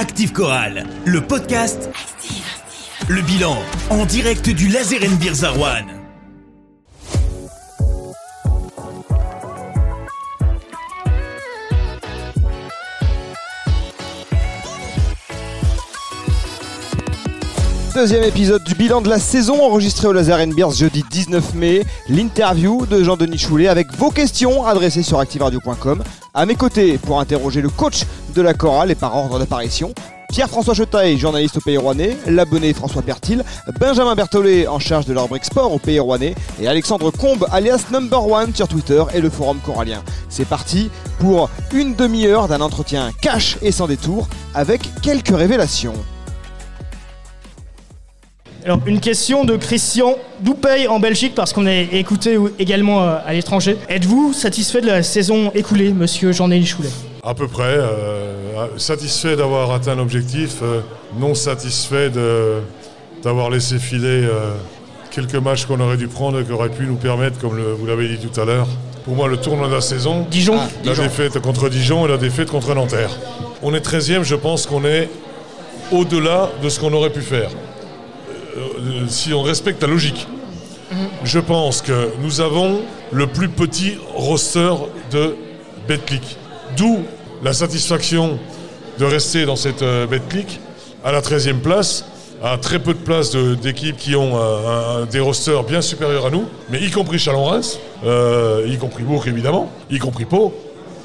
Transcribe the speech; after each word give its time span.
Active 0.00 0.32
Chorale, 0.32 0.84
le 1.04 1.20
podcast. 1.20 1.90
Le 3.10 3.20
bilan 3.20 3.54
en 3.90 4.06
direct 4.06 4.48
du 4.48 4.68
Laser 4.68 5.04
Beer 5.18 5.34
Zarwan. 5.34 5.99
Deuxième 18.00 18.24
épisode 18.24 18.64
du 18.64 18.74
bilan 18.74 19.02
de 19.02 19.10
la 19.10 19.18
saison 19.18 19.62
enregistré 19.62 20.08
au 20.08 20.14
Lazare 20.14 20.46
Beers 20.46 20.70
jeudi 20.70 21.04
19 21.10 21.52
mai. 21.52 21.84
L'interview 22.08 22.86
de 22.86 23.04
Jean-Denis 23.04 23.36
Choulet 23.36 23.68
avec 23.68 23.92
vos 23.92 24.10
questions 24.10 24.64
adressées 24.64 25.02
sur 25.02 25.18
activeradio.com. 25.18 26.02
À 26.32 26.46
mes 26.46 26.54
côtés 26.54 26.96
pour 26.96 27.20
interroger 27.20 27.60
le 27.60 27.68
coach 27.68 28.06
de 28.34 28.40
la 28.40 28.54
chorale 28.54 28.90
et 28.90 28.94
par 28.94 29.14
ordre 29.14 29.38
d'apparition. 29.38 29.92
Pierre-François 30.30 30.72
Chetaille, 30.72 31.18
journaliste 31.18 31.58
au 31.58 31.60
Pays 31.60 31.76
Rouennais, 31.76 32.16
l'abonné 32.26 32.72
François 32.72 33.02
Bertil, 33.02 33.44
Benjamin 33.78 34.14
Berthollet 34.14 34.66
en 34.66 34.78
charge 34.78 35.04
de 35.04 35.12
la 35.12 35.26
sport 35.42 35.70
au 35.70 35.78
Pays 35.78 36.00
Rouennais 36.00 36.34
et 36.58 36.68
Alexandre 36.68 37.10
Combe 37.10 37.46
alias 37.52 37.84
Number 37.92 38.26
One 38.26 38.54
sur 38.54 38.66
Twitter 38.66 39.04
et 39.12 39.20
le 39.20 39.28
forum 39.28 39.58
corallien. 39.62 40.02
C'est 40.30 40.48
parti 40.48 40.90
pour 41.18 41.50
une 41.74 41.94
demi-heure 41.94 42.48
d'un 42.48 42.62
entretien 42.62 43.10
cash 43.20 43.58
et 43.60 43.72
sans 43.72 43.88
détour 43.88 44.26
avec 44.54 44.88
quelques 45.02 45.36
révélations. 45.36 45.92
Alors, 48.64 48.80
une 48.86 49.00
question 49.00 49.44
de 49.44 49.56
Christian 49.56 50.16
Doupey 50.40 50.86
en 50.86 51.00
Belgique, 51.00 51.34
parce 51.34 51.52
qu'on 51.52 51.66
est 51.66 51.88
écouté 51.92 52.36
également 52.58 53.02
euh, 53.02 53.16
à 53.24 53.32
l'étranger. 53.32 53.76
Êtes-vous 53.88 54.32
satisfait 54.34 54.80
de 54.82 54.86
la 54.86 55.02
saison 55.02 55.50
écoulée, 55.54 55.92
monsieur 55.92 56.32
Jean-Néli 56.32 56.66
Choulet? 56.66 56.90
À 57.22 57.34
peu 57.34 57.48
près. 57.48 57.62
euh, 57.64 58.34
satisfait 58.76 59.36
d'avoir 59.36 59.70
atteint 59.72 59.94
l'objectif, 59.94 60.56
euh, 60.62 60.80
non 61.18 61.34
satisfait 61.34 62.10
d'avoir 63.24 63.48
laissé 63.48 63.78
filer 63.78 64.24
euh, 64.24 64.52
quelques 65.10 65.34
matchs 65.36 65.64
qu'on 65.64 65.80
aurait 65.80 65.96
dû 65.96 66.08
prendre 66.08 66.40
et 66.40 66.44
qui 66.44 66.52
auraient 66.52 66.68
pu 66.68 66.84
nous 66.84 66.96
permettre, 66.96 67.38
comme 67.38 67.56
le- 67.56 67.72
vous 67.72 67.86
l'avez 67.86 68.08
dit 68.08 68.18
tout 68.18 68.38
à 68.38 68.44
l'heure, 68.44 68.66
pour 69.04 69.14
moi, 69.14 69.28
le 69.28 69.38
tournoi 69.38 69.68
de 69.68 69.74
la 69.74 69.80
saison. 69.80 70.26
Dijon 70.30 70.58
La 70.84 70.94
défaite 70.94 71.38
contre 71.40 71.70
Dijon 71.70 72.04
et 72.04 72.10
la 72.10 72.18
défaite 72.18 72.50
contre 72.50 72.74
Nanterre. 72.74 73.10
On 73.62 73.72
est 73.74 73.80
13e, 73.80 74.22
je 74.22 74.34
pense 74.34 74.66
qu'on 74.66 74.84
est 74.84 75.08
au-delà 75.90 76.50
de 76.62 76.68
ce 76.68 76.78
qu'on 76.78 76.92
aurait 76.92 77.10
pu 77.10 77.22
faire. 77.22 77.48
Euh, 78.56 79.06
si 79.08 79.32
on 79.32 79.42
respecte 79.42 79.82
la 79.82 79.88
logique. 79.88 80.26
Je 81.22 81.38
pense 81.38 81.82
que 81.82 82.10
nous 82.20 82.40
avons 82.40 82.80
le 83.12 83.26
plus 83.28 83.48
petit 83.48 83.96
roster 84.14 84.72
de 85.12 85.36
Betclic. 85.86 86.36
D'où 86.76 87.00
la 87.44 87.52
satisfaction 87.52 88.38
de 88.98 89.04
rester 89.04 89.46
dans 89.46 89.56
cette 89.56 89.82
euh, 89.82 90.06
Betclic 90.06 90.58
à 91.04 91.12
la 91.12 91.20
13e 91.20 91.60
place, 91.60 92.04
à 92.42 92.58
très 92.58 92.80
peu 92.80 92.92
de 92.92 92.98
places 92.98 93.36
d'équipes 93.36 93.96
qui 93.96 94.16
ont 94.16 94.32
euh, 94.34 95.06
des 95.06 95.20
rosters 95.20 95.62
bien 95.62 95.80
supérieurs 95.80 96.26
à 96.26 96.30
nous, 96.30 96.46
mais 96.70 96.80
y 96.80 96.90
compris 96.90 97.18
Chalon-Reims, 97.18 97.78
y 98.66 98.76
compris 98.78 99.04
Bourg 99.04 99.26
évidemment, 99.28 99.70
y 99.90 99.98
compris 99.98 100.24
Pau. 100.24 100.52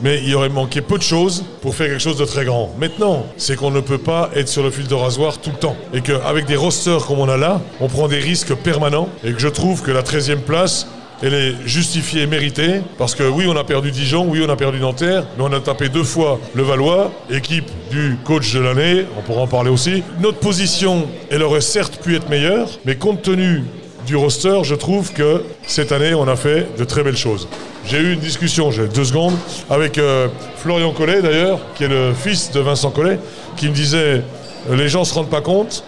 Mais 0.01 0.21
il 0.23 0.35
aurait 0.35 0.49
manqué 0.49 0.81
peu 0.81 0.97
de 0.97 1.03
choses 1.03 1.45
pour 1.61 1.75
faire 1.75 1.87
quelque 1.87 2.01
chose 2.01 2.17
de 2.17 2.25
très 2.25 2.45
grand. 2.45 2.73
Maintenant, 2.79 3.25
c'est 3.37 3.55
qu'on 3.55 3.71
ne 3.71 3.79
peut 3.79 3.97
pas 3.97 4.29
être 4.35 4.49
sur 4.49 4.63
le 4.63 4.71
fil 4.71 4.87
de 4.87 4.93
rasoir 4.93 5.37
tout 5.39 5.51
le 5.51 5.57
temps. 5.57 5.75
Et 5.93 6.01
qu'avec 6.01 6.45
des 6.45 6.55
rosters 6.55 7.05
comme 7.05 7.19
on 7.19 7.29
a 7.29 7.37
là, 7.37 7.61
on 7.79 7.87
prend 7.87 8.07
des 8.07 8.19
risques 8.19 8.53
permanents. 8.55 9.09
Et 9.23 9.31
que 9.31 9.39
je 9.39 9.47
trouve 9.47 9.81
que 9.81 9.91
la 9.91 10.01
13e 10.01 10.39
place, 10.39 10.87
elle 11.21 11.33
est 11.33 11.55
justifiée 11.65 12.23
et 12.23 12.27
méritée. 12.27 12.81
Parce 12.97 13.15
que 13.15 13.23
oui, 13.23 13.45
on 13.47 13.55
a 13.55 13.63
perdu 13.63 13.91
Dijon, 13.91 14.27
oui, 14.27 14.43
on 14.45 14.49
a 14.49 14.55
perdu 14.55 14.79
Nanterre, 14.79 15.25
mais 15.37 15.43
on 15.43 15.53
a 15.53 15.59
tapé 15.59 15.89
deux 15.89 16.03
fois 16.03 16.39
le 16.53 16.63
Valois, 16.63 17.11
équipe 17.29 17.69
du 17.89 18.17
coach 18.23 18.53
de 18.53 18.59
l'année, 18.59 19.05
on 19.17 19.21
pourra 19.21 19.41
en 19.41 19.47
parler 19.47 19.69
aussi. 19.69 20.03
Notre 20.19 20.39
position, 20.39 21.07
elle 21.29 21.43
aurait 21.43 21.61
certes 21.61 22.01
pu 22.01 22.15
être 22.15 22.29
meilleure, 22.29 22.67
mais 22.85 22.95
compte 22.95 23.21
tenu 23.21 23.63
du 24.05 24.15
roster, 24.15 24.59
je 24.63 24.75
trouve 24.75 25.11
que 25.13 25.43
cette 25.67 25.91
année, 25.91 26.13
on 26.13 26.27
a 26.27 26.35
fait 26.35 26.67
de 26.77 26.83
très 26.83 27.03
belles 27.03 27.17
choses. 27.17 27.47
J'ai 27.85 27.97
eu 27.97 28.13
une 28.13 28.19
discussion, 28.19 28.71
j'ai 28.71 28.87
deux 28.87 29.03
secondes, 29.03 29.35
avec 29.69 29.97
euh, 29.97 30.27
Florian 30.57 30.91
Collet 30.91 31.21
d'ailleurs, 31.21 31.59
qui 31.75 31.83
est 31.83 31.87
le 31.87 32.13
fils 32.13 32.51
de 32.51 32.59
Vincent 32.59 32.91
Collet, 32.91 33.19
qui 33.57 33.67
me 33.67 33.73
disait 33.73 34.21
euh, 34.69 34.75
les 34.75 34.87
gens 34.87 35.01
ne 35.01 35.05
se 35.05 35.13
rendent 35.13 35.29
pas 35.29 35.41
compte 35.41 35.83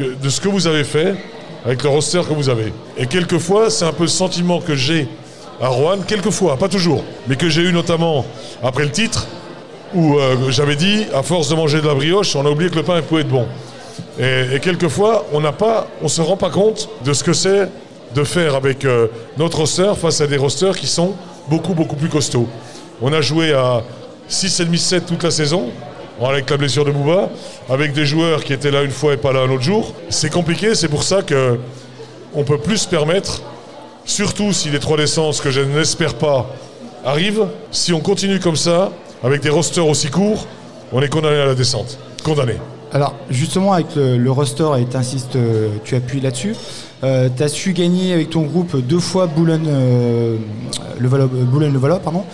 de 0.00 0.28
ce 0.28 0.40
que 0.40 0.48
vous 0.48 0.66
avez 0.66 0.84
fait 0.84 1.14
avec 1.64 1.82
le 1.82 1.88
roster 1.88 2.20
que 2.28 2.34
vous 2.34 2.48
avez. 2.48 2.72
Et 2.96 3.06
quelquefois, 3.06 3.70
c'est 3.70 3.84
un 3.84 3.92
peu 3.92 4.04
le 4.04 4.08
sentiment 4.08 4.60
que 4.60 4.74
j'ai 4.74 5.08
à 5.60 5.68
Rouen, 5.68 5.98
quelquefois, 6.06 6.56
pas 6.56 6.68
toujours, 6.68 7.04
mais 7.26 7.36
que 7.36 7.48
j'ai 7.48 7.62
eu 7.62 7.72
notamment 7.72 8.24
après 8.62 8.84
le 8.84 8.90
titre, 8.90 9.26
où 9.94 10.18
euh, 10.18 10.50
j'avais 10.50 10.76
dit, 10.76 11.06
à 11.14 11.22
force 11.22 11.48
de 11.48 11.54
manger 11.54 11.80
de 11.80 11.86
la 11.86 11.94
brioche, 11.94 12.36
on 12.36 12.46
a 12.46 12.50
oublié 12.50 12.70
que 12.70 12.76
le 12.76 12.82
pain 12.82 13.00
pouvait 13.02 13.22
être 13.22 13.28
bon. 13.28 13.46
Et, 14.18 14.58
quelquefois, 14.60 15.26
on 15.32 15.40
n'a 15.40 15.52
pas, 15.52 15.86
on 16.02 16.08
se 16.08 16.20
rend 16.20 16.36
pas 16.36 16.50
compte 16.50 16.88
de 17.04 17.12
ce 17.12 17.22
que 17.22 17.32
c'est 17.32 17.68
de 18.14 18.24
faire 18.24 18.54
avec 18.54 18.84
euh, 18.84 19.08
notre 19.36 19.58
roster 19.58 19.92
face 20.00 20.20
à 20.20 20.26
des 20.26 20.38
rosters 20.38 20.76
qui 20.76 20.86
sont 20.86 21.14
beaucoup 21.48 21.74
beaucoup 21.74 21.96
plus 21.96 22.08
costauds. 22.08 22.48
On 23.02 23.12
a 23.12 23.20
joué 23.20 23.52
à 23.52 23.82
6,5-7 24.30 25.04
toute 25.04 25.22
la 25.22 25.30
saison, 25.30 25.68
avec 26.26 26.50
la 26.50 26.56
blessure 26.56 26.84
de 26.84 26.90
Bouba, 26.90 27.28
avec 27.68 27.92
des 27.92 28.06
joueurs 28.06 28.42
qui 28.44 28.52
étaient 28.52 28.70
là 28.70 28.82
une 28.82 28.90
fois 28.90 29.14
et 29.14 29.16
pas 29.16 29.32
là 29.32 29.40
un 29.40 29.50
autre 29.50 29.62
jour. 29.62 29.94
C'est 30.08 30.32
compliqué, 30.32 30.74
c'est 30.74 30.88
pour 30.88 31.02
ça 31.02 31.22
que 31.22 31.58
on 32.34 32.44
peut 32.44 32.58
plus 32.58 32.78
se 32.78 32.88
permettre, 32.88 33.42
surtout 34.04 34.52
si 34.52 34.70
les 34.70 34.78
trois 34.78 34.96
naissances 34.96 35.40
que 35.40 35.50
je 35.50 35.60
n'espère 35.60 36.14
pas 36.14 36.46
arrivent, 37.04 37.46
si 37.70 37.92
on 37.92 38.00
continue 38.00 38.40
comme 38.40 38.56
ça, 38.56 38.90
avec 39.22 39.40
des 39.40 39.50
rosters 39.50 39.86
aussi 39.86 40.08
courts, 40.08 40.46
on 40.92 41.00
est 41.02 41.08
condamné 41.08 41.36
à 41.36 41.46
la 41.46 41.54
descente. 41.54 41.98
Condamné. 42.22 42.54
Alors 42.92 43.14
justement 43.30 43.72
avec 43.74 43.94
le, 43.96 44.16
le 44.16 44.30
roster 44.30 44.68
et 44.80 44.84
t'insistes, 44.84 45.36
euh, 45.36 45.68
tu 45.84 45.94
appuies 45.94 46.20
là-dessus, 46.20 46.54
euh, 47.04 47.28
tu 47.34 47.42
as 47.42 47.48
su 47.48 47.72
gagner 47.72 48.12
avec 48.14 48.30
ton 48.30 48.42
groupe 48.42 48.76
deux 48.80 48.98
fois 49.00 49.26
Boulogne, 49.26 49.66
euh, 49.68 50.36
le 50.98 51.08
Valo- 51.08 51.28
euh, 51.32 51.98
pardon. 52.02 52.24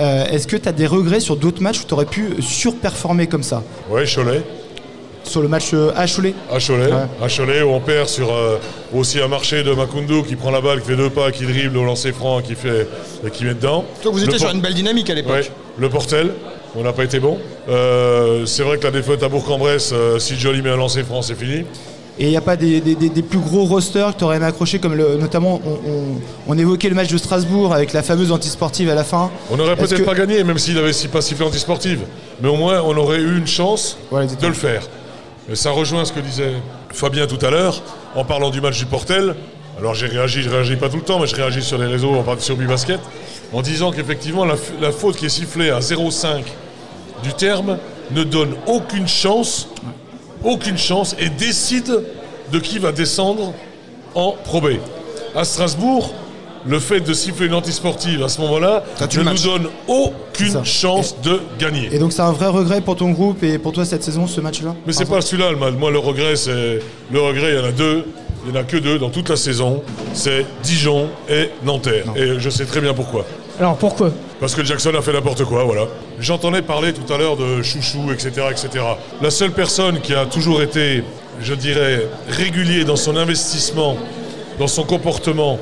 Euh, 0.00 0.24
Est-ce 0.26 0.46
que 0.46 0.56
tu 0.56 0.68
as 0.68 0.72
des 0.72 0.86
regrets 0.86 1.20
sur 1.20 1.36
d'autres 1.36 1.60
matchs 1.60 1.80
où 1.80 1.84
tu 1.86 1.92
aurais 1.94 2.04
pu 2.06 2.40
surperformer 2.40 3.26
comme 3.26 3.42
ça? 3.42 3.62
Ouais, 3.90 4.04
Cholet. 4.06 4.42
Sur 5.24 5.42
le 5.42 5.48
match 5.48 5.70
euh, 5.74 5.90
à 5.94 6.06
Cholet 6.06 6.32
À 6.50 6.58
Cholet, 6.58 6.86
Ouais. 6.86 7.06
à 7.22 7.28
Cholet 7.28 7.62
où 7.62 7.70
on 7.70 7.80
perd 7.80 8.08
sur 8.08 8.32
euh, 8.32 8.56
aussi 8.94 9.20
un 9.20 9.28
marché 9.28 9.62
de 9.62 9.72
Makundu 9.74 10.22
qui 10.26 10.36
prend 10.36 10.50
la 10.50 10.60
balle, 10.62 10.80
qui 10.80 10.88
fait 10.88 10.96
deux 10.96 11.10
pas, 11.10 11.30
qui 11.32 11.44
dribble 11.44 11.76
au 11.76 11.84
lancer 11.84 12.12
franc, 12.12 12.40
qui 12.40 12.54
fait 12.54 12.88
et 13.26 13.30
qui 13.30 13.44
met 13.44 13.52
dedans. 13.54 13.84
Toi, 14.00 14.12
vous 14.12 14.18
Le 14.18 14.24
étiez 14.24 14.38
sur 14.38 14.50
une 14.50 14.60
belle 14.62 14.72
dynamique 14.74 15.10
à 15.10 15.14
l'époque. 15.14 15.32
Ouais, 15.34 15.50
le 15.78 15.88
Portel, 15.90 16.30
on 16.76 16.82
n'a 16.82 16.92
pas 16.92 17.04
été 17.04 17.18
bon. 17.20 17.38
Euh, 17.68 18.46
c'est 18.46 18.62
vrai 18.62 18.78
que 18.78 18.84
la 18.84 18.90
défaite 18.90 19.22
à 19.22 19.28
Bourg-en-Bresse, 19.28 19.90
euh, 19.92 20.18
si 20.18 20.36
Jolie 20.38 20.62
met 20.62 20.70
un 20.70 20.76
lancer 20.76 21.02
franc, 21.02 21.22
c'est 21.22 21.34
fini. 21.34 21.64
Et 22.20 22.24
il 22.24 22.30
n'y 22.30 22.36
a 22.36 22.40
pas 22.40 22.56
des, 22.56 22.80
des- 22.80 22.96
des- 22.96 23.10
des 23.10 23.22
plus 23.22 23.38
gros 23.38 23.64
rosters 23.64 24.12
que 24.12 24.18
tu 24.18 24.24
aurais 24.24 24.38
aimé 24.38 24.46
accrocher, 24.46 24.80
comme 24.80 24.94
le- 24.94 25.16
notamment 25.16 25.60
on, 25.64 25.70
on- 25.90 26.20
on 26.48 26.58
évoquait 26.58 26.88
le 26.88 26.96
match 26.96 27.08
de 27.12 27.16
Strasbourg 27.18 27.72
avec 27.72 27.92
la 27.92 28.02
fameuse 28.02 28.32
antisportive 28.32 28.90
à 28.90 28.96
la 28.96 29.04
fin. 29.04 29.30
On 29.52 29.56
n'aurait 29.56 29.76
peut-être 29.76 29.98
que- 29.98 30.02
pas 30.02 30.14
gagné, 30.16 30.42
même 30.42 30.58
s'il 30.58 30.76
avait 30.78 30.92
si 30.92 31.06
pas 31.06 31.20
sifflé 31.20 31.46
antisportive. 31.46 32.00
Mais 32.40 32.48
au 32.48 32.56
moins, 32.56 32.82
on 32.82 32.96
aurait 32.96 33.18
eu 33.20 33.38
une 33.38 33.46
chance 33.46 33.96
Voilà, 34.10 34.26
de 34.26 34.46
le 34.48 34.52
faire. 34.52 34.82
Et 35.50 35.54
ça 35.54 35.70
rejoint 35.70 36.04
ce 36.04 36.12
que 36.12 36.18
disait 36.20 36.54
Fabien 36.92 37.26
tout 37.28 37.38
à 37.46 37.50
l'heure, 37.50 37.80
en 38.16 38.24
parlant 38.24 38.50
du 38.50 38.60
match 38.60 38.78
du 38.78 38.86
Portel. 38.86 39.36
Alors 39.78 39.94
j'ai 39.94 40.06
réagi, 40.06 40.42
je 40.42 40.50
réagis 40.50 40.76
pas 40.76 40.88
tout 40.88 40.96
le 40.96 41.02
temps, 41.02 41.20
mais 41.20 41.28
je 41.28 41.36
réagis 41.36 41.62
sur 41.62 41.78
les 41.78 41.86
réseaux, 41.86 42.14
en 42.14 42.22
parlant 42.22 42.40
sur 42.40 42.56
Bibasket, 42.56 42.98
en 43.52 43.62
disant 43.62 43.92
qu'effectivement, 43.92 44.44
la, 44.44 44.56
faute 44.90 45.16
qui 45.16 45.26
est 45.26 45.30
sifflée 45.30 45.70
à 45.70 45.78
0,5 45.78 46.42
du 47.22 47.32
terme 47.32 47.78
ne 48.10 48.24
donne 48.24 48.54
aucune 48.66 49.06
chance, 49.06 49.68
aucune 50.42 50.78
chance, 50.78 51.14
et 51.20 51.28
décide 51.28 52.02
de 52.52 52.58
qui 52.58 52.78
va 52.78 52.90
descendre 52.90 53.52
en 54.14 54.32
Pro 54.32 54.60
B. 54.60 54.66
À 55.36 55.44
Strasbourg, 55.44 56.12
le 56.66 56.80
fait 56.80 57.00
de 57.00 57.12
siffler 57.12 57.46
une 57.46 57.54
antisportive 57.54 58.24
à 58.24 58.28
ce 58.28 58.40
moment-là 58.40 58.82
ne 59.00 59.22
nous 59.22 59.38
donne 59.38 59.68
aucune 59.86 60.64
chance 60.64 61.14
de 61.22 61.40
gagner. 61.58 61.88
Et 61.92 62.00
donc 62.00 62.12
c'est 62.12 62.22
un 62.22 62.32
vrai 62.32 62.48
regret 62.48 62.80
pour 62.80 62.96
ton 62.96 63.10
groupe 63.10 63.44
et 63.44 63.58
pour 63.58 63.72
toi 63.72 63.84
cette 63.84 64.02
saison, 64.02 64.26
ce 64.26 64.40
match-là? 64.40 64.74
Mais 64.86 64.92
c'est 64.92 65.08
pas 65.08 65.20
celui-là 65.20 65.52
le 65.52 65.56
mal. 65.56 65.74
Moi, 65.74 65.92
le 65.92 65.98
regret, 65.98 66.34
c'est. 66.34 66.80
Le 67.12 67.20
regret, 67.20 67.52
il 67.52 67.58
y 67.58 67.60
en 67.60 67.64
a 67.64 67.72
deux. 67.72 68.04
Il 68.46 68.52
n'y 68.52 68.58
en 68.58 68.60
a 68.60 68.64
que 68.64 68.76
deux 68.76 68.98
dans 68.98 69.10
toute 69.10 69.28
la 69.28 69.36
saison. 69.36 69.82
C'est 70.14 70.46
Dijon 70.62 71.08
et 71.28 71.50
Nanterre. 71.64 72.04
Et 72.16 72.38
je 72.38 72.50
sais 72.50 72.64
très 72.64 72.80
bien 72.80 72.94
pourquoi. 72.94 73.24
Alors 73.58 73.76
pourquoi? 73.76 74.12
Parce 74.40 74.54
que 74.54 74.64
Jackson 74.64 74.92
a 74.96 75.02
fait 75.02 75.12
n'importe 75.12 75.44
quoi, 75.44 75.64
voilà. 75.64 75.86
J'entendais 76.20 76.62
parler 76.62 76.92
tout 76.92 77.12
à 77.12 77.18
l'heure 77.18 77.36
de 77.36 77.60
chouchou, 77.62 78.12
etc., 78.12 78.30
etc. 78.50 78.84
La 79.20 79.30
seule 79.30 79.50
personne 79.50 80.00
qui 80.00 80.14
a 80.14 80.26
toujours 80.26 80.62
été, 80.62 81.02
je 81.40 81.54
dirais, 81.54 82.06
régulier 82.28 82.84
dans 82.84 82.94
son 82.94 83.16
investissement, 83.16 83.96
dans 84.60 84.68
son 84.68 84.84
comportement 84.84 85.58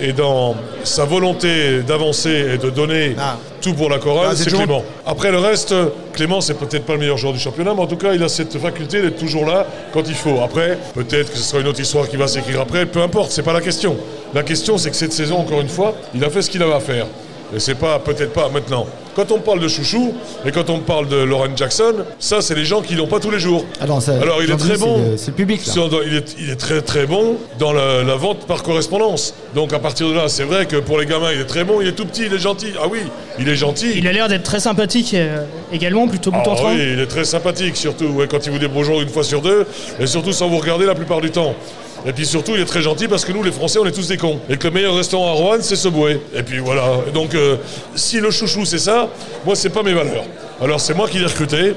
et 0.00 0.12
dans 0.12 0.54
sa 0.84 1.04
volonté 1.04 1.82
d'avancer 1.82 2.54
et 2.54 2.58
de 2.58 2.70
donner 2.70 3.14
Ah. 3.18 3.36
tout 3.60 3.74
pour 3.74 3.88
la 3.90 3.98
chorale, 3.98 4.28
Ah, 4.30 4.34
c'est 4.36 4.44
toujours- 4.44 4.60
Clément. 4.60 4.84
Après 5.06 5.30
le 5.30 5.38
reste, 5.38 5.74
Clément, 6.12 6.40
c'est 6.40 6.54
peut-être 6.54 6.84
pas 6.84 6.94
le 6.94 7.00
meilleur 7.00 7.16
joueur 7.16 7.32
du 7.32 7.38
championnat, 7.38 7.72
mais 7.74 7.82
en 7.82 7.86
tout 7.86 7.96
cas, 7.96 8.12
il 8.14 8.22
a 8.22 8.28
cette 8.28 8.58
faculté 8.58 9.00
d'être 9.02 9.18
toujours 9.18 9.44
là 9.44 9.66
quand 9.92 10.02
il 10.08 10.14
faut. 10.14 10.40
Après, 10.42 10.78
peut-être 10.94 11.30
que 11.32 11.36
ce 11.38 11.42
sera 11.44 11.60
une 11.60 11.68
autre 11.68 11.80
histoire 11.80 12.08
qui 12.08 12.16
va 12.16 12.26
s'écrire 12.26 12.60
après, 12.60 12.86
peu 12.86 13.02
importe, 13.02 13.30
c'est 13.32 13.42
pas 13.42 13.52
la 13.52 13.60
question. 13.60 13.96
La 14.34 14.42
question, 14.42 14.78
c'est 14.78 14.90
que 14.90 14.96
cette 14.96 15.12
saison, 15.12 15.38
encore 15.38 15.60
une 15.60 15.68
fois, 15.68 15.94
il 16.14 16.22
a 16.24 16.30
fait 16.30 16.42
ce 16.42 16.50
qu'il 16.50 16.62
avait 16.62 16.74
à 16.74 16.80
faire. 16.80 17.06
Et 17.54 17.58
c'est 17.60 17.74
pas, 17.76 17.98
peut-être 17.98 18.32
pas 18.32 18.48
maintenant. 18.48 18.86
Quand 19.18 19.32
on 19.32 19.40
parle 19.40 19.58
de 19.58 19.66
Chouchou 19.66 20.14
et 20.46 20.52
quand 20.52 20.70
on 20.70 20.78
parle 20.78 21.08
de 21.08 21.16
Lauren 21.16 21.48
Jackson, 21.56 21.92
ça, 22.20 22.40
c'est 22.40 22.54
les 22.54 22.64
gens 22.64 22.82
qui 22.82 22.94
l'ont 22.94 23.08
pas 23.08 23.18
tous 23.18 23.32
les 23.32 23.40
jours. 23.40 23.64
Ah 23.80 23.86
non, 23.86 23.98
ça- 23.98 24.12
Alors, 24.22 24.40
il 24.44 24.48
est 24.48 24.56
très 24.56 24.76
bon. 24.76 25.16
c'est 25.16 25.26
le- 25.26 25.32
public. 25.32 25.60
là. 25.66 25.72
Il, 26.06 26.14
est, 26.14 26.36
il 26.38 26.50
est 26.50 26.54
très 26.54 26.82
très 26.82 27.04
bon 27.04 27.34
dans 27.58 27.72
la, 27.72 28.04
la 28.04 28.14
vente 28.14 28.46
par 28.46 28.62
correspondance. 28.62 29.34
Donc 29.56 29.72
à 29.72 29.80
partir 29.80 30.08
de 30.08 30.14
là, 30.14 30.28
c'est 30.28 30.44
vrai 30.44 30.66
que 30.66 30.76
pour 30.76 31.00
les 31.00 31.06
gamins, 31.06 31.32
il 31.34 31.40
est 31.40 31.46
très 31.46 31.64
bon, 31.64 31.80
il 31.80 31.88
est 31.88 31.92
tout 31.96 32.06
petit, 32.06 32.26
il 32.26 32.32
est 32.32 32.38
gentil. 32.38 32.68
Ah 32.80 32.86
oui, 32.88 33.00
il 33.40 33.48
est 33.48 33.56
gentil. 33.56 33.90
Il 33.96 34.06
a 34.06 34.12
l'air 34.12 34.28
d'être 34.28 34.44
très 34.44 34.60
sympathique 34.60 35.12
euh, 35.14 35.42
également, 35.72 36.06
plutôt 36.06 36.30
Ah 36.32 36.38
bout 36.44 36.50
en 36.50 36.54
train. 36.54 36.74
oui, 36.76 36.90
il 36.92 37.00
est 37.00 37.06
très 37.08 37.24
sympathique 37.24 37.76
surtout, 37.76 38.04
ouais, 38.06 38.28
quand 38.28 38.46
il 38.46 38.52
vous 38.52 38.60
dit 38.60 38.68
bonjour 38.72 39.00
une 39.00 39.08
fois 39.08 39.24
sur 39.24 39.42
deux, 39.42 39.66
et 39.98 40.06
surtout 40.06 40.32
sans 40.32 40.46
vous 40.48 40.58
regarder 40.58 40.86
la 40.86 40.94
plupart 40.94 41.20
du 41.20 41.32
temps. 41.32 41.56
Et 42.08 42.12
puis 42.12 42.24
surtout, 42.26 42.52
il 42.54 42.60
est 42.62 42.64
très 42.64 42.80
gentil 42.82 43.06
parce 43.06 43.24
que 43.24 43.32
nous, 43.32 43.42
les 43.42 43.52
Français, 43.52 43.78
on 43.78 43.86
est 43.86 43.92
tous 43.92 44.08
des 44.08 44.16
cons. 44.16 44.38
Et 44.48 44.56
que 44.56 44.66
le 44.68 44.72
meilleur 44.74 44.94
restaurant 44.96 45.28
à 45.28 45.32
Rouen, 45.32 45.58
c'est 45.60 45.76
Subway. 45.76 46.18
Et 46.34 46.42
puis 46.42 46.58
voilà. 46.58 46.84
Et 47.06 47.10
donc, 47.12 47.34
euh, 47.34 47.56
si 47.94 48.18
le 48.18 48.30
chouchou, 48.30 48.64
c'est 48.64 48.78
ça, 48.78 49.08
moi, 49.44 49.54
c'est 49.54 49.68
pas 49.68 49.82
mes 49.82 49.92
valeurs. 49.92 50.24
Alors, 50.60 50.80
c'est 50.80 50.94
moi 50.94 51.06
qui 51.08 51.18
l'ai 51.18 51.26
recruté. 51.26 51.74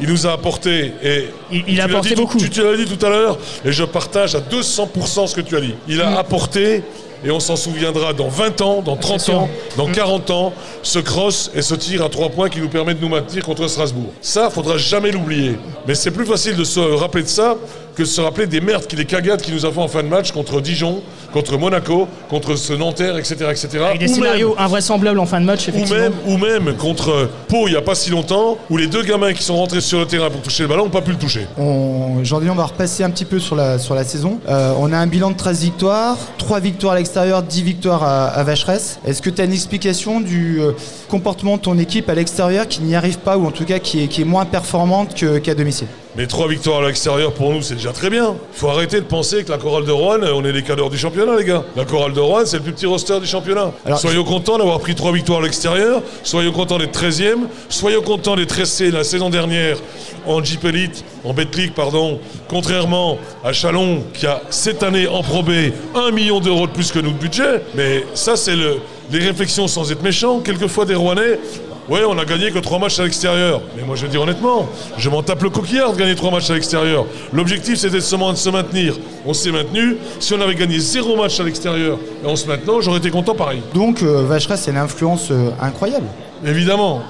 Il 0.00 0.08
nous 0.08 0.26
a 0.26 0.32
apporté 0.32 0.92
et 1.04 1.26
Il- 1.52 1.64
il 1.68 1.80
a 1.80 1.84
apporté 1.84 2.08
dit 2.10 2.14
beaucoup. 2.16 2.38
Tu, 2.38 2.50
tu 2.50 2.62
l'as 2.64 2.76
dit 2.76 2.86
tout 2.86 3.04
à 3.06 3.10
l'heure 3.10 3.38
et 3.64 3.70
je 3.70 3.84
partage 3.84 4.34
à 4.34 4.40
200% 4.40 5.26
ce 5.28 5.34
que 5.36 5.40
tu 5.42 5.54
as 5.56 5.60
dit. 5.60 5.74
Il 5.86 6.00
a 6.00 6.10
Mm. 6.10 6.16
apporté 6.16 6.82
et 7.24 7.30
on 7.30 7.38
s'en 7.38 7.54
souviendra 7.54 8.12
dans 8.12 8.26
20 8.28 8.60
ans, 8.60 8.82
dans 8.82 8.96
30 8.96 9.20
sûr. 9.20 9.34
ans, 9.38 9.48
dans 9.76 9.86
Mm. 9.86 9.92
40 9.92 10.30
ans, 10.30 10.52
ce 10.82 10.98
cross 10.98 11.50
et 11.54 11.62
ce 11.62 11.74
tir 11.76 12.02
à 12.02 12.08
3 12.08 12.30
points 12.30 12.48
qui 12.48 12.60
nous 12.60 12.68
permet 12.68 12.94
de 12.94 13.00
nous 13.00 13.08
maintenir 13.08 13.44
contre 13.44 13.68
Strasbourg. 13.68 14.12
Ça, 14.20 14.50
faudra 14.50 14.78
jamais 14.78 15.12
l'oublier. 15.12 15.56
Mais 15.86 15.94
c'est 15.94 16.10
plus 16.10 16.26
facile 16.26 16.56
de 16.56 16.64
se 16.64 16.80
rappeler 16.80 17.22
de 17.22 17.28
ça 17.28 17.56
que 17.96 18.04
se 18.04 18.20
rappeler 18.20 18.46
des 18.46 18.60
merdes, 18.60 18.86
qui- 18.86 18.96
des 18.96 19.04
cagades 19.04 19.40
qui 19.40 19.52
nous 19.52 19.64
a 19.66 19.70
fait 19.72 19.80
en 19.80 19.88
fin 19.88 20.02
de 20.02 20.08
match 20.08 20.32
contre 20.32 20.60
Dijon, 20.60 21.00
contre 21.32 21.56
Monaco, 21.58 22.08
contre 22.28 22.56
ce 22.56 22.72
Nanterre, 22.72 23.16
etc. 23.18 23.34
etc. 23.50 23.68
Avec 23.86 23.98
des 24.00 24.06
Ou 24.06 24.08
même- 24.08 24.14
scénarios 24.22 24.54
invraisemblables 24.58 25.18
en 25.18 25.26
fin 25.26 25.40
de 25.40 25.46
match, 25.46 25.66
ou 25.66 25.70
effectivement. 25.70 26.00
même, 26.00 26.12
ou 26.26 26.36
même 26.36 26.74
contre 26.76 27.28
Pau 27.48 27.66
il 27.68 27.72
n'y 27.72 27.76
a 27.76 27.82
pas 27.82 27.94
si 27.94 28.10
longtemps, 28.10 28.56
où 28.70 28.76
les 28.76 28.86
deux 28.86 29.02
gamins 29.02 29.32
qui 29.32 29.42
sont 29.42 29.56
rentrés 29.56 29.80
sur 29.80 29.98
le 30.00 30.06
terrain 30.06 30.30
pour 30.30 30.42
toucher 30.42 30.62
le 30.64 30.68
ballon 30.68 30.84
n'ont 30.84 30.90
pas 30.90 31.02
pu 31.02 31.10
le 31.12 31.18
toucher. 31.18 31.46
On, 31.58 32.22
on 32.22 32.54
va 32.54 32.64
repasser 32.66 33.02
un 33.04 33.10
petit 33.10 33.24
peu 33.24 33.38
sur 33.38 33.56
la, 33.56 33.78
sur 33.78 33.94
la 33.94 34.04
saison. 34.04 34.38
Euh, 34.48 34.72
on 34.78 34.92
a 34.92 34.96
un 34.98 35.06
bilan 35.06 35.30
de 35.30 35.36
13 35.36 35.62
victoires, 35.62 36.16
3 36.38 36.60
victoires 36.60 36.94
à 36.94 36.96
l'extérieur, 36.96 37.42
10 37.42 37.62
victoires 37.62 38.02
à, 38.02 38.26
à 38.26 38.42
Vacheresse. 38.44 38.98
Est-ce 39.06 39.22
que 39.22 39.30
tu 39.30 39.40
as 39.40 39.44
une 39.44 39.52
explication 39.52 40.20
du 40.20 40.60
euh, 40.60 40.72
comportement 41.08 41.56
de 41.56 41.62
ton 41.62 41.78
équipe 41.78 42.08
à 42.10 42.14
l'extérieur 42.14 42.68
qui 42.68 42.80
n'y 42.82 42.94
arrive 42.94 43.18
pas 43.18 43.36
ou 43.38 43.46
en 43.46 43.50
tout 43.50 43.64
cas 43.64 43.78
qui 43.78 44.04
est, 44.04 44.08
qui 44.08 44.22
est 44.22 44.24
moins 44.24 44.44
performante 44.44 45.14
que- 45.14 45.38
qu'à 45.38 45.54
domicile? 45.54 45.86
Mais 46.16 46.26
trois 46.28 46.46
victoires 46.46 46.80
à 46.82 46.86
l'extérieur 46.86 47.32
pour 47.32 47.52
nous, 47.52 47.60
c'est 47.62 47.74
déjà 47.74 47.90
très 47.92 48.08
bien. 48.08 48.36
Il 48.54 48.58
faut 48.58 48.68
arrêter 48.68 49.00
de 49.00 49.06
penser 49.06 49.42
que 49.42 49.50
la 49.50 49.58
chorale 49.58 49.84
de 49.84 49.90
Rouen, 49.90 50.18
on 50.34 50.44
est 50.44 50.52
les 50.52 50.62
cadors 50.62 50.88
du 50.88 50.96
championnat, 50.96 51.36
les 51.36 51.44
gars. 51.44 51.64
La 51.74 51.84
chorale 51.84 52.12
de 52.12 52.20
Rouen, 52.20 52.42
c'est 52.44 52.58
le 52.58 52.62
plus 52.62 52.72
petit 52.72 52.86
roster 52.86 53.18
du 53.18 53.26
championnat. 53.26 53.72
Alors- 53.84 53.98
soyons 53.98 54.22
contents 54.22 54.56
d'avoir 54.58 54.78
pris 54.78 54.94
trois 54.94 55.10
victoires 55.12 55.40
à 55.40 55.42
l'extérieur. 55.42 56.02
Soyons 56.22 56.52
contents 56.52 56.78
d'être 56.78 56.92
13e. 56.92 57.48
Soyons 57.68 58.02
contents 58.02 58.36
d'être 58.36 58.52
restés 58.52 58.92
la 58.92 59.02
saison 59.02 59.28
dernière 59.28 59.76
en 60.26 60.42
Jeep 60.42 60.64
Elite, 60.64 61.04
en 61.24 61.34
Betclic, 61.34 61.74
pardon. 61.74 62.20
Contrairement 62.48 63.18
à 63.44 63.52
Chalon, 63.52 64.04
qui 64.14 64.26
a 64.26 64.40
cette 64.50 64.82
année 64.84 65.08
en 65.08 65.22
probé 65.22 65.72
un 65.96 66.12
million 66.12 66.38
d'euros 66.40 66.66
de 66.68 66.72
plus 66.72 66.92
que 66.92 67.00
notre 67.00 67.18
budget. 67.18 67.62
Mais 67.74 68.04
ça, 68.14 68.36
c'est 68.36 68.54
le, 68.54 68.76
les 69.10 69.18
réflexions 69.18 69.66
sans 69.66 69.90
être 69.90 70.02
méchant. 70.02 70.38
Quelquefois, 70.40 70.84
des 70.84 70.94
Rouennais. 70.94 71.40
Ouais, 71.88 72.00
on 72.08 72.16
a 72.18 72.24
gagné 72.24 72.50
que 72.50 72.58
trois 72.58 72.78
matchs 72.78 72.98
à 72.98 73.04
l'extérieur. 73.04 73.60
Mais 73.76 73.82
moi, 73.82 73.94
je 73.94 74.06
dis 74.06 74.16
honnêtement, 74.16 74.66
je 74.96 75.10
m'en 75.10 75.22
tape 75.22 75.42
le 75.42 75.50
coquillard 75.50 75.92
de 75.92 75.98
gagner 75.98 76.14
trois 76.14 76.30
matchs 76.30 76.48
à 76.50 76.54
l'extérieur. 76.54 77.04
L'objectif, 77.32 77.76
c'était 77.76 77.96
de 77.96 78.00
se, 78.00 78.16
de 78.16 78.36
se 78.36 78.48
maintenir. 78.48 78.94
On 79.26 79.34
s'est 79.34 79.52
maintenu. 79.52 79.98
Si 80.18 80.32
on 80.32 80.40
avait 80.40 80.54
gagné 80.54 80.78
zéro 80.78 81.14
match 81.16 81.38
à 81.40 81.42
l'extérieur 81.42 81.98
et 82.24 82.26
en 82.26 82.36
se 82.36 82.46
maintenant, 82.46 82.80
j'aurais 82.80 82.98
été 82.98 83.10
content 83.10 83.34
pareil. 83.34 83.60
Donc 83.74 84.02
euh, 84.02 84.24
Vacheresse, 84.26 84.62
c'est 84.62 84.70
une 84.70 84.78
influence 84.78 85.28
euh, 85.30 85.50
incroyable. 85.60 86.06
Évidemment, 86.46 87.02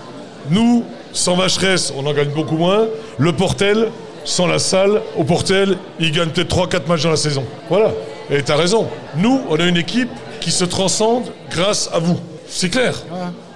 nous, 0.51 0.85
sans 1.13 1.37
Vacheresse, 1.37 1.93
on 1.97 2.05
en 2.07 2.13
gagne 2.13 2.31
beaucoup 2.31 2.57
moins. 2.57 2.87
Le 3.19 3.33
Portel, 3.33 3.91
sans 4.25 4.47
la 4.49 4.59
salle, 4.59 5.03
au 5.17 5.23
Portel, 5.23 5.77
il 6.01 6.11
gagne 6.11 6.31
peut-être 6.31 6.55
3-4 6.55 6.89
matchs 6.89 7.03
dans 7.05 7.11
la 7.11 7.17
saison. 7.17 7.45
Voilà. 7.69 7.93
Et 8.29 8.43
t'as 8.43 8.57
raison. 8.57 8.89
Nous, 9.17 9.41
on 9.49 9.57
a 9.57 9.67
une 9.67 9.77
équipe 9.77 10.11
qui 10.41 10.51
se 10.51 10.65
transcende 10.65 11.25
grâce 11.51 11.89
à 11.93 12.01
vous. 12.01 12.19
C'est 12.49 12.71
clair. 12.71 12.95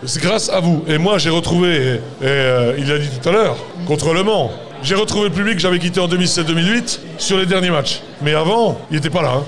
C'est 0.05 0.23
grâce 0.23 0.49
à 0.49 0.61
vous. 0.61 0.85
Et 0.87 0.99
moi, 0.99 1.19
j'ai 1.19 1.31
retrouvé, 1.31 1.77
et, 1.77 1.95
et, 1.95 2.01
euh, 2.23 2.75
il 2.79 2.87
l'a 2.89 2.99
dit 2.99 3.09
tout 3.21 3.29
à 3.29 3.33
l'heure, 3.33 3.57
contre 3.87 4.13
Le 4.15 4.23
Mans, 4.23 4.51
j'ai 4.83 4.95
retrouvé 4.95 5.29
le 5.29 5.35
public 5.35 5.57
que 5.57 5.61
j'avais 5.61 5.79
quitté 5.81 5.99
en 6.01 6.07
2007-2008 6.09 6.99
sur 7.19 7.37
les 7.39 7.47
derniers 7.47 7.71
matchs. 7.71 8.01
Mais 8.23 8.35
avant, 8.35 8.79
il 8.91 8.97
n'était 8.97 9.11
pas 9.11 9.23
là. 9.23 9.33
hein. 9.39 9.43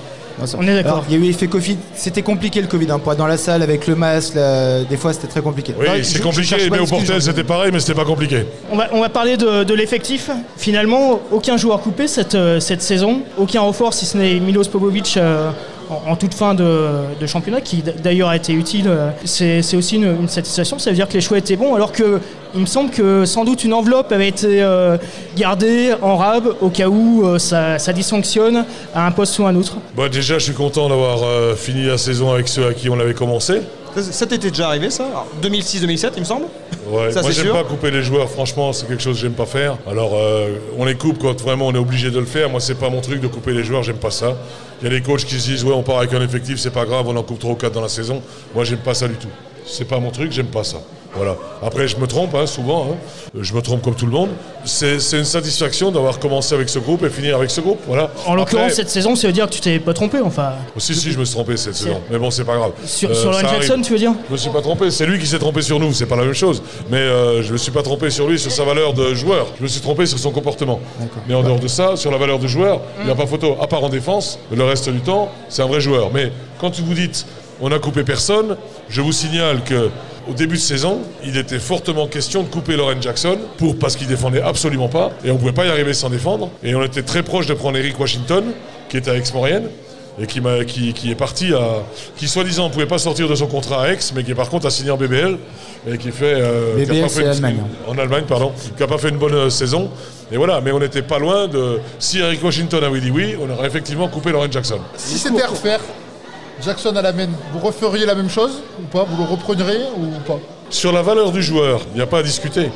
On 0.57 0.67
est 0.67 0.73
d'accord. 0.73 1.03
Il 1.07 1.13
y 1.15 1.21
a 1.21 1.23
eu 1.23 1.29
effet 1.29 1.45
Covid. 1.47 1.77
C'était 1.93 2.23
compliqué 2.23 2.61
le 2.61 2.67
Covid. 2.67 2.89
Hein, 2.89 2.97
pour 2.99 3.11
être 3.11 3.19
dans 3.19 3.27
la 3.27 3.37
salle 3.37 3.61
avec 3.61 3.85
le 3.85 3.95
masque, 3.95 4.33
là, 4.33 4.83
des 4.83 4.97
fois 4.97 5.13
c'était 5.13 5.27
très 5.27 5.41
compliqué. 5.41 5.75
Oui, 5.79 6.03
c'est 6.03 6.19
compliqué, 6.21 6.55
mais 6.71 6.79
au 6.79 6.85
Portel, 6.87 7.05
Jean-Denis. 7.07 7.21
c'était 7.25 7.43
pareil, 7.43 7.69
mais 7.71 7.79
c'était 7.79 7.93
pas 7.93 8.05
compliqué. 8.05 8.45
On 8.71 8.75
va, 8.75 8.87
on 8.91 9.01
va 9.01 9.09
parler 9.09 9.37
de, 9.37 9.63
de 9.63 9.73
l'effectif. 9.75 10.31
Finalement, 10.57 11.21
aucun 11.31 11.57
joueur 11.57 11.79
coupé 11.81 12.07
cette, 12.07 12.33
euh, 12.33 12.59
cette 12.59 12.81
saison. 12.81 13.21
Aucun 13.37 13.61
renfort, 13.61 13.93
si 13.93 14.05
ce 14.07 14.17
n'est 14.17 14.39
Milos 14.39 14.63
Popovic 14.63 15.15
euh, 15.17 15.51
en, 15.91 16.15
toute 16.15 16.33
fin 16.33 16.53
de, 16.53 17.25
championnat, 17.25 17.61
qui 17.61 17.83
d'ailleurs 18.03 18.29
a 18.29 18.35
été 18.35 18.53
utile. 18.53 18.87
euh, 18.87 19.11
C'est 19.25 19.75
aussi 19.75 19.97
une, 19.97 20.27
satisfaction. 20.27 20.79
Ça 20.79 20.89
veut 20.89 20.95
dire 20.95 21.07
que 21.07 21.13
les 21.13 21.21
choix 21.21 21.37
étaient 21.37 21.55
bons, 21.55 21.75
alors 21.75 21.91
que 21.91 22.19
il 22.53 22.61
me 22.61 22.65
semble 22.65 22.91
que 22.91 23.23
sans 23.25 23.45
doute 23.45 23.63
une 23.63 23.73
enveloppe 23.73 24.11
avait 24.11 24.27
été 24.27 24.61
euh, 24.61 24.97
gardée 25.37 25.93
en 26.01 26.17
rab 26.17 26.53
au 26.59 26.69
cas 26.69 26.89
où 26.89 27.25
euh, 27.25 27.39
ça, 27.39 27.77
dysfonctionne 27.93 28.65
à 28.93 29.05
un 29.05 29.11
poste 29.11 29.39
ou 29.39 29.45
un 29.45 29.55
autre. 29.55 29.77
Bah, 29.95 30.09
déjà, 30.09 30.37
je 30.37 30.45
suis 30.45 30.53
content 30.53 30.89
d'avoir 30.89 31.19
fini 31.57 31.85
la 31.85 31.97
saison 31.97 32.31
avec 32.31 32.47
ceux 32.47 32.67
à 32.67 32.73
qui 32.73 32.89
on 32.89 32.99
avait 32.99 33.13
commencé. 33.13 33.61
Ça, 33.97 34.25
t'était 34.25 34.49
déjà 34.49 34.67
arrivé 34.67 34.89
ça 34.89 35.05
Alors, 35.05 35.27
2006-2007 35.41 36.11
il 36.15 36.19
me 36.21 36.25
semble 36.25 36.45
Ouais, 36.89 37.11
Ça, 37.11 37.21
moi 37.21 37.31
j'aime 37.31 37.51
pas 37.51 37.63
couper 37.63 37.91
les 37.91 38.03
joueurs, 38.03 38.29
franchement 38.29 38.73
c'est 38.73 38.87
quelque 38.87 39.03
chose 39.03 39.15
que 39.15 39.21
j'aime 39.21 39.33
pas 39.33 39.45
faire. 39.45 39.77
Alors 39.89 40.11
euh, 40.15 40.57
on 40.77 40.85
les 40.85 40.95
coupe 40.95 41.19
quand 41.21 41.39
vraiment 41.39 41.67
on 41.67 41.73
est 41.73 41.77
obligé 41.77 42.09
de 42.11 42.19
le 42.19 42.25
faire. 42.25 42.49
Moi 42.49 42.59
c'est 42.59 42.75
pas 42.75 42.89
mon 42.89 43.01
truc 43.01 43.21
de 43.21 43.27
couper 43.27 43.53
les 43.53 43.63
joueurs, 43.63 43.83
j'aime 43.83 43.97
pas 43.97 44.11
ça. 44.11 44.35
Il 44.81 44.85
y 44.85 44.87
a 44.87 44.89
des 44.97 45.01
coachs 45.01 45.23
qui 45.25 45.39
se 45.39 45.49
disent 45.49 45.63
ouais 45.63 45.73
on 45.73 45.83
part 45.83 45.99
avec 45.99 46.13
un 46.13 46.21
effectif, 46.21 46.59
c'est 46.59 46.71
pas 46.71 46.85
grave, 46.85 47.07
on 47.07 47.15
en 47.15 47.23
coupe 47.23 47.39
3 47.39 47.51
ou 47.51 47.55
4 47.55 47.71
dans 47.73 47.81
la 47.81 47.89
saison. 47.89 48.21
Moi 48.55 48.63
j'aime 48.63 48.79
pas 48.79 48.93
ça 48.93 49.07
du 49.07 49.15
tout. 49.15 49.29
C'est 49.65 49.85
pas 49.85 49.99
mon 49.99 50.09
truc, 50.11 50.31
j'aime 50.31 50.47
pas 50.47 50.63
ça. 50.63 50.81
Voilà. 51.15 51.35
Après 51.61 51.87
je 51.87 51.97
me 51.97 52.07
trompe 52.07 52.33
hein, 52.35 52.45
souvent, 52.45 52.87
hein. 52.91 52.95
Je 53.39 53.53
me 53.53 53.61
trompe 53.61 53.81
comme 53.81 53.95
tout 53.95 54.05
le 54.05 54.11
monde. 54.11 54.29
C'est 54.65 54.95
une 55.13 55.25
satisfaction 55.25 55.91
d'avoir 55.91 56.19
commencé 56.19 56.53
avec 56.55 56.69
ce 56.69 56.79
groupe 56.79 57.03
et 57.03 57.09
finir 57.09 57.35
avec 57.37 57.49
ce 57.49 57.61
groupe. 57.61 57.79
Voilà. 57.87 58.09
En 58.25 58.35
l'occurrence, 58.35 58.73
cette 58.73 58.89
saison, 58.89 59.15
ça 59.15 59.27
veut 59.27 59.33
dire 59.33 59.47
que 59.47 59.53
tu 59.53 59.61
t'es 59.61 59.79
pas 59.79 59.93
trompé. 59.93 60.19
Enfin, 60.23 60.53
Si, 60.77 60.93
si, 60.95 61.11
je 61.11 61.19
me 61.19 61.25
suis 61.25 61.33
trompé 61.35 61.57
cette 61.57 61.75
saison. 61.75 62.01
Mais 62.09 62.17
bon, 62.17 62.29
c'est 62.31 62.43
pas 62.43 62.55
grave. 62.57 62.71
sur, 62.85 63.09
Euh, 63.09 63.13
sur 63.13 63.29
Lauren 63.31 63.41
ça 63.41 63.47
arrive. 63.47 63.61
Jackson, 63.61 63.81
tu 63.81 63.93
veux 63.93 63.99
dire 63.99 64.13
Je 64.27 64.33
me 64.33 64.37
suis 64.37 64.49
pas 64.49 64.61
trompé, 64.61 64.91
c'est 64.91 65.05
lui 65.05 65.19
qui 65.19 65.27
s'est 65.27 65.39
trompé 65.39 65.61
sur 65.61 65.79
nous, 65.79 65.93
c'est 65.93 66.05
pas 66.05 66.15
la 66.15 66.23
même 66.23 66.33
chose. 66.33 66.61
Mais 66.89 66.97
euh, 66.97 67.41
je 67.41 67.51
me 67.53 67.57
suis 67.57 67.71
pas 67.71 67.83
trompé 67.83 68.09
sur 68.09 68.27
lui, 68.27 68.37
sur 68.39 68.51
sa 68.51 68.63
valeur 68.63 68.93
de 68.93 69.13
joueur. 69.13 69.47
Je 69.57 69.63
me 69.63 69.67
suis 69.67 69.81
trompé 69.81 70.05
sur 70.05 70.19
son 70.19 70.31
comportement. 70.31 70.79
Mais 71.27 71.33
en 71.35 71.43
dehors 71.43 71.59
de 71.59 71.67
ça, 71.67 71.95
sur 71.95 72.11
la 72.11 72.17
valeur 72.17 72.39
de 72.39 72.47
joueur, 72.47 72.81
il 72.99 73.05
n'y 73.05 73.11
a 73.11 73.15
pas 73.15 73.27
photo. 73.27 73.55
À 73.61 73.67
part 73.67 73.83
en 73.83 73.89
défense, 73.89 74.39
le 74.51 74.63
reste 74.63 74.89
du 74.89 74.99
temps, 75.01 75.29
c'est 75.49 75.61
un 75.61 75.67
vrai 75.67 75.81
joueur. 75.81 76.11
Mais 76.13 76.31
quand 76.59 76.79
vous 76.79 76.93
dites 76.93 77.25
on 77.63 77.71
a 77.71 77.77
coupé 77.79 78.03
personne, 78.03 78.57
je 78.89 79.01
vous 79.01 79.11
signale 79.11 79.63
que 79.63 79.89
au 80.29 80.33
début 80.33 80.55
de 80.55 80.61
saison, 80.61 80.99
il 81.23 81.37
était 81.37 81.59
fortement 81.59 82.07
question 82.07 82.43
de 82.43 82.47
couper 82.47 82.75
Lauren 82.75 83.01
Jackson 83.01 83.37
pour 83.57 83.77
parce 83.77 83.95
qu'il 83.95 84.07
défendait 84.07 84.41
absolument 84.41 84.87
pas 84.89 85.11
et 85.25 85.31
on 85.31 85.37
pouvait 85.37 85.51
pas 85.51 85.65
y 85.65 85.69
arriver 85.69 85.93
sans 85.93 86.09
défendre. 86.09 86.49
Et 86.63 86.75
on 86.75 86.83
était 86.83 87.03
très 87.03 87.23
proche 87.23 87.47
de 87.47 87.53
prendre 87.53 87.77
Eric 87.77 87.99
Washington, 87.99 88.45
qui 88.89 88.97
était 88.97 89.11
à 89.11 89.15
Aix-Maurienne 89.15 89.65
et 90.21 90.27
qui, 90.27 90.41
m'a- 90.41 90.65
qui, 90.65 90.93
qui 90.93 91.09
est 91.09 91.15
parti 91.15 91.53
à. 91.53 91.83
qui 92.17 92.27
soi-disant 92.27 92.67
ne 92.67 92.73
pouvait 92.73 92.85
pas 92.85 92.97
sortir 92.97 93.27
de 93.29 93.35
son 93.35 93.47
contrat 93.47 93.83
à 93.85 93.91
Aix, 93.93 93.97
mais 94.13 94.23
qui 94.23 94.33
par 94.33 94.49
contre 94.49 94.67
a 94.67 94.69
signé 94.69 94.91
en 94.91 94.97
BBL 94.97 95.37
et 95.89 95.97
qui 95.97 96.11
fait. 96.11 96.35
euh, 96.35 96.75
qui 96.75 96.81
a 96.83 96.85
BBL, 96.85 97.01
pas 97.03 97.09
c'est 97.09 97.21
une- 97.21 97.27
l'Allemagne. 97.27 97.57
En 97.87 97.97
Allemagne, 97.97 98.23
pardon, 98.27 98.51
qui 98.75 98.81
n'a 98.81 98.87
pas 98.87 98.97
fait 98.97 99.09
une 99.09 99.17
bonne 99.17 99.33
euh, 99.33 99.49
saison. 99.49 99.89
Et 100.33 100.37
voilà, 100.37 100.61
mais 100.61 100.71
on 100.71 100.79
n'était 100.79 101.01
pas 101.01 101.17
loin 101.17 101.47
de. 101.47 101.79
Si 101.97 102.19
Eric 102.19 102.43
Washington 102.43 102.83
avait 102.83 102.99
dit 102.99 103.09
oui, 103.11 103.35
on 103.41 103.49
aurait 103.49 103.67
effectivement 103.67 104.07
coupé 104.09 104.31
Lauren 104.31 104.51
Jackson. 104.51 104.79
Si 104.95 105.17
c'était 105.17 105.41
à 105.43 105.47
refaire, 105.47 105.79
Jackson 106.61 106.95
à 106.95 107.01
la 107.01 107.11
main, 107.11 107.27
vous 107.53 107.59
referiez 107.59 108.05
la 108.05 108.13
même 108.13 108.29
chose 108.29 108.61
ou 108.79 108.85
pas? 108.85 109.03
Vous 109.03 109.17
le 109.21 109.29
reprendriez 109.29 109.85
ou 109.97 110.19
pas? 110.27 110.39
Sur 110.69 110.91
la 110.91 111.01
valeur 111.01 111.31
du 111.31 111.41
joueur, 111.41 111.81
il 111.93 111.95
n'y 111.95 112.01
a 112.01 112.07
pas 112.07 112.19
à 112.19 112.23
discuter. 112.23 112.69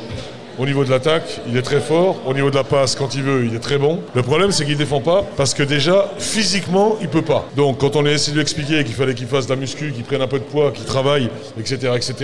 Au 0.58 0.64
niveau 0.64 0.84
de 0.84 0.90
l'attaque, 0.90 1.40
il 1.46 1.56
est 1.56 1.62
très 1.62 1.80
fort. 1.80 2.16
Au 2.26 2.32
niveau 2.32 2.50
de 2.50 2.56
la 2.56 2.64
passe, 2.64 2.96
quand 2.96 3.14
il 3.14 3.22
veut, 3.22 3.44
il 3.44 3.54
est 3.54 3.60
très 3.60 3.78
bon. 3.78 4.00
Le 4.14 4.22
problème, 4.22 4.52
c'est 4.52 4.64
qu'il 4.64 4.76
défend 4.76 5.00
pas 5.00 5.22
parce 5.36 5.52
que 5.54 5.62
déjà, 5.62 6.10
physiquement, 6.18 6.96
il 7.00 7.08
peut 7.08 7.22
pas. 7.22 7.44
Donc, 7.54 7.78
quand 7.78 7.94
on 7.94 8.06
a 8.06 8.10
essayé 8.10 8.32
de 8.32 8.38
lui 8.38 8.42
expliquer 8.42 8.82
qu'il 8.82 8.94
fallait 8.94 9.14
qu'il 9.14 9.26
fasse 9.26 9.46
de 9.46 9.50
la 9.50 9.60
muscu, 9.60 9.92
qu'il 9.92 10.02
prenne 10.02 10.22
un 10.22 10.26
peu 10.26 10.38
de 10.38 10.44
poids, 10.44 10.72
qu'il 10.72 10.84
travaille, 10.84 11.28
etc., 11.60 11.92
etc., 11.94 12.14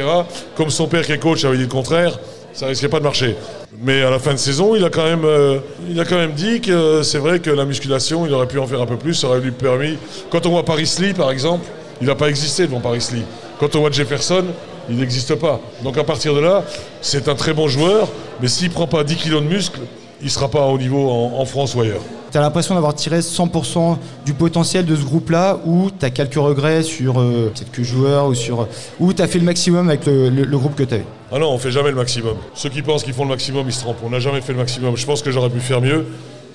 comme 0.57 0.71
son 0.71 0.88
père 0.88 1.04
qui 1.04 1.12
est 1.12 1.19
coach 1.19 1.45
avait 1.45 1.59
dit 1.59 1.64
le 1.64 1.69
contraire, 1.69 2.19
ça 2.53 2.67
risquait 2.67 2.89
pas 2.89 2.99
de 2.99 3.05
marcher. 3.05 3.37
Mais 3.83 4.03
à 4.03 4.11
la 4.11 4.19
fin 4.19 4.33
de 4.33 4.39
saison, 4.39 4.75
il 4.77 4.85
a 4.85 4.91
quand 4.91 5.05
même, 5.05 5.25
euh, 5.25 5.59
il 5.89 5.99
a 5.99 6.05
quand 6.05 6.17
même 6.17 6.33
dit 6.33 6.61
que 6.61 7.03
c'est 7.03 7.19
vrai 7.19 7.41
que 7.41 7.51
la 7.51 7.65
musculation, 7.65 8.27
il 8.27 8.33
aurait 8.33 8.47
pu 8.47 8.59
en 8.59 8.67
faire 8.67 8.81
un 8.81 8.87
peu 8.87 8.97
plus, 8.97 9.15
ça 9.15 9.29
aurait 9.29 9.41
lui 9.41 9.51
permis. 9.51 9.97
Quand 10.31 10.47
on 10.47 10.51
voit 10.51 10.65
Paris 10.65 10.91
Lee, 11.01 11.15
par 11.15 11.31
exemple, 11.31 11.67
il 12.01 12.07
n'a 12.07 12.15
pas 12.15 12.29
existé 12.29 12.67
devant 12.67 12.81
Paris 12.81 13.07
Lee. 13.13 13.25
Quand 13.59 13.75
on 13.77 13.81
voit 13.81 13.91
Jefferson, 13.91 14.45
il 14.89 14.97
n'existe 14.97 15.35
pas. 15.37 15.61
Donc 15.83 15.97
à 15.99 16.05
partir 16.05 16.35
de 16.35 16.41
là, 16.41 16.65
c'est 17.01 17.29
un 17.29 17.35
très 17.35 17.55
bon 17.55 17.69
joueur, 17.69 18.09
mais 18.41 18.49
s'il 18.49 18.71
prend 18.71 18.87
pas 18.87 19.05
10 19.05 19.17
kilos 19.17 19.43
de 19.43 19.49
muscle, 19.49 19.81
il 20.23 20.31
sera 20.31 20.49
pas 20.49 20.67
au 20.67 20.79
niveau 20.79 21.09
en, 21.11 21.41
en 21.41 21.45
France 21.45 21.75
ou 21.75 21.81
ailleurs. 21.81 22.00
Tu 22.31 22.38
as 22.38 22.41
l'impression 22.41 22.75
d'avoir 22.75 22.95
tiré 22.95 23.19
100% 23.21 23.97
du 24.25 24.33
potentiel 24.33 24.87
de 24.87 24.97
ce 24.97 25.02
groupe-là 25.05 25.59
ou 25.67 25.91
tu 25.91 26.05
as 26.07 26.11
quelques 26.11 26.35
regrets 26.37 26.83
sur 26.83 27.21
euh, 27.21 27.52
quelques 27.55 27.83
joueurs 27.87 28.26
ou 28.29 28.35
sur 28.35 28.67
ou 29.00 29.12
tu 29.12 29.21
as 29.21 29.26
fait 29.26 29.38
le 29.38 29.45
maximum 29.45 29.88
avec 29.91 30.07
le, 30.07 30.31
le- 30.31 30.45
le 30.45 30.59
groupe 30.59 30.75
que 30.75 30.83
tu 30.85 30.95
avais 30.95 31.05
Ah 31.31 31.38
non, 31.38 31.50
on 31.50 31.59
fait 31.59 31.71
jamais 31.71 31.91
le 31.91 31.97
maximum. 31.97 32.37
Ceux 32.55 32.71
qui 32.71 32.81
pensent 32.81 33.02
qu'ils 33.05 33.12
font 33.12 33.25
le 33.25 33.29
maximum, 33.31 33.64
ils 33.67 33.73
se 33.73 33.81
trompent. 33.81 33.99
On 34.05 34.11
n'a 34.11 34.19
jamais 34.21 34.41
fait 34.41 34.52
le 34.52 34.59
maximum. 34.59 34.97
Je 34.97 35.05
pense 35.05 35.21
que 35.21 35.31
j'aurais 35.31 35.50
pu 35.50 35.61
faire 35.61 35.81
mieux. 35.83 36.07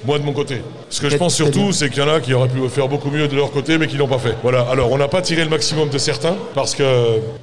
Moi 0.05 0.17
de 0.19 0.23
mon 0.23 0.31
côté. 0.33 0.61
Ce 0.89 0.99
que 1.01 1.05
je 1.05 1.09
Peut-être- 1.09 1.19
pense 1.19 1.37
peut-être 1.37 1.53
surtout, 1.53 1.71
c'est 1.73 1.89
qu'il 1.89 2.01
y 2.01 2.05
en 2.05 2.09
a 2.09 2.19
qui 2.21 2.33
auraient 2.33 2.47
pu 2.47 2.59
faire 2.69 2.87
beaucoup 2.87 3.09
mieux 3.09 3.27
de 3.27 3.35
leur 3.35 3.51
côté, 3.51 3.77
mais 3.79 3.87
qui 3.87 3.97
l'ont 3.97 4.07
pas 4.07 4.19
fait. 4.19 4.35
Voilà. 4.43 4.61
Alors, 4.71 4.91
on 4.91 4.97
n'a 4.97 5.07
pas 5.07 5.21
tiré 5.23 5.43
le 5.43 5.49
maximum 5.49 5.89
de 5.89 5.97
certains, 5.97 6.35
parce 6.55 6.73
que 6.75 6.83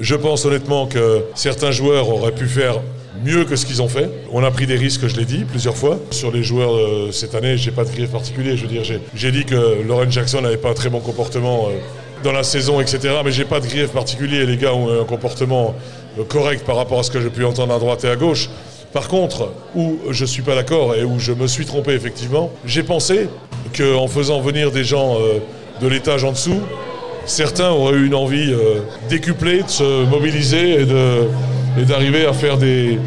je 0.01 0.15
pense 0.15 0.45
honnêtement 0.45 0.87
que 0.87 1.25
certains 1.35 1.73
joueurs 1.73 2.09
auraient 2.09 2.31
pu 2.33 2.47
faire 2.47 2.77
mieux 3.25 3.45
que 3.45 3.57
ce 3.57 3.67
qu'ils 3.67 3.83
ont 3.83 3.89
fait. 3.89 4.11
On 4.33 4.43
a 4.43 4.51
pris 4.51 4.67
des 4.67 4.77
risques, 4.77 5.07
je 5.07 5.17
l'ai 5.17 5.25
dit 5.25 5.45
plusieurs 5.45 5.77
fois. 5.77 5.99
Sur 6.11 6.31
les 6.33 6.43
joueurs 6.43 6.75
euh, 6.75 7.11
cette 7.13 7.35
année, 7.35 7.57
j'ai 7.57 7.71
pas 7.71 7.85
de 7.85 7.91
grief 7.91 8.11
particulier. 8.11 8.57
J'ai- 9.15 9.31
dit 9.33 9.45
que 9.45 9.83
Lauren 9.87 10.11
Jackson 10.11 10.41
n'avait 10.41 10.57
pas 10.57 10.71
un 10.71 10.75
très 10.75 10.91
bon 10.91 11.01
comportement. 11.01 11.69
euh, 11.69 11.79
dans 12.23 12.33
la 12.33 12.43
saison, 12.43 12.81
etc. 12.81 13.17
Mais 13.23 13.31
j'ai 13.33 13.45
pas 13.45 13.61
de 13.61 13.67
grief 13.67 13.91
particulier. 13.91 14.47
Les 14.47 14.57
gars 14.57 14.73
ont 14.73 14.89
un 15.03 15.05
comportement 15.05 15.75
euh, 16.19 16.25
correct 16.25 16.65
par 16.65 16.77
rapport 16.77 16.99
à 16.99 17.03
ce 17.03 17.11
que 17.11 17.21
j'ai 17.21 17.29
pu 17.29 17.45
entendre 17.45 17.75
à 17.75 17.79
droite 17.79 18.03
et 18.05 18.09
à 18.09 18.17
gauche. 18.17 18.49
Par 18.95 19.09
contre, 19.09 19.51
où 19.75 19.99
je 20.11 20.25
suis 20.25 20.41
pas 20.41 20.55
d'accord 20.55 20.95
et 20.95 21.05
où 21.05 21.19
je 21.19 21.33
me 21.33 21.47
suis 21.47 21.67
trompé 21.67 21.93
effectivement, 21.93 22.51
j'ai 22.65 22.83
pensé 22.83 23.29
qu'en 23.77 24.07
faisant 24.09 24.41
venir 24.41 24.71
des 24.71 24.85
gens 24.85 25.19
de 25.83 25.87
l'étage 25.87 26.25
en 26.25 26.33
dessous, 26.33 26.61
certains 27.27 27.71
auraient 27.71 27.97
eu 27.97 28.07
une 28.07 28.15
envie 28.15 28.55
décuplée 29.11 29.63
de 29.63 29.69
se 29.69 30.05
mobiliser 30.07 30.81
et 30.81 30.87
de- 30.87 31.25
et 31.79 31.83
d'arriver 31.85 32.27
à 32.27 32.33
faire 32.33 32.57
des, 32.57 32.99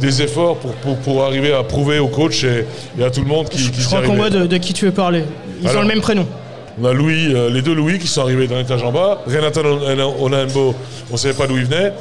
des 0.00 0.22
efforts 0.22 0.56
pour, 0.56 0.72
pour, 0.72 0.96
pour 0.98 1.24
arriver 1.24 1.52
à 1.52 1.62
prouver 1.62 1.98
au 1.98 2.08
coach 2.08 2.44
et, 2.44 2.64
et 2.98 3.04
à 3.04 3.10
tout 3.10 3.20
le 3.20 3.26
monde 3.28 3.48
qui, 3.48 3.70
qui 3.70 3.80
Je 3.80 3.86
crois 3.86 4.02
qu'on 4.02 4.14
voit 4.16 4.30
de, 4.30 4.46
de 4.46 4.56
qui 4.56 4.72
tu 4.72 4.86
veux 4.86 4.92
parler. 4.92 5.24
Ils 5.62 5.68
Alors. 5.68 5.80
ont 5.80 5.82
le 5.82 5.88
même 5.88 6.00
prénom. 6.00 6.26
On 6.80 6.84
a 6.86 6.92
Louis, 6.92 7.32
euh, 7.32 7.50
les 7.50 7.62
deux 7.62 7.74
Louis 7.74 7.98
qui 7.98 8.08
sont 8.08 8.22
arrivés 8.22 8.48
dans 8.48 8.56
l'étage 8.56 8.82
en 8.82 8.90
bas. 8.90 9.22
Renata 9.26 9.60
Onambo, 9.62 10.74
on 11.10 11.12
ne 11.12 11.18
savait 11.18 11.34
pas 11.34 11.46
d'où 11.46 11.56
il 11.56 11.66
venait, 11.66 11.92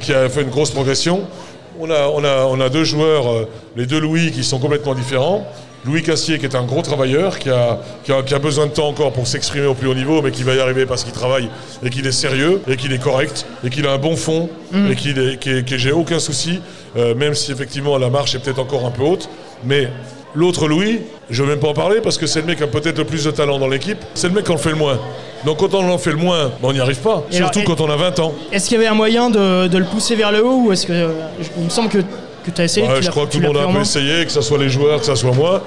qui 0.00 0.12
a 0.12 0.28
fait 0.28 0.42
une 0.42 0.50
grosse 0.50 0.70
progression. 0.70 1.22
On 1.78 1.88
a, 1.90 2.08
on 2.12 2.24
a, 2.24 2.44
on 2.50 2.60
a 2.60 2.68
deux 2.68 2.82
joueurs, 2.82 3.30
euh, 3.30 3.48
les 3.76 3.86
deux 3.86 4.00
Louis, 4.00 4.32
qui 4.32 4.42
sont 4.42 4.58
complètement 4.58 4.94
différents. 4.94 5.46
Louis 5.84 6.02
Cassier, 6.02 6.38
qui 6.38 6.44
est 6.46 6.54
un 6.56 6.64
gros 6.64 6.82
travailleur, 6.82 7.38
qui 7.38 7.50
a, 7.50 7.78
qui 8.04 8.12
a, 8.12 8.22
qui 8.22 8.34
a 8.34 8.38
besoin 8.38 8.66
de 8.66 8.72
temps 8.72 8.88
encore 8.88 9.12
pour 9.12 9.26
s'exprimer 9.26 9.66
au 9.66 9.74
plus 9.74 9.88
haut 9.88 9.94
niveau, 9.94 10.20
mais 10.22 10.30
qui 10.32 10.42
va 10.42 10.54
y 10.54 10.60
arriver 10.60 10.86
parce 10.86 11.04
qu'il 11.04 11.12
travaille 11.12 11.48
et 11.84 11.90
qu'il 11.90 12.06
est 12.06 12.12
sérieux 12.12 12.60
et 12.68 12.76
qu'il 12.76 12.92
est 12.92 13.02
correct 13.02 13.46
et 13.64 13.70
qu'il 13.70 13.86
a 13.86 13.92
un 13.92 13.98
bon 13.98 14.16
fond 14.16 14.48
et 14.90 14.94
qu'il 14.96 15.18
est- 15.18 15.64
que 15.64 15.78
j'ai 15.78 15.92
aucun 15.92 16.18
souci, 16.18 16.60
euh, 16.96 17.14
même 17.14 17.34
si 17.34 17.52
effectivement 17.52 17.96
la 17.96 18.10
marche 18.10 18.34
est 18.34 18.38
peut-être 18.40 18.58
encore 18.58 18.84
un 18.84 18.90
peu 18.90 19.02
haute. 19.04 19.28
Mais 19.64 19.88
l'autre 20.34 20.66
Louis, 20.68 21.00
je 21.30 21.42
ne 21.42 21.46
veux 21.48 21.54
même 21.54 21.60
pas 21.60 21.68
en 21.68 21.74
parler 21.74 22.00
parce 22.02 22.18
que 22.18 22.26
c'est 22.26 22.40
le 22.40 22.46
mec 22.46 22.58
qui 22.58 22.64
a 22.64 22.66
peut-être 22.66 22.98
le 22.98 23.04
plus 23.04 23.24
de 23.24 23.30
talent 23.30 23.58
dans 23.58 23.68
l'équipe, 23.68 23.98
c'est 24.14 24.28
le 24.28 24.34
mec 24.34 24.44
qui 24.44 24.52
en 24.52 24.56
fait 24.58 24.70
le 24.70 24.76
moins. 24.76 24.98
Donc 25.46 25.58
quand 25.58 25.72
on 25.74 25.88
en 25.88 25.98
fait 25.98 26.10
le 26.10 26.16
moins, 26.16 26.46
ben, 26.60 26.68
on 26.68 26.72
n'y 26.72 26.80
arrive 26.80 26.98
pas, 26.98 27.22
Et 27.30 27.36
surtout 27.36 27.60
alors, 27.60 27.76
quand 27.76 27.84
on 27.84 27.90
a 27.90 27.96
20 27.96 28.18
ans. 28.18 28.34
Est-ce 28.50 28.68
qu'il 28.68 28.76
y 28.76 28.80
avait 28.80 28.88
un 28.88 28.94
moyen 28.94 29.30
de, 29.30 29.68
de 29.68 29.78
le 29.78 29.84
pousser 29.84 30.16
vers 30.16 30.32
le 30.32 30.44
haut 30.44 30.62
ou 30.66 30.72
est-ce 30.72 30.86
que. 30.86 31.08
Il 31.56 31.64
me 31.64 31.70
semble 31.70 31.88
que, 31.88 31.98
que 32.50 32.56
tu 32.56 32.62
as 32.62 32.64
essayé. 32.64 32.86
Ouais, 32.86 32.98
tu 32.98 33.04
je 33.04 33.10
crois 33.10 33.26
que 33.26 33.32
tout 33.32 33.40
le 33.40 33.46
monde 33.46 33.56
a 33.56 33.68
un 33.68 33.72
peu 33.72 33.80
essayé, 33.80 34.24
que 34.24 34.32
ce 34.32 34.40
soit 34.40 34.58
les 34.58 34.68
joueurs, 34.68 35.00
que 35.00 35.06
ce 35.06 35.14
soit 35.14 35.32
moi. 35.32 35.62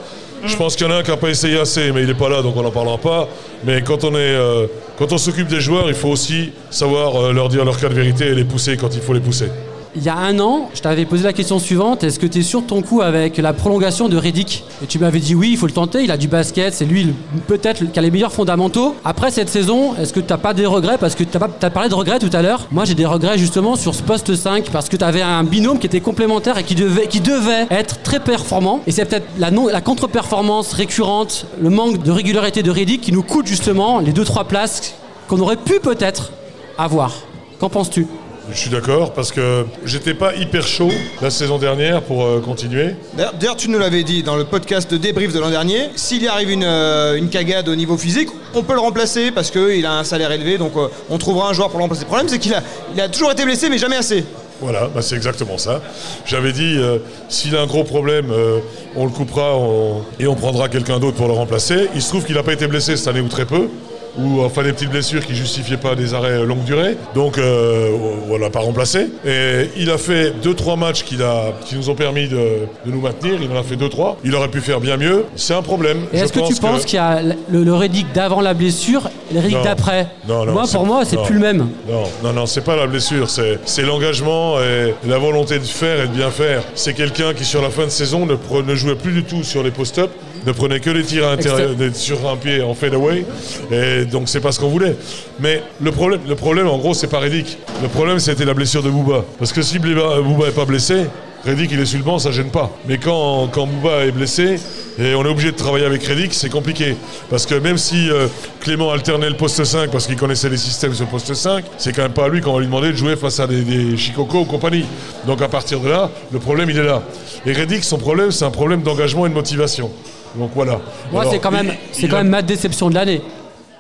Je 0.46 0.56
pense 0.56 0.76
qu'il 0.76 0.88
y 0.88 0.90
en 0.90 0.94
a 0.94 0.98
un 0.98 1.04
qui 1.04 1.12
n'a 1.12 1.18
pas 1.18 1.30
essayé 1.30 1.60
assez, 1.60 1.92
mais 1.92 2.02
il 2.02 2.08
n'est 2.08 2.16
pas 2.16 2.30
là, 2.30 2.42
donc 2.42 2.56
on 2.58 2.64
n'en 2.64 2.72
parlera 2.72 2.98
pas. 2.98 3.28
Mais 3.64 3.82
quand 3.84 4.04
on, 4.04 4.12
est, 4.14 4.18
euh, 4.18 4.66
quand 4.98 5.12
on 5.12 5.18
s'occupe 5.18 5.48
des 5.48 5.62
joueurs, 5.62 5.88
il 5.88 5.94
faut 5.94 6.10
aussi 6.10 6.52
savoir 6.72 7.16
euh, 7.16 7.34
leur 7.34 7.48
dire 7.48 7.64
leur 7.64 7.78
cas 7.78 7.90
de 7.90 7.94
vérité 7.94 8.28
et 8.28 8.36
les 8.36 8.44
pousser 8.44 8.76
quand 8.76 8.94
il 8.96 9.02
faut 9.02 9.14
les 9.14 9.20
pousser. 9.20 9.50
Il 9.94 10.04
y 10.04 10.10
a 10.10 10.16
un 10.16 10.40
an, 10.40 10.70
je 10.74 10.80
t'avais 10.80 11.04
posé 11.04 11.24
la 11.24 11.34
question 11.34 11.60
suivante 11.60 12.06
est-ce 12.06 12.18
que 12.18 12.26
tu 12.26 12.40
es 12.40 12.44
sûr 12.44 12.66
ton 12.66 12.82
coup 12.82 13.02
avec 13.02 13.38
la 13.38 13.52
prolongation 13.52 14.08
de 14.08 14.16
Reddick 14.16 14.64
Et 14.82 14.86
tu 14.86 15.00
m'avais 15.00 15.20
dit 15.20 15.36
oui, 15.36 15.50
il 15.52 15.58
faut 15.58 15.68
le 15.68 15.74
tenter, 15.74 16.02
il 16.02 16.12
a 16.12 16.18
du 16.18 16.30
basket, 16.30 16.74
c'est 16.74 16.86
lui 16.86 17.14
peut-être 17.48 17.84
qui 17.92 18.00
a 18.00 18.02
les 18.02 18.10
meilleurs 18.10 18.32
fondamentaux. 18.32 18.96
Après 19.04 19.32
cette 19.32 19.50
saison, 19.50 19.94
est-ce 19.96 20.14
que 20.14 20.22
tu 20.22 20.34
pas 20.38 20.54
des 20.54 20.66
regrets? 20.66 20.98
Parce 20.98 21.16
que 21.16 21.26
tu 21.26 21.38
as, 21.38 21.70
parlé 21.70 21.90
de 21.90 21.94
regrets 21.94 22.20
tout 22.20 22.30
à 22.32 22.42
l'heure. 22.42 22.68
Moi 22.72 22.86
j'ai 22.86 22.94
des 22.94 23.06
regrets 23.06 23.38
justement 23.38 23.76
sur 23.76 23.94
ce 23.94 24.02
poste 24.02 24.34
5 24.34 24.70
parce 24.72 24.88
que 24.88 24.96
tu 24.96 25.04
avais 25.04 25.22
un 25.22 25.44
binôme 25.44 25.78
qui 25.78 25.88
était 25.88 26.00
complémentaire 26.00 26.58
et 26.58 26.64
qui 26.64 26.76
devait, 26.76 27.68
être 27.70 28.02
très 28.02 28.22
performant. 28.22 28.80
Et 28.88 28.92
c'est 28.92 29.04
peut-être 29.04 29.28
la, 29.38 29.50
la 29.50 29.82
contre-performance 29.82 30.72
récurrente, 30.72 31.46
le 31.62 31.70
manque 31.70 32.02
de 32.02 32.12
régularité 32.12 32.64
de 32.64 32.72
Reddick 32.72 33.02
qui 33.02 33.12
nous 33.12 33.24
coûte 33.24 33.48
justement 33.48 34.00
les 34.00 34.14
2-3 34.14 34.46
places 34.48 34.96
qu'on 35.28 35.40
aurait 35.42 35.58
pu 35.58 35.82
peut-être 35.82 36.32
avoir. 36.78 37.14
Qu'en 37.60 37.70
penses-tu? 37.70 38.08
Je 38.54 38.58
suis 38.58 38.70
d'accord 38.70 39.14
parce 39.14 39.32
que 39.32 39.66
j'étais 39.86 40.14
pas 40.14 40.36
hyper 40.36 40.68
chaud 40.68 40.90
la 41.22 41.30
saison 41.30 41.58
dernière 41.58 42.02
pour 42.02 42.26
euh, 42.26 42.40
continuer. 42.42 42.96
D'ailleurs, 43.16 43.56
tu 43.56 43.70
nous 43.70 43.80
l'avais 43.80 44.04
dit 44.04 44.24
dans 44.24 44.36
le 44.36 44.44
podcast 44.44 44.92
de 44.92 44.98
débrief 44.98 45.34
de 45.34 45.40
l'an 45.40 45.50
dernier, 45.50 45.90
s'il 45.96 46.22
y 46.22 46.28
arrive 46.28 46.50
une, 46.52 46.64
euh, 46.66 47.16
une 47.16 47.30
cagade 47.30 47.70
au 47.70 47.76
niveau 47.76 47.98
physique, 47.98 48.30
on 48.54 48.64
peut 48.64 48.74
le 48.74 48.80
remplacer 48.80 49.32
parce 49.32 49.52
qu'il 49.52 49.86
a 49.86 49.94
un 49.94 50.04
salaire 50.04 50.32
élevé, 50.32 50.58
donc 50.58 50.74
euh, 50.76 50.88
on 51.10 51.18
trouvera 51.18 51.50
un 51.50 51.54
joueur 51.54 51.70
pour 51.70 51.78
le 51.80 51.84
remplacer. 51.84 52.02
Le 52.04 52.08
problème, 52.08 52.28
c'est 52.28 52.40
qu'il 52.40 52.54
a, 52.54 52.62
il 52.94 53.00
a 53.00 53.08
toujours 53.08 53.32
été 53.32 53.46
blessé, 53.46 53.70
mais 53.70 53.78
jamais 53.78 53.96
assez. 53.98 54.26
Voilà, 54.60 54.88
bah 54.94 55.02
c'est 55.02 55.16
exactement 55.16 55.58
ça. 55.58 55.82
J'avais 56.26 56.52
dit, 56.52 56.76
euh, 56.78 57.00
s'il 57.30 57.56
a 57.56 57.62
un 57.62 57.66
gros 57.68 57.84
problème, 57.84 58.28
euh, 58.32 58.60
on 58.96 59.06
le 59.06 59.12
coupera 59.12 59.56
on- 59.58 60.04
et 60.20 60.28
on 60.28 60.36
prendra 60.36 60.68
quelqu'un 60.70 61.00
d'autre 61.00 61.18
pour 61.18 61.28
le 61.28 61.34
remplacer. 61.34 61.88
Il 61.96 62.02
se 62.02 62.10
trouve 62.10 62.26
qu'il 62.26 62.36
n'a 62.36 62.44
pas 62.44 62.54
été 62.54 62.68
blessé 62.68 62.96
cette 62.96 63.08
année 63.08 63.22
ou 63.22 63.28
très 63.28 63.46
peu, 63.46 63.70
ou 64.18 64.42
enfin 64.42 64.64
des 64.64 64.74
petites 64.74 64.90
blessures 64.90 65.26
qui 65.26 65.36
justifiaient 65.36 65.78
pas 65.78 65.96
des 65.96 66.14
arrêts 66.14 66.40
euh, 66.40 66.46
longue 66.46 66.64
durée. 66.64 66.98
Donc 67.16 67.38
euh, 67.38 67.90
on 68.30 68.38
l'a 68.38 68.50
pas 68.50 68.60
remplacé. 68.60 69.08
Et 69.26 69.70
il 69.78 69.90
a 69.90 69.98
fait 69.98 70.34
2-3 70.44 70.78
matchs 70.78 71.04
a, 71.22 71.54
qui 71.66 71.76
nous 71.76 71.90
ont 71.90 71.96
permis 71.96 72.28
de, 72.28 72.38
de 72.86 72.92
nous 72.92 73.02
maintenir. 73.02 73.40
Il 73.42 73.52
en 73.52 73.60
a 73.60 73.64
fait 73.64 73.76
2-3. 73.76 74.18
Il 74.24 74.36
aurait 74.36 74.50
pu 74.50 74.62
faire 74.62 74.80
bien 74.80 74.98
mieux. 74.98 75.26
C'est 75.36 75.54
un 75.54 75.62
problème. 75.62 76.06
Est-ce 76.14 76.34
que 76.34 76.40
tu 76.40 76.56
pense 76.56 76.60
penses 76.60 76.86
qu'il 76.86 76.98
y 76.98 77.00
a 77.00 77.22
le, 77.22 77.64
le 77.64 77.74
Reddick 77.74 78.12
d'avant 78.14 78.42
la 78.42 78.54
blessure 78.54 79.10
et 79.30 79.34
le 79.34 79.40
Reddick 79.40 79.62
d'après 79.64 80.08
Non, 80.28 80.46
non, 80.46 80.54
Moi, 80.54 80.64
pour 80.72 80.86
moi, 80.86 81.04
c'est 81.06 81.22
plus 81.24 81.36
le 81.36 81.42
même. 81.42 81.70
Non, 81.90 82.04
non, 82.24 82.34
non, 82.34 82.46
c'est 82.46 82.62
pas 82.64 82.76
la 82.76 82.88
blessure, 82.88 83.30
c'est 83.30 83.82
l'engagement 83.82 84.60
et 84.60 84.94
la 85.08 85.18
volonté 85.18 85.60
de 85.60 85.64
faire 85.64 86.02
et 86.04 86.08
de 86.08 86.14
bien 86.14 86.30
faire. 86.32 86.64
C'est 86.76 86.94
quelqu'un 86.94 87.34
qui, 87.34 87.46
sur 87.46 87.62
la 87.62 87.70
fin 87.70 87.86
de 87.86 87.90
saison, 87.90 88.26
ne, 88.26 88.36
ne 88.62 88.76
jouait 88.76 88.96
plus 88.96 89.12
du 89.12 89.24
tout 89.24 89.44
sur 89.44 89.64
les 89.64 89.72
post-up, 89.72 90.12
ne 90.46 90.52
prenait 90.52 90.80
que 90.80 90.90
les 90.90 91.04
tirs 91.04 91.28
à 91.28 91.36
l'intérieur- 91.36 91.76
des- 91.76 91.94
sur 91.94 92.28
un 92.30 92.36
pied 92.38 92.62
en 92.62 92.74
fade-away, 92.74 93.26
et 93.72 94.06
donc 94.06 94.30
c'est 94.30 94.40
pas 94.42 94.52
ce 94.52 94.60
qu'on 94.60 94.70
voulait. 94.70 94.96
Mais 95.40 95.62
le 95.82 95.92
problème, 95.92 96.22
le 96.28 96.36
problème 96.36 96.68
en 96.68 96.78
gros, 96.78 96.94
c'est 96.94 97.08
pas 97.08 97.20
Reddick. 97.20 97.58
Le 97.82 97.88
problème, 97.88 98.20
c'était 98.20 98.46
la 98.46 98.54
blessure 98.54 98.84
de 98.84 98.90
Booba. 98.90 99.24
Parce 99.40 99.54
que 99.54 99.62
si 99.62 99.80
Bléba- 99.80 100.22
Booba 100.22 100.48
est 100.48 100.56
pas 100.56 100.66
blessé, 100.66 101.06
Reddick, 101.44 101.72
il 101.72 101.80
est 101.80 101.86
sur 101.86 101.98
le 101.98 102.04
banc, 102.06 102.20
ça 102.20 102.30
gêne 102.30 102.50
pas. 102.52 102.70
Mais 102.88 102.98
quand, 103.00 103.48
quand 103.52 103.66
Booba 103.66 104.06
est 104.06 104.12
blessé, 104.12 104.60
et 105.00 105.16
on 105.16 105.26
est 105.26 105.30
obligé 105.30 105.52
de 105.52 105.56
travailler 105.58 105.86
avec 105.86 106.04
Reddick, 106.06 106.34
c'est 106.34 106.50
compliqué. 106.50 106.96
Parce 107.32 107.48
que 107.48 107.56
même 107.56 107.78
si 107.80 108.10
euh, 108.12 108.28
Clément 108.60 108.92
alternait 108.92 109.30
le 109.30 109.36
poste 109.38 109.64
5 109.64 109.90
parce 109.90 110.06
qu'il 110.06 110.18
connaissait 110.18 110.50
les 110.50 110.58
systèmes 110.58 110.94
sur 110.94 111.06
le 111.06 111.10
poste 111.10 111.34
5, 111.34 111.64
c'est 111.80 111.96
quand 111.96 112.04
même 112.04 112.12
pas 112.14 112.26
à 112.26 112.30
lui 112.30 112.42
qu'on 112.42 112.54
va 112.54 112.60
lui 112.60 112.68
demander 112.68 112.90
de 112.92 112.96
jouer 112.98 113.16
face 113.16 113.40
à 113.40 113.48
des, 113.48 113.62
des 113.62 113.98
Chicoco 113.98 114.40
ou 114.42 114.46
compagnie. 114.46 114.86
Donc 115.26 115.42
à 115.42 115.48
partir 115.48 115.80
de 115.80 115.90
là, 115.90 116.12
le 116.32 116.38
problème, 116.40 116.70
il 116.70 116.78
est 116.78 116.84
là. 116.84 117.02
Et 117.48 117.54
Reddick, 117.54 117.84
son 117.84 117.98
problème, 117.98 118.30
c'est 118.32 118.46
un 118.46 118.52
problème 118.52 118.84
d'engagement 118.84 119.26
et 119.26 119.30
de 119.30 119.34
motivation. 119.34 119.90
Donc 120.36 120.52
voilà. 120.56 120.80
Moi, 121.12 121.26
c'est 121.30 121.40
quand 121.40 121.52
même, 121.52 121.68
il- 121.68 121.78
c'est 121.92 122.04
il 122.04 122.10
quand 122.10 122.18
a- 122.18 122.24
même 122.24 122.32
ma 122.32 122.42
déception 122.42 122.90
de 122.90 122.96
l'année. 122.96 123.22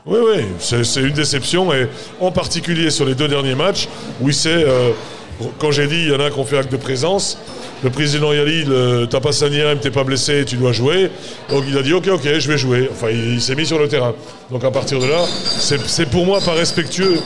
oui, 0.05 0.17
oui, 0.25 0.43
c'est 0.59 1.01
une 1.01 1.11
déception, 1.13 1.73
et 1.73 1.87
en 2.19 2.31
particulier 2.31 2.89
sur 2.89 3.05
les 3.05 3.15
deux 3.15 3.27
derniers 3.27 3.55
matchs, 3.55 3.87
où 4.19 4.27
il 4.29 4.33
s'est, 4.33 4.49
euh, 4.67 4.89
quand 5.59 5.71
j'ai 5.71 5.87
dit 5.87 6.03
il 6.03 6.09
y 6.09 6.15
en 6.15 6.19
a 6.19 6.29
qui 6.29 6.37
ont 6.39 6.45
fait 6.45 6.57
acte 6.57 6.71
de 6.71 6.77
présence, 6.77 7.37
le 7.83 7.89
président 7.89 8.31
Yali, 8.31 8.65
t'as 9.09 9.19
pas 9.19 9.31
Sanirem, 9.31 9.79
t'es 9.79 9.89
pas 9.89 10.03
blessé, 10.03 10.43
tu 10.45 10.55
dois 10.55 10.71
jouer. 10.71 11.09
Donc 11.49 11.63
il 11.67 11.75
a 11.77 11.81
dit 11.81 11.93
ok, 11.93 12.09
ok, 12.13 12.21
je 12.37 12.51
vais 12.51 12.57
jouer. 12.57 12.89
Enfin, 12.91 13.07
il, 13.09 13.33
il 13.35 13.41
s'est 13.41 13.55
mis 13.55 13.65
sur 13.65 13.79
le 13.79 13.87
terrain. 13.87 14.13
Donc 14.51 14.63
à 14.63 14.69
partir 14.69 14.99
de 14.99 15.07
là, 15.07 15.25
c'est 15.87 16.05
pour 16.09 16.25
moi 16.25 16.39
pas 16.41 16.51
respectueux 16.53 17.17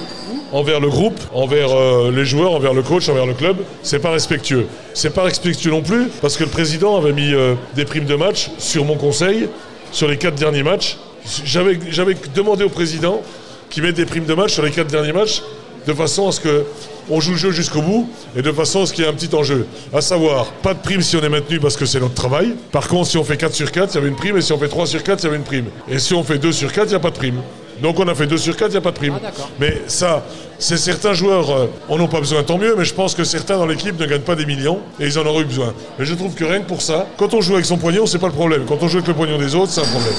envers 0.55 0.79
le 0.79 0.88
groupe, 0.88 1.19
envers 1.33 1.69
euh, 1.71 2.12
les 2.12 2.24
joueurs, 2.24 2.53
envers 2.53 2.74
le 2.74 2.81
coach, 2.81 3.09
envers 3.09 3.25
le 3.25 3.33
club. 3.33 3.57
C'est 3.83 4.00
pas 4.00 4.12
respectueux. 4.12 4.67
C'est 4.93 5.09
pas 5.09 5.24
respectueux 5.24 5.71
non 5.71 5.81
plus 5.81 6.07
parce 6.21 6.38
que 6.38 6.45
le 6.45 6.50
président 6.50 6.95
avait 6.95 7.12
mis 7.12 7.33
euh, 7.33 7.55
des 7.75 7.83
primes 7.83 8.05
de 8.05 8.15
match 8.15 8.50
sur 8.57 8.85
mon 8.85 8.95
conseil 8.95 9.50
sur 9.91 10.07
les 10.07 10.17
quatre 10.17 10.35
derniers 10.35 10.63
matchs. 10.63 10.97
J'avais 11.43 11.77
j'avais 11.89 12.15
demandé 12.33 12.63
au 12.63 12.69
président 12.69 13.21
qu'il 13.69 13.83
mette 13.83 13.95
des 13.95 14.05
primes 14.05 14.25
de 14.25 14.33
match 14.33 14.53
sur 14.53 14.63
les 14.63 14.71
quatre 14.71 14.88
derniers 14.88 15.12
matchs 15.12 15.41
de 15.85 15.93
façon 15.93 16.29
à 16.29 16.31
ce 16.31 16.39
que 16.39 16.63
on 17.09 17.19
joue 17.19 17.31
le 17.31 17.38
jeu 17.38 17.51
jusqu'au 17.51 17.81
bout 17.81 18.09
et 18.35 18.41
de 18.41 18.51
façon 18.51 18.83
à 18.83 18.85
ce 18.85 18.93
qu'il 18.93 19.03
y 19.03 19.07
ait 19.07 19.09
un 19.09 19.13
petit 19.13 19.35
enjeu. 19.35 19.67
À 19.93 20.01
savoir, 20.01 20.45
pas 20.63 20.74
de 20.74 20.79
prime 20.79 21.01
si 21.01 21.17
on 21.17 21.21
est 21.21 21.29
maintenu 21.29 21.59
parce 21.59 21.75
que 21.75 21.85
c'est 21.85 22.00
notre 22.00 22.15
travail. 22.15 22.55
Par 22.71 22.88
contre, 22.88 23.09
si 23.09 23.17
on 23.17 23.24
fait 23.24 23.38
4 23.38 23.53
sur 23.53 23.71
4, 23.71 23.93
il 23.93 23.95
y 23.95 23.97
avait 24.00 24.07
une 24.07 24.15
prime 24.15 24.38
et 24.38 24.41
si 24.41 24.53
on 24.53 24.57
fait 24.57 24.69
3 24.69 24.88
sur 24.88 25.03
4, 25.03 25.19
il 25.19 25.24
y 25.25 25.27
avait 25.27 25.38
une 25.38 25.43
prime. 25.43 25.65
Et 25.89 26.00
si 26.00 26.13
on 26.13 26.24
fait 26.24 26.39
2 26.39 26.51
sur 26.51 26.71
4, 26.71 26.85
il 26.85 26.89
n'y 26.89 26.95
a 26.95 27.00
pas 27.00 27.12
de 27.12 27.17
prime. 27.17 27.41
Donc 27.81 28.00
on 28.00 28.07
a 28.07 28.15
fait 28.15 28.27
2 28.27 28.38
sur 28.38 28.55
4, 28.55 28.69
il 28.69 28.71
n'y 28.71 28.77
a 28.77 28.81
pas 28.81 28.91
de 28.91 28.97
prime. 28.97 29.19
mais 29.59 29.81
ça, 29.88 30.25
c'est 30.59 30.77
certains 30.77 31.13
joueurs 31.13 31.50
euh, 31.51 31.67
en 31.89 32.00
ont 32.00 32.07
pas 32.07 32.19
besoin, 32.19 32.43
tant 32.43 32.57
mieux, 32.57 32.75
mais 32.77 32.85
je 32.85 32.93
pense 32.93 33.13
que 33.15 33.24
certains 33.24 33.57
dans 33.57 33.65
l'équipe 33.65 34.00
ne 34.00 34.05
gagnent 34.05 34.21
pas 34.21 34.35
des 34.35 34.45
millions 34.45 34.79
et 35.00 35.05
ils 35.05 35.19
en 35.19 35.25
auraient 35.25 35.41
eu 35.41 35.45
besoin. 35.45 35.74
Mais 36.00 36.05
je 36.05 36.13
trouve 36.13 36.33
que 36.33 36.43
rien 36.45 36.59
que 36.62 36.67
pour 36.67 36.81
ça, 36.81 37.07
quand 37.17 37.33
on 37.33 37.41
joue 37.41 37.53
avec 37.53 37.65
son 37.65 37.77
poignon, 37.77 38.05
c'est 38.05 38.19
pas 38.19 38.27
le 38.27 38.33
problème. 38.33 38.63
Quand 38.67 38.77
on 38.81 38.88
joue 38.88 38.97
avec 38.97 39.07
le 39.07 39.13
poignon 39.13 39.38
des 39.38 39.53
autres, 39.55 39.71
c'est 39.71 39.81
un 39.81 39.85
problème. 39.85 40.13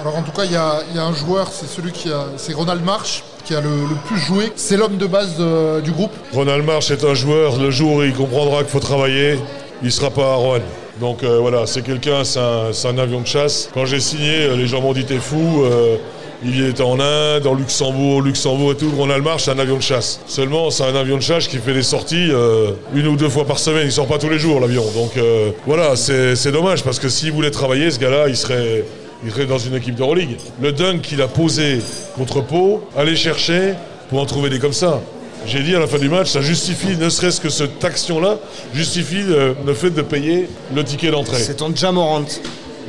Alors 0.00 0.16
en 0.16 0.22
tout 0.22 0.32
cas, 0.32 0.44
il 0.44 0.52
y 0.52 0.56
a, 0.56 0.80
il 0.90 0.96
y 0.96 0.98
a 0.98 1.04
un 1.04 1.14
joueur, 1.14 1.48
c'est 1.52 1.68
celui 1.68 1.90
qui 1.92 2.10
a, 2.12 2.26
c'est 2.36 2.52
Ronald 2.52 2.84
March, 2.84 3.22
qui 3.44 3.54
a 3.54 3.60
le, 3.60 3.68
le 3.70 3.94
plus 4.06 4.18
joué. 4.18 4.52
C'est 4.56 4.76
l'homme 4.76 4.96
de 4.98 5.06
base 5.06 5.36
de- 5.36 5.80
du 5.80 5.90
groupe. 5.92 6.12
Ronald 6.32 6.64
March 6.64 6.90
est 6.90 7.02
un 7.04 7.14
joueur, 7.14 7.56
le 7.56 7.70
jour 7.70 7.96
où 7.96 8.02
il 8.02 8.12
comprendra 8.12 8.58
qu'il 8.58 8.68
faut 8.70 8.80
travailler, 8.80 9.38
il 9.82 9.90
sera 9.90 10.10
pas 10.10 10.32
à 10.32 10.34
Rouen. 10.34 10.58
Donc 11.00 11.22
euh, 11.22 11.38
voilà, 11.40 11.66
c'est 11.66 11.82
quelqu'un, 11.82 12.24
c'est 12.24 12.38
un, 12.40 12.98
avion 12.98 13.20
de 13.20 13.26
chasse. 13.26 13.68
Quand 13.74 13.84
j'ai 13.84 14.00
signé, 14.00 14.42
euh, 14.46 14.56
les 14.56 14.66
gens 14.66 14.80
m'ont 14.80 14.92
dit 14.94 15.04
t'es 15.04 15.18
fou. 15.18 15.62
euh, 15.64 15.96
il 16.44 16.66
était 16.66 16.82
en 16.82 17.00
Inde, 17.00 17.46
en 17.46 17.54
Luxembourg, 17.54 18.22
Luxembourg 18.22 18.72
et 18.72 18.76
tout. 18.76 18.90
Ronald 18.96 19.24
c'est 19.38 19.50
un 19.50 19.58
avion 19.58 19.76
de 19.76 19.82
chasse. 19.82 20.20
Seulement, 20.26 20.70
c'est 20.70 20.84
un 20.84 20.94
avion 20.94 21.16
de 21.16 21.22
chasse 21.22 21.48
qui 21.48 21.58
fait 21.58 21.72
des 21.72 21.82
sorties 21.82 22.28
euh, 22.30 22.72
une 22.94 23.06
ou 23.06 23.16
deux 23.16 23.28
fois 23.28 23.44
par 23.44 23.58
semaine. 23.58 23.86
Il 23.86 23.92
sort 23.92 24.06
pas 24.06 24.18
tous 24.18 24.28
les 24.28 24.38
jours, 24.38 24.60
l'avion. 24.60 24.84
Donc 24.94 25.16
euh, 25.16 25.50
voilà, 25.66 25.96
c'est 25.96 26.36
c'est 26.36 26.52
dommage 26.52 26.82
parce 26.82 26.98
que 26.98 27.08
s'il 27.08 27.32
voulait 27.32 27.50
travailler, 27.50 27.90
ce 27.90 27.98
gars-là, 27.98 28.28
il 28.28 28.36
serait, 28.36 28.84
il 29.24 29.30
serait 29.30 29.46
dans 29.46 29.58
une 29.58 29.74
équipe 29.74 29.94
d'Euroleague. 29.94 30.36
Le 30.60 30.72
dunk 30.72 31.00
qu'il 31.00 31.22
a 31.22 31.28
posé 31.28 31.80
contre 32.16 32.42
Pau, 32.42 32.82
aller 32.96 33.16
chercher 33.16 33.74
pour 34.08 34.20
en 34.20 34.26
trouver 34.26 34.50
des 34.50 34.58
comme 34.58 34.72
ça. 34.72 35.00
J'ai 35.46 35.60
dit 35.60 35.76
à 35.76 35.78
la 35.78 35.86
fin 35.86 35.98
du 35.98 36.08
match, 36.08 36.30
ça 36.30 36.40
justifie, 36.40 36.96
ne 36.96 37.08
serait-ce 37.08 37.40
que 37.40 37.50
cette 37.50 37.84
action-là, 37.84 38.38
justifie 38.74 39.22
euh, 39.28 39.54
le 39.64 39.74
fait 39.74 39.90
de 39.90 40.02
payer 40.02 40.48
le 40.74 40.82
ticket 40.82 41.10
d'entrée. 41.10 41.38
C'est 41.38 41.54
ton 41.54 41.74
Jamorant. 41.74 42.24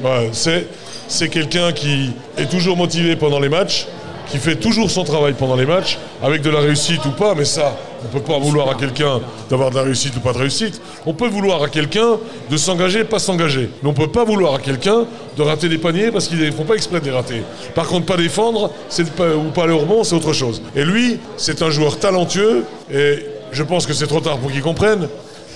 Ouais, 0.04 0.30
c'est, 0.32 0.66
c'est 1.08 1.30
quelqu'un 1.30 1.72
qui 1.72 2.12
est 2.38 2.50
toujours 2.50 2.78
motivé 2.78 3.16
pendant 3.16 3.40
les 3.40 3.50
matchs, 3.50 3.88
qui 4.30 4.38
fait 4.38 4.56
toujours 4.56 4.92
son 4.92 5.04
travail 5.04 5.34
pendant 5.34 5.56
les 5.56 5.66
matchs, 5.66 5.98
avec 6.22 6.42
de 6.42 6.50
la 6.50 6.60
réussite 6.60 7.06
ou 7.06 7.12
pas, 7.12 7.34
mais 7.34 7.46
ça, 7.46 7.78
on 8.02 8.08
ne 8.08 8.20
peut 8.20 8.26
pas 8.26 8.38
vouloir 8.38 8.70
à 8.70 8.76
quelqu'un 8.76 9.22
d'avoir 9.50 9.70
de 9.70 9.76
la 9.76 9.84
réussite 9.84 10.16
ou 10.18 10.20
pas 10.20 10.34
de 10.34 10.40
réussite. 10.40 10.82
On 11.06 11.14
peut 11.14 11.30
vouloir 11.30 11.64
à 11.64 11.70
quelqu'un 11.70 12.18
de 12.50 12.58
s'engager, 12.58 13.06
pas 13.06 13.20
s'engager. 13.20 13.70
Mais 13.82 13.90
on 13.90 13.94
ne 13.94 13.98
peut 13.98 14.12
pas 14.12 14.26
vouloir 14.26 14.56
à 14.56 14.60
quelqu'un 14.60 15.06
de 15.38 15.42
rater 15.42 15.70
des 15.70 15.78
paniers 15.78 16.12
parce 16.12 16.28
qu'ils 16.28 16.40
ne 16.40 16.52
font 16.52 16.66
pas 16.66 16.76
exprès 16.76 17.00
de 17.00 17.06
les 17.06 17.12
rater. 17.12 17.42
Par 17.74 17.88
contre, 17.88 18.06
pas 18.06 18.18
défendre, 18.18 18.72
pas, 19.16 19.36
ou 19.36 19.52
pas 19.52 19.64
aller 19.64 19.74
au 19.74 19.80
rebond, 19.80 20.04
c'est 20.04 20.16
autre 20.16 20.34
chose. 20.34 20.62
Et 20.76 20.84
lui, 20.84 21.20
c'est 21.38 21.62
un 21.62 21.70
joueur 21.70 21.98
talentueux, 21.98 22.66
et 22.94 23.26
je 23.52 23.64
pense 23.64 23.86
que 23.86 23.94
c'est 23.94 24.08
trop 24.08 24.20
tard 24.20 24.38
pour 24.40 24.52
qu'il 24.52 24.62
comprenne, 24.62 25.08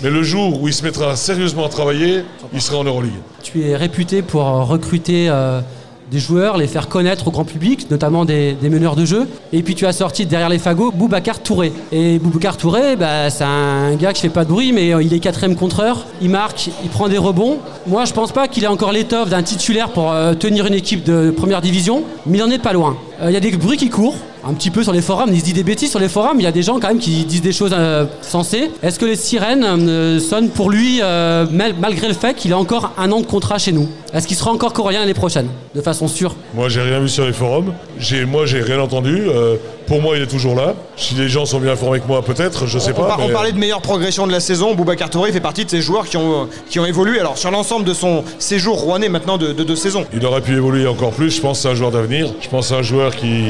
mais 0.04 0.10
le 0.10 0.24
jour 0.24 0.62
où 0.62 0.68
il 0.68 0.74
se 0.74 0.84
mettra 0.84 1.16
sérieusement 1.16 1.66
à 1.66 1.70
travailler, 1.70 2.24
il 2.54 2.62
sera 2.62 2.80
en 2.80 2.84
Euroleague. 2.84 3.12
Tu 3.44 3.64
es 3.64 3.76
réputé 3.76 4.22
pour 4.22 4.48
euh, 4.48 4.64
recruter 4.64 5.30
euh, 5.30 5.62
des 6.10 6.20
joueurs, 6.20 6.58
les 6.58 6.68
faire 6.68 6.88
connaître 6.88 7.28
au 7.28 7.32
grand 7.32 7.46
public, 7.46 7.90
notamment 7.92 8.26
des, 8.26 8.58
meneurs 8.64 8.96
de 8.96 9.06
jeu. 9.06 9.28
Et 9.54 9.62
puis 9.62 9.76
tu 9.76 9.86
as 9.86 9.94
sorti 9.94 10.26
derrière 10.26 10.50
les 10.50 10.60
fagots 10.60 10.92
Boubacar 10.92 11.40
Touré. 11.42 11.72
Et 11.92 12.18
Boubacar 12.18 12.58
Touré, 12.58 12.96
bah, 12.96 13.30
c'est 13.30 13.44
un 13.44 13.96
gars 13.96 14.14
qui 14.14 14.24
fait 14.24 14.30
pas 14.30 14.44
de 14.44 14.50
bruit, 14.50 14.72
mais 14.72 14.94
euh, 14.94 15.04
il 15.04 15.14
est 15.14 15.20
quatrième 15.20 15.56
contreur. 15.56 16.06
Il 16.22 16.30
marque, 16.30 16.70
il 16.84 16.90
prend 16.90 17.08
des 17.08 17.20
rebonds. 17.20 17.60
Moi, 17.86 18.06
je 18.06 18.14
pense 18.14 18.32
pas 18.32 18.48
qu'il 18.48 18.64
ait 18.64 18.68
encore 18.68 18.92
l'étoffe 18.92 19.30
d'un 19.30 19.44
titulaire 19.44 19.90
pour 19.90 20.14
tenir 20.40 20.66
une 20.66 20.74
équipe 20.74 21.04
de 21.04 21.32
première 21.32 21.62
division, 21.62 22.04
mais 22.26 22.40
il 22.40 22.44
en 22.44 22.50
est 22.50 22.62
pas 22.62 22.74
loin. 22.74 22.98
Il 23.24 23.32
y 23.32 23.38
a 23.38 23.40
des 23.40 23.52
bruits 23.52 23.78
qui 23.78 23.90
courent. 23.90 24.16
Un 24.48 24.54
petit 24.54 24.72
peu 24.72 24.82
sur 24.84 24.92
les 24.92 25.02
forums, 25.02 25.30
il 25.32 25.40
se 25.40 25.46
dit 25.46 25.54
des 25.54 25.64
bêtises 25.64 25.92
sur 25.92 26.00
les 26.00 26.10
forums, 26.10 26.40
il 26.40 26.44
y 26.44 26.48
a 26.48 26.52
des 26.52 26.64
gens 26.64 26.80
quand 26.80 26.88
même 26.88 26.98
qui 27.00 27.26
disent 27.26 27.42
des 27.44 27.52
choses 27.52 27.72
euh, 27.74 28.06
sensées. 28.22 28.72
Est-ce 28.82 28.98
que 28.98 29.06
les 29.06 29.16
sirènes 29.16 29.64
euh, 29.64 30.20
sonnent 30.20 30.50
pour 30.50 30.70
lui 30.72 31.00
euh, 31.04 31.46
mal- 31.52 31.76
malgré 31.80 32.08
le 32.08 32.14
fait 32.16 32.34
qu'il 32.34 32.52
a 32.54 32.58
encore 32.58 32.92
un 32.98 33.12
an 33.12 33.22
de 33.22 33.26
contrat 33.28 33.60
chez 33.60 33.72
nous? 33.72 33.88
Est-ce 34.14 34.28
qu'il 34.28 34.36
sera 34.36 34.52
encore 34.52 34.74
coréen 34.74 35.00
l'année 35.02 35.14
prochaine 35.14 35.48
De 35.76 35.82
façon 35.82 36.08
sûre? 36.08 36.36
Moi, 36.56 36.70
j'ai 36.70 36.82
rien 36.82 37.00
vu 37.00 37.08
sur 37.08 37.26
les 37.26 37.34
forums. 37.34 37.74
J'ai, 38.00 38.26
moi, 38.26 38.46
j'ai 38.46 38.62
rien 38.62 38.80
entendu. 38.80 39.22
Euh, 39.28 39.56
pour 39.88 40.02
moi, 40.02 40.18
il 40.18 40.24
est 40.24 40.28
toujours 40.28 40.56
là. 40.56 40.74
Si 40.98 41.14
les 41.16 41.30
gens 41.30 41.46
sont 41.46 41.60
bien 41.60 41.74
informés 41.74 42.00
que 42.00 42.08
moi, 42.08 42.24
peut-être, 42.24 42.66
je 42.66 42.80
sais 42.80 42.92
On, 42.98 43.02
pas. 43.02 43.08
par- 43.10 43.20
on 43.20 43.28
mais- 43.28 43.34
parlait 43.34 43.52
de 43.52 43.58
meilleure 43.60 43.82
progression 43.82 44.26
de 44.28 44.32
la 44.32 44.40
saison. 44.40 44.74
Boubacar 44.74 45.10
Touré 45.12 45.32
fait 45.32 45.40
partie 45.40 45.66
de 45.66 45.70
ces 45.70 45.82
joueurs 45.82 46.06
qui 46.08 46.18
ont, 46.18 46.48
qui 46.70 46.80
ont 46.80 46.86
évolué 46.86 47.20
alors 47.20 47.38
sur 47.38 47.52
l'ensemble 47.52 47.86
de 47.86 47.94
son 47.94 48.24
séjour 48.40 48.80
rouennais 48.82 49.08
maintenant 49.10 49.38
de, 49.38 49.54
de 49.54 49.64
deux 49.64 49.76
saisons. 49.76 50.06
Il 50.14 50.26
aurait 50.26 50.42
pu 50.42 50.56
évoluer 50.56 50.88
encore 50.88 51.12
plus. 51.12 51.30
Je 51.36 51.42
pense 51.42 51.58
que 51.60 51.64
c'est 51.64 51.70
un 51.70 51.76
joueur 51.76 51.92
d'avenir. 51.92 52.28
Je 52.42 52.50
pense 52.50 52.66
que 52.70 52.74
c'est 52.74 52.80
un 52.80 52.84
joueur 52.84 53.16
qui 53.16 53.46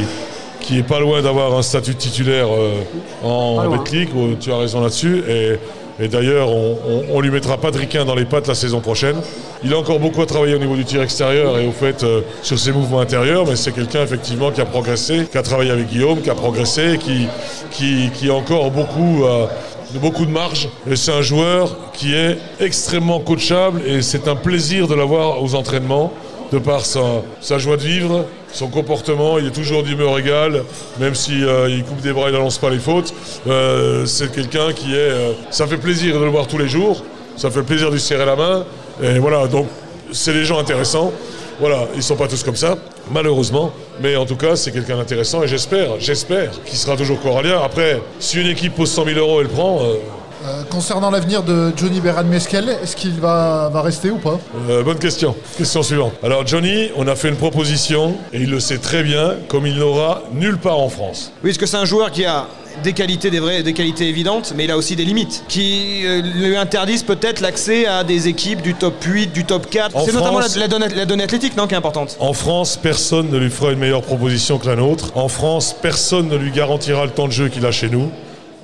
qui 0.61 0.77
est 0.79 0.83
pas 0.83 0.99
loin 0.99 1.21
d'avoir 1.21 1.53
un 1.57 1.61
statut 1.61 1.93
de 1.93 1.97
titulaire 1.97 2.47
euh, 2.47 2.81
en. 3.23 3.69
Betclic. 3.69 4.09
Tu 4.39 4.51
as 4.51 4.57
raison 4.57 4.81
là-dessus. 4.81 5.23
Et, 5.27 5.57
et 5.99 6.07
d'ailleurs, 6.07 6.49
on, 6.49 6.77
on 7.11 7.19
lui 7.21 7.29
mettra 7.29 7.57
pas 7.57 7.69
de 7.69 8.03
dans 8.03 8.15
les 8.15 8.25
pattes 8.25 8.47
la 8.47 8.55
saison 8.55 8.79
prochaine. 8.79 9.17
Il 9.63 9.73
a 9.73 9.77
encore 9.77 9.99
beaucoup 9.99 10.21
à 10.21 10.25
travailler 10.25 10.55
au 10.55 10.59
niveau 10.59 10.75
du 10.75 10.85
tir 10.85 11.01
extérieur 11.01 11.59
et 11.59 11.67
au 11.67 11.71
fait 11.71 12.03
euh, 12.03 12.21
sur 12.41 12.57
ses 12.57 12.71
mouvements 12.71 13.01
intérieurs, 13.01 13.45
mais 13.45 13.55
c'est 13.55 13.71
quelqu'un 13.71 14.01
effectivement 14.03 14.49
qui 14.51 14.61
a 14.61 14.65
progressé, 14.65 15.27
qui 15.29 15.37
a 15.37 15.43
travaillé 15.43 15.69
avec 15.71 15.87
Guillaume, 15.87 16.21
qui 16.21 16.29
a 16.29 16.35
progressé, 16.35 16.97
qui, 16.99 17.27
qui, 17.71 18.09
qui 18.13 18.29
a 18.29 18.33
encore 18.33 18.71
beaucoup, 18.71 19.25
euh, 19.25 19.45
beaucoup 19.95 20.25
de 20.25 20.31
marge. 20.31 20.69
Et 20.89 20.95
c'est 20.95 21.11
un 21.11 21.21
joueur 21.21 21.75
qui 21.93 22.15
est 22.15 22.37
extrêmement 22.59 23.19
coachable 23.19 23.81
et 23.85 24.01
c'est 24.01 24.27
un 24.27 24.35
plaisir 24.35 24.87
de 24.87 24.95
l'avoir 24.95 25.43
aux 25.43 25.53
entraînements 25.53 26.11
de 26.51 26.59
par 26.59 26.85
sa, 26.85 27.57
joie 27.57 27.77
de 27.77 27.81
vivre, 27.81 28.25
son 28.51 28.67
comportement, 28.67 29.39
il 29.39 29.47
est 29.47 29.51
toujours 29.51 29.83
d'humeur 29.83 30.19
égale, 30.19 30.63
même 30.99 31.15
si 31.15 31.43
euh, 31.43 31.69
il 31.69 31.83
coupe 31.83 32.01
des 32.01 32.11
bras, 32.11 32.27
il 32.27 32.33
n'annonce 32.33 32.57
pas 32.57 32.69
les 32.69 32.79
fautes. 32.79 33.13
Euh, 33.47 34.05
c'est 34.05 34.31
quelqu'un 34.31 34.73
qui 34.73 34.93
est, 34.93 34.97
euh, 34.97 35.31
ça 35.49 35.65
fait 35.65 35.77
plaisir 35.77 36.19
de 36.19 36.25
le 36.25 36.29
voir 36.29 36.47
tous 36.47 36.57
les 36.57 36.67
jours, 36.67 37.03
ça 37.37 37.49
fait 37.49 37.63
plaisir 37.63 37.87
de 37.87 37.93
lui 37.93 38.01
serrer 38.01 38.25
la 38.25 38.35
main, 38.35 38.65
et 39.01 39.19
voilà. 39.19 39.47
Donc 39.47 39.67
c'est 40.11 40.33
des 40.33 40.43
gens 40.43 40.59
intéressants. 40.59 41.11
Voilà, 41.59 41.87
ils 41.95 42.01
sont 42.01 42.15
pas 42.15 42.27
tous 42.27 42.43
comme 42.43 42.55
ça, 42.55 42.75
malheureusement, 43.11 43.71
mais 44.01 44.15
en 44.15 44.25
tout 44.25 44.35
cas 44.35 44.55
c'est 44.55 44.71
quelqu'un 44.71 44.97
d'intéressant 44.97 45.43
et 45.43 45.47
j'espère, 45.47 45.99
j'espère 45.99 46.49
qu'il 46.65 46.77
sera 46.77 46.97
toujours 46.97 47.21
corallien. 47.21 47.61
Après, 47.63 48.01
si 48.19 48.41
une 48.41 48.47
équipe 48.47 48.73
pose 48.73 48.89
100 48.89 49.05
000 49.05 49.19
euros, 49.19 49.41
elle 49.41 49.47
prend. 49.47 49.79
Euh, 50.45 50.63
concernant 50.69 51.11
l'avenir 51.11 51.43
de 51.43 51.71
Johnny 51.75 51.99
Beran 52.01 52.23
Meskel, 52.23 52.69
est-ce 52.83 52.95
qu'il 52.95 53.19
va, 53.19 53.69
va 53.71 53.81
rester 53.81 54.09
ou 54.09 54.17
pas? 54.17 54.39
Euh, 54.69 54.83
bonne 54.83 54.99
question. 54.99 55.35
Question 55.57 55.83
suivante. 55.83 56.13
Alors 56.23 56.45
Johnny, 56.47 56.89
on 56.95 57.07
a 57.07 57.15
fait 57.15 57.29
une 57.29 57.35
proposition 57.35 58.15
et 58.33 58.39
il 58.41 58.49
le 58.49 58.59
sait 58.59 58.77
très 58.79 59.03
bien, 59.03 59.35
comme 59.47 59.67
il 59.67 59.75
n'aura 59.77 60.23
nulle 60.33 60.57
part 60.57 60.79
en 60.79 60.89
France. 60.89 61.31
Oui, 61.43 61.49
parce 61.51 61.57
que 61.57 61.65
c'est 61.65 61.77
un 61.77 61.85
joueur 61.85 62.11
qui 62.11 62.25
a 62.25 62.47
des 62.83 62.93
qualités, 62.93 63.29
des 63.29 63.39
vraies, 63.39 63.63
des 63.63 63.73
qualités 63.73 64.07
évidentes, 64.07 64.53
mais 64.55 64.63
il 64.63 64.71
a 64.71 64.77
aussi 64.77 64.95
des 64.95 65.03
limites 65.05 65.43
qui 65.47 66.01
euh, 66.05 66.21
lui 66.21 66.55
interdisent 66.55 67.03
peut-être 67.03 67.41
l'accès 67.41 67.85
à 67.85 68.03
des 68.03 68.27
équipes 68.27 68.61
du 68.61 68.73
top 68.73 68.95
8, 69.03 69.27
du 69.33 69.43
top 69.43 69.69
4. 69.69 69.95
En 69.95 70.05
C'est 70.05 70.13
notamment 70.13 70.39
la, 70.39 70.47
la 70.55 70.67
donnée, 70.67 70.87
la 70.89 71.05
donnée 71.05 71.23
athlétique, 71.23 71.55
non, 71.57 71.67
qui 71.67 71.73
est 71.73 71.77
importante. 71.77 72.15
En 72.19 72.33
France, 72.33 72.79
personne 72.81 73.29
ne 73.29 73.37
lui 73.37 73.49
fera 73.49 73.71
une 73.73 73.79
meilleure 73.79 74.01
proposition 74.01 74.57
que 74.57 74.67
la 74.67 74.75
nôtre. 74.75 75.11
En 75.15 75.27
France, 75.27 75.75
personne 75.81 76.29
ne 76.29 76.37
lui 76.37 76.51
garantira 76.51 77.05
le 77.05 77.11
temps 77.11 77.27
de 77.27 77.33
jeu 77.33 77.49
qu'il 77.49 77.65
a 77.65 77.71
chez 77.71 77.89
nous. 77.89 78.09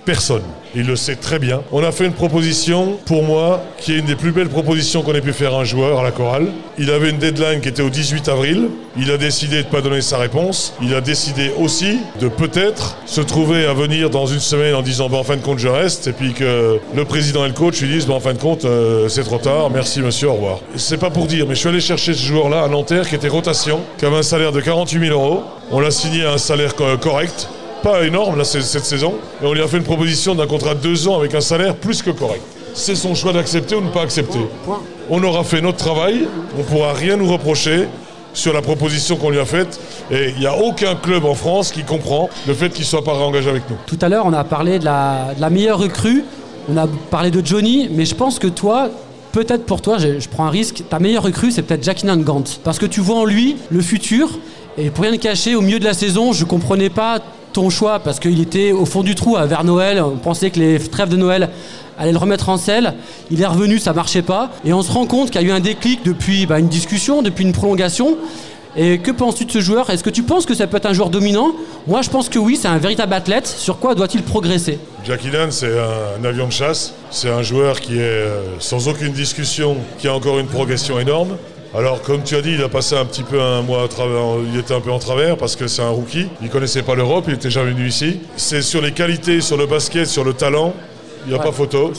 Personne. 0.08 0.42
Il 0.74 0.86
le 0.88 0.96
sait 0.96 1.18
très 1.18 1.38
bien. 1.38 1.62
On 1.74 1.84
a 1.84 1.92
fait 1.92 2.06
une 2.06 2.14
proposition, 2.14 2.98
pour 3.06 3.24
moi, 3.24 3.62
qui 3.78 3.92
est 3.94 3.98
une 4.00 4.06
des 4.06 4.16
plus 4.16 4.32
belles 4.32 4.48
propositions 4.48 5.02
qu'on 5.02 5.14
ait 5.14 5.20
pu 5.22 5.34
faire 5.34 5.54
à 5.54 5.60
un 5.60 5.64
joueur 5.66 6.00
à 6.00 6.04
la 6.04 6.12
chorale. 6.12 6.48
Il 6.78 6.92
avait 6.92 7.10
une 7.10 7.18
deadline 7.18 7.60
qui 7.60 7.68
était 7.68 7.82
au 7.82 7.90
18 7.90 8.30
avril. 8.30 8.70
Il 8.98 9.12
a 9.12 9.18
décidé 9.18 9.64
de 9.64 9.68
ne 9.68 9.72
pas 9.72 9.82
donner 9.82 10.00
sa 10.00 10.18
réponse. 10.18 10.74
Il 10.82 10.96
a 10.96 11.02
décidé 11.02 11.52
aussi 11.60 12.00
de 12.22 12.30
peut-être 12.30 12.96
se 13.06 13.20
trouver 13.20 13.66
à 13.66 13.74
venir 13.74 14.10
dans 14.10 14.28
une 14.28 14.40
semaine 14.40 14.76
en 14.76 14.82
disant 14.82 15.10
bah, 15.10 15.18
en 15.18 15.24
fin 15.24 15.36
de 15.36 15.42
compte 15.42 15.60
je 15.60 15.68
reste 15.68 16.08
et 16.08 16.14
puis 16.14 16.34
que 16.34 16.80
le 16.96 17.06
président 17.06 17.44
et 17.44 17.50
le 17.50 17.54
coach 17.54 17.82
lui 17.82 17.90
disent 17.90 18.08
bah, 18.08 18.14
en 18.14 18.22
fin 18.22 18.34
de 18.34 18.40
compte 18.40 18.64
euh, 18.64 19.10
c'est 19.10 19.24
trop 19.24 19.40
tard, 19.40 19.70
merci 19.70 20.00
monsieur, 20.02 20.30
au 20.30 20.34
revoir. 20.36 20.60
C'est 20.78 20.98
pas 20.98 21.10
pour 21.10 21.26
dire, 21.28 21.46
mais 21.50 21.56
je 21.56 21.60
suis 21.60 21.70
allé 21.70 21.82
chercher 21.82 22.14
ce 22.14 22.24
joueur-là 22.26 22.64
à 22.64 22.68
Nanterre 22.70 23.10
qui 23.10 23.16
était 23.16 23.28
rotation, 23.28 23.82
qui 23.98 24.06
avait 24.06 24.18
un 24.18 24.24
salaire 24.24 24.54
de 24.54 24.62
48 24.62 25.00
000 25.08 25.12
euros. 25.12 25.44
On 25.70 25.82
l'a 25.82 25.92
signé 25.92 26.24
à 26.24 26.32
un 26.34 26.38
salaire 26.38 26.76
co- 26.76 26.98
correct. 26.98 27.50
Pas 27.84 28.04
énorme 28.04 28.38
là 28.38 28.44
cette 28.44 28.86
saison, 28.86 29.16
mais 29.42 29.48
on 29.48 29.54
lui 29.54 29.62
a 29.62 29.68
fait 29.68 29.78
une 29.78 29.84
proposition 29.84 30.36
d'un 30.36 30.48
contrat 30.48 30.74
de 30.74 30.82
deux 30.82 31.08
ans 31.08 31.18
avec 31.18 31.36
un 31.36 31.42
salaire 31.42 31.76
plus 31.76 32.02
que 32.02 32.12
correct. 32.12 32.42
C'est 32.74 32.96
son 32.96 33.16
choix 33.16 33.34
d'accepter 33.34 33.76
ou 33.76 33.82
ne 33.82 33.90
pas 33.90 34.02
accepter. 34.02 34.40
On 35.10 35.24
aura 35.24 35.44
fait 35.44 35.62
notre 35.62 35.78
travail, 35.78 36.28
on 36.56 36.60
ne 36.60 36.64
pourra 36.64 36.94
rien 36.94 37.18
nous 37.18 37.32
reprocher 37.32 37.88
sur 38.34 38.54
la 38.54 38.62
proposition 38.62 39.16
qu'on 39.16 39.32
lui 39.32 39.40
a 39.40 39.46
faite, 39.46 39.80
et 40.12 40.30
il 40.30 40.40
n'y 40.40 40.46
a 40.46 40.56
aucun 40.56 40.96
club 40.96 41.26
en 41.26 41.34
France 41.34 41.72
qui 41.72 41.84
comprend 41.84 42.30
le 42.48 42.54
fait 42.54 42.70
qu'il 42.70 42.82
ne 42.82 42.86
soit 42.86 43.04
pas 43.04 43.14
réengagé 43.14 43.50
avec 43.50 43.64
nous. 43.70 43.78
Tout 43.88 43.98
à 44.00 44.10
l'heure, 44.10 44.26
on 44.28 44.34
a 44.34 44.44
parlé 44.44 44.78
de 44.78 44.86
la, 44.86 45.50
meilleure 45.50 45.80
recrue, 45.80 46.24
on 46.70 46.78
a 46.78 46.88
parlé 47.10 47.32
de 47.32 47.44
Johnny, 47.44 47.90
mais 47.92 48.06
je 48.06 48.14
pense 48.14 48.38
que 48.38 48.48
toi, 48.48 48.90
peut-être 49.32 49.66
pour 49.66 49.82
toi, 49.82 49.98
je, 49.98 50.28
prends 50.30 50.46
un 50.46 50.52
risque, 50.52 50.84
ta 50.88 51.00
meilleure 51.00 51.24
recrue, 51.24 51.52
c'est 51.52 51.64
peut-être 51.64 51.84
Jackie 51.84 52.06
Gant. 52.06 52.44
Parce 52.64 52.78
que 52.78 52.86
tu 52.86 53.02
vois 53.02 53.18
en 53.18 53.26
lui 53.26 53.58
le 53.72 53.82
futur, 53.82 54.30
et 54.78 54.92
pour 54.92 55.04
rien 55.04 55.14
te 55.14 55.22
cacher, 55.22 55.56
au 55.56 55.62
milieu 55.62 55.80
de 55.80 55.86
la 55.86 55.96
saison, 55.96 56.32
je 56.32 56.46
comprenais 56.46 56.92
pas 56.92 57.20
choix, 57.70 58.00
parce 58.00 58.20
qu'il 58.20 58.40
était 58.42 58.72
au 58.72 58.86
fond 58.86 59.04
du 59.04 59.16
trou 59.16 59.38
à 59.38 59.46
vers 59.46 59.64
Noël, 59.64 60.02
on 60.02 60.18
pensait 60.18 60.50
que 60.50 60.60
les 60.60 60.80
trêves 60.80 61.10
de 61.10 61.18
Noël 61.18 61.50
allaient 61.98 62.12
le 62.12 62.18
remettre 62.18 62.50
en 62.50 62.58
selle, 62.58 62.94
il 63.32 63.42
est 63.42 63.46
revenu, 63.46 63.80
ça 63.80 63.94
marchait 63.94 64.22
pas, 64.22 64.52
et 64.64 64.74
on 64.74 64.82
se 64.82 64.92
rend 64.92 65.06
compte 65.06 65.32
qu'il 65.32 65.42
y 65.42 65.44
a 65.44 65.48
eu 65.48 65.52
un 65.52 65.60
déclic 65.60 66.06
depuis 66.06 66.46
bah, 66.46 66.60
une 66.60 66.68
discussion, 66.68 67.22
depuis 67.22 67.44
une 67.44 67.54
prolongation, 67.54 68.18
et 68.80 69.00
que 69.00 69.10
penses-tu 69.10 69.46
de 69.46 69.52
ce 69.52 69.60
joueur? 69.60 69.90
Est-ce 69.90 70.04
que 70.04 70.12
tu 70.12 70.22
penses 70.22 70.46
que 70.46 70.54
ça 70.54 70.68
peut 70.68 70.78
être 70.78 70.86
un 70.86 70.94
joueur 70.94 71.10
dominant? 71.10 71.52
Moi, 71.88 72.04
je 72.04 72.12
pense 72.12 72.30
que 72.30 72.38
oui, 72.38 72.60
c'est 72.62 72.68
un 72.68 72.78
véritable 72.78 73.14
athlète. 73.16 73.48
Sur 73.48 73.80
quoi 73.80 73.96
doit-il 73.96 74.22
progresser? 74.22 74.78
Jackie 75.04 75.32
Lan, 75.32 75.48
c'est 75.50 75.80
un, 75.80 76.22
un 76.22 76.24
avion 76.24 76.46
de 76.46 76.52
chasse. 76.52 76.94
C'est 77.10 77.32
un 77.32 77.42
joueur 77.42 77.82
qui 77.82 77.98
est, 77.98 78.02
euh, 78.02 78.60
sans 78.60 78.88
aucune 78.88 79.14
discussion, 79.14 79.78
qui 79.98 80.08
a 80.08 80.14
encore 80.14 80.38
une 80.38 80.46
progression 80.46 81.00
énorme. 81.00 81.38
Alors, 81.78 82.02
comme 82.02 82.24
tu 82.24 82.36
as 82.36 82.42
dit, 82.42 82.54
il 82.54 82.64
a 82.64 82.70
passé 82.70 82.96
un 82.96 83.06
petit 83.06 83.22
peu 83.22 83.40
un 83.40 83.62
mois 83.62 83.84
à 83.84 83.88
travers, 83.88 84.20
il 84.52 84.60
était 84.60 84.74
un 84.74 84.82
peu 84.82 84.90
en 84.90 84.98
travers 84.98 85.38
parce 85.38 85.56
que 85.56 85.68
c'est 85.68 85.84
un 85.84 85.92
rookie. 85.92 86.28
Il 86.42 86.50
connaissait 86.50 86.82
pas 86.82 86.96
l'Europe, 86.96 87.26
il 87.28 87.36
était 87.36 87.52
jamais 87.52 87.70
venu 87.70 87.88
ici. 87.88 88.20
C'est 88.36 88.64
sur 88.64 88.82
les 88.82 88.94
qualités, 88.94 89.42
sur 89.42 89.58
le 89.58 89.68
basket, 89.68 90.08
sur 90.08 90.24
le 90.24 90.34
talent, 90.34 90.74
il 91.28 91.34
n'y 91.34 91.40
a 91.40 91.40
pas 91.40 91.52
photo. 91.52 91.94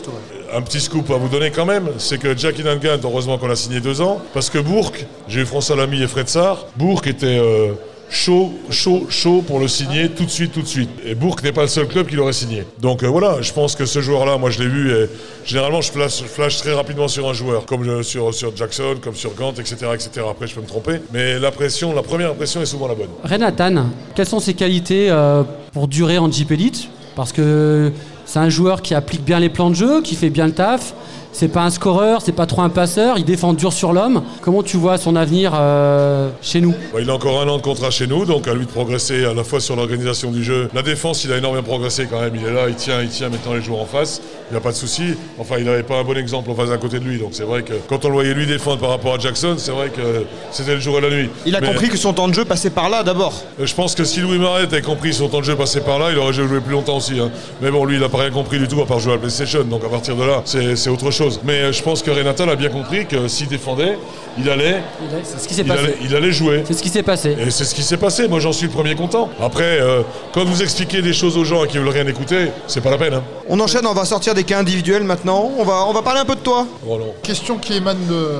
Un 0.53 0.63
petit 0.63 0.81
scoop 0.81 1.09
à 1.13 1.17
vous 1.17 1.29
donner 1.29 1.53
quand 1.53 1.65
même, 1.65 1.91
c'est 1.99 2.19
que 2.19 2.37
Jackie 2.37 2.65
Nangant, 2.65 2.99
heureusement 3.05 3.39
qu'on 3.39 3.51
a 3.51 3.55
signé 3.55 3.79
deux 3.79 4.01
ans, 4.01 4.21
parce 4.35 4.51
que 4.51 4.59
Bourg, 4.59 4.91
j'ai 5.29 5.43
eu 5.43 5.47
François 5.47 5.77
Lamy 5.77 6.03
et 6.03 6.09
Fred 6.09 6.29
Sarr, 6.29 6.67
Bourg 6.75 7.03
était 7.07 7.39
euh, 7.39 7.75
chaud, 8.11 8.53
chaud, 8.71 9.07
chaud 9.09 9.43
pour 9.47 9.61
le 9.61 9.69
signer 9.69 10.09
tout 10.09 10.25
de 10.25 10.31
suite, 10.31 10.53
tout 10.53 10.63
de 10.63 10.67
suite. 10.67 10.91
Et 11.05 11.15
Bourg 11.15 11.37
n'est 11.43 11.53
pas 11.53 11.63
le 11.63 11.69
seul 11.69 11.87
club 11.87 12.07
qui 12.07 12.17
l'aurait 12.17 12.33
signé. 12.33 12.65
Donc 12.81 13.03
euh, 13.03 13.09
voilà, 13.09 13.41
je 13.43 13.53
pense 13.53 13.75
que 13.75 13.87
ce 13.87 14.01
joueur-là, 14.01 14.39
moi 14.39 14.51
je 14.51 14.61
l'ai 14.61 14.69
vu, 14.69 14.93
et 14.93 15.09
généralement 15.45 15.81
je 15.81 15.91
flash, 15.91 16.57
très 16.59 16.73
rapidement 16.73 17.09
sur 17.09 17.29
un 17.29 17.33
joueur, 17.33 17.67
comme 17.67 18.03
sur, 18.03 18.33
Jackson, 18.57 18.97
comme 19.03 19.15
sur 19.15 19.35
Gant, 19.35 19.53
etc., 19.53 19.77
etc. 19.95 20.27
Après, 20.31 20.47
je 20.47 20.55
peux 20.55 20.61
me 20.63 20.67
tromper. 20.67 21.01
Mais 21.13 21.39
la 21.39 21.51
la 21.95 22.03
première 22.03 22.31
impression 22.31 22.63
est 22.63 22.67
souvent 22.67 22.89
la 22.89 22.95
bonne. 22.95 23.09
Renatan, 23.25 23.87
quelles 24.15 24.27
sont 24.27 24.41
ses 24.41 24.55
qualités 24.55 25.11
euh, 25.11 25.43
pour 25.73 25.89
durer 25.89 26.19
en 26.19 26.31
Jeep 26.31 26.51
Elite 26.51 26.89
Parce 27.17 27.33
que 27.33 27.93
c'est 28.25 28.39
un 28.39 28.49
joueur 28.49 28.83
qui 28.83 28.95
applique 28.95 29.25
bien 29.25 29.41
les 29.41 29.49
plans 29.49 29.71
de 29.71 29.75
jeu, 29.75 30.03
qui 30.03 30.15
fait 30.15 30.31
bien 30.31 30.47
le 30.47 30.53
taf. 30.53 30.95
C'est 31.39 31.47
pas 31.47 31.63
un 31.63 31.71
scoreur, 31.71 32.21
c'est 32.21 32.33
pas 32.33 32.47
trop 32.47 32.63
un 32.63 32.69
passeur, 32.69 33.17
il 33.17 33.25
défend 33.25 33.53
dur 33.53 33.73
sur 33.73 33.93
l'homme. 33.93 34.25
Comment 34.41 34.65
tu 34.65 34.77
vois 34.77 34.99
son 34.99 35.15
avenir 35.15 35.53
euh, 35.55 36.31
chez 36.43 36.61
nous? 36.61 36.75
Il 37.01 37.09
a 37.09 37.15
encore 37.15 37.41
un 37.41 37.49
an 37.49 37.59
de 37.59 37.63
contrat 37.63 37.93
chez 37.93 38.09
nous, 38.09 38.25
donc 38.25 38.49
à 38.49 38.55
lui 38.55 38.67
de 38.67 38.71
progresser 38.71 39.25
à 39.25 39.35
la 39.35 39.45
fois 39.45 39.61
sur 39.61 39.77
l'organisation 39.77 40.33
du 40.33 40.43
jeu. 40.43 40.69
La 40.75 40.83
défense, 40.83 41.23
il 41.23 41.33
a 41.33 41.37
énormément 41.37 41.63
progressé 41.63 42.09
quand 42.11 42.21
même. 42.21 42.35
Il 42.35 42.45
est 42.45 42.53
là, 42.53 42.69
il 42.69 42.75
tient, 42.75 43.03
il 43.03 43.09
tient 43.09 43.29
maintenant 43.29 43.55
les 43.55 43.63
joueurs 43.63 43.83
en 43.83 43.87
face. 43.87 44.21
Il 44.51 44.55
n'y 44.55 44.59
a 44.59 44.61
pas 44.61 44.71
de 44.73 44.77
souci. 44.77 45.15
Enfin, 45.39 45.57
il 45.59 45.65
n'avait 45.65 45.83
pas 45.83 45.97
un 45.97 46.05
bon 46.05 46.17
exemple 46.17 46.51
en 46.51 46.55
face 46.55 46.71
à 46.71 46.79
côté 46.79 46.99
de 46.99 47.05
lui. 47.05 47.19
Donc 47.19 47.31
c'est 47.33 47.43
vrai 47.43 47.63
que 47.63 47.75
quand 47.89 48.05
on 48.05 48.09
le 48.09 48.15
voyait 48.15 48.35
lui 48.35 48.47
défendre 48.47 48.79
par 48.79 48.91
rapport 48.91 49.15
à 49.15 49.19
Jackson, 49.19 49.55
c'est 49.59 49.73
vrai 49.73 49.91
que 49.91 50.25
c'était 50.51 50.75
le 50.75 50.81
jour 50.81 50.97
et 50.99 51.01
la 51.03 51.11
nuit. 51.11 51.29
Il 51.45 51.55
a 51.55 51.61
Mais, 51.61 51.67
compris 51.69 51.89
que 51.91 51.97
son 51.99 52.13
temps 52.15 52.29
de 52.29 52.35
jeu 52.35 52.45
passait 52.45 52.71
par 52.71 52.89
là 52.89 53.03
d'abord. 53.03 53.35
euh, 53.61 53.67
Je 53.67 53.75
pense 53.75 53.95
que 53.95 54.05
si 54.05 54.21
Louis 54.21 54.39
Marais 54.39 54.63
avait 54.63 54.81
compris 54.83 55.13
son 55.13 55.29
temps 55.29 55.41
de 55.41 55.45
jeu 55.45 55.55
passé 55.57 55.81
par 55.81 55.99
là, 55.99 56.07
il 56.11 56.19
aurait 56.19 56.33
joué 56.33 56.47
plus 56.61 56.73
longtemps 56.73 56.97
aussi. 56.97 57.21
hein. 57.21 57.31
Mais 57.61 57.71
bon, 57.71 57.85
lui, 57.85 57.97
il 57.97 58.01
n'a 58.01 58.09
pas 58.09 58.19
rien 58.19 58.31
compris 58.31 58.59
du 58.59 58.69
tout 58.69 58.81
à 58.81 58.87
part 58.87 58.99
jouer 59.01 59.13
à 59.13 59.15
la 59.17 59.21
PlayStation. 59.21 59.65
Donc 59.65 59.85
à 59.85 59.89
partir 59.89 60.17
de 60.17 60.25
là, 60.25 60.43
c'est 60.45 60.89
autre 60.91 61.11
chose. 61.11 61.41
Mais 61.45 61.61
euh, 61.65 61.73
je 61.73 61.83
pense 61.83 62.03
que 62.03 62.11
Renatal 62.11 62.49
a 62.49 62.57
bien 62.57 62.71
compris 62.71 63.07
que 63.07 63.29
s'il 63.29 63.49
défendait, 63.49 63.99
il 64.39 64.49
allait, 64.49 64.83
C'est 65.25 65.41
ce 65.41 65.49
qui 65.49 65.55
s'est 65.55 65.65
passé. 65.65 65.83
allait, 65.85 65.97
il 66.03 66.15
allait 66.17 66.33
jouer. 66.33 66.63
C'est 66.67 66.75
ce 66.75 66.83
qui 66.83 66.89
s'est 66.89 67.03
passé. 67.03 67.37
Et 67.39 67.51
c'est 67.51 67.65
ce 67.65 67.75
qui 67.75 67.83
s'est 67.83 67.97
passé, 67.97 68.29
moi 68.29 68.39
j'en 68.41 68.53
suis 68.53 68.67
le 68.67 68.73
premier 68.73 68.95
content. 68.95 69.29
Après, 69.43 69.65
euh, 69.81 70.03
quand 70.33 70.45
vous 70.45 70.63
expliquez 70.63 71.03
des 71.03 71.13
choses 71.13 71.37
aux 71.37 71.45
gens 71.45 71.65
qu'ils 71.67 71.81
veulent 71.81 71.89
rien 71.89 72.07
écouter, 72.07 72.49
c'est 72.67 72.81
pas 72.81 72.91
la 72.91 72.99
peine. 72.99 73.15
Hein. 73.15 73.23
On 73.49 73.59
enchaîne, 73.61 73.85
on 73.87 73.95
va 73.95 74.05
sortir 74.05 74.35
des 74.39 74.45
cas 74.45 74.61
individuels 74.61 75.03
maintenant. 75.03 75.51
On 75.59 75.65
va, 75.65 75.85
on 75.89 75.93
va 75.93 76.03
parler 76.03 76.21
un 76.21 76.25
peu 76.25 76.37
de 76.37 76.41
toi. 76.41 76.65
Bon. 76.85 77.01
Question 77.25 77.59
qui 77.59 77.75
émane 77.75 77.99
de, 78.07 78.39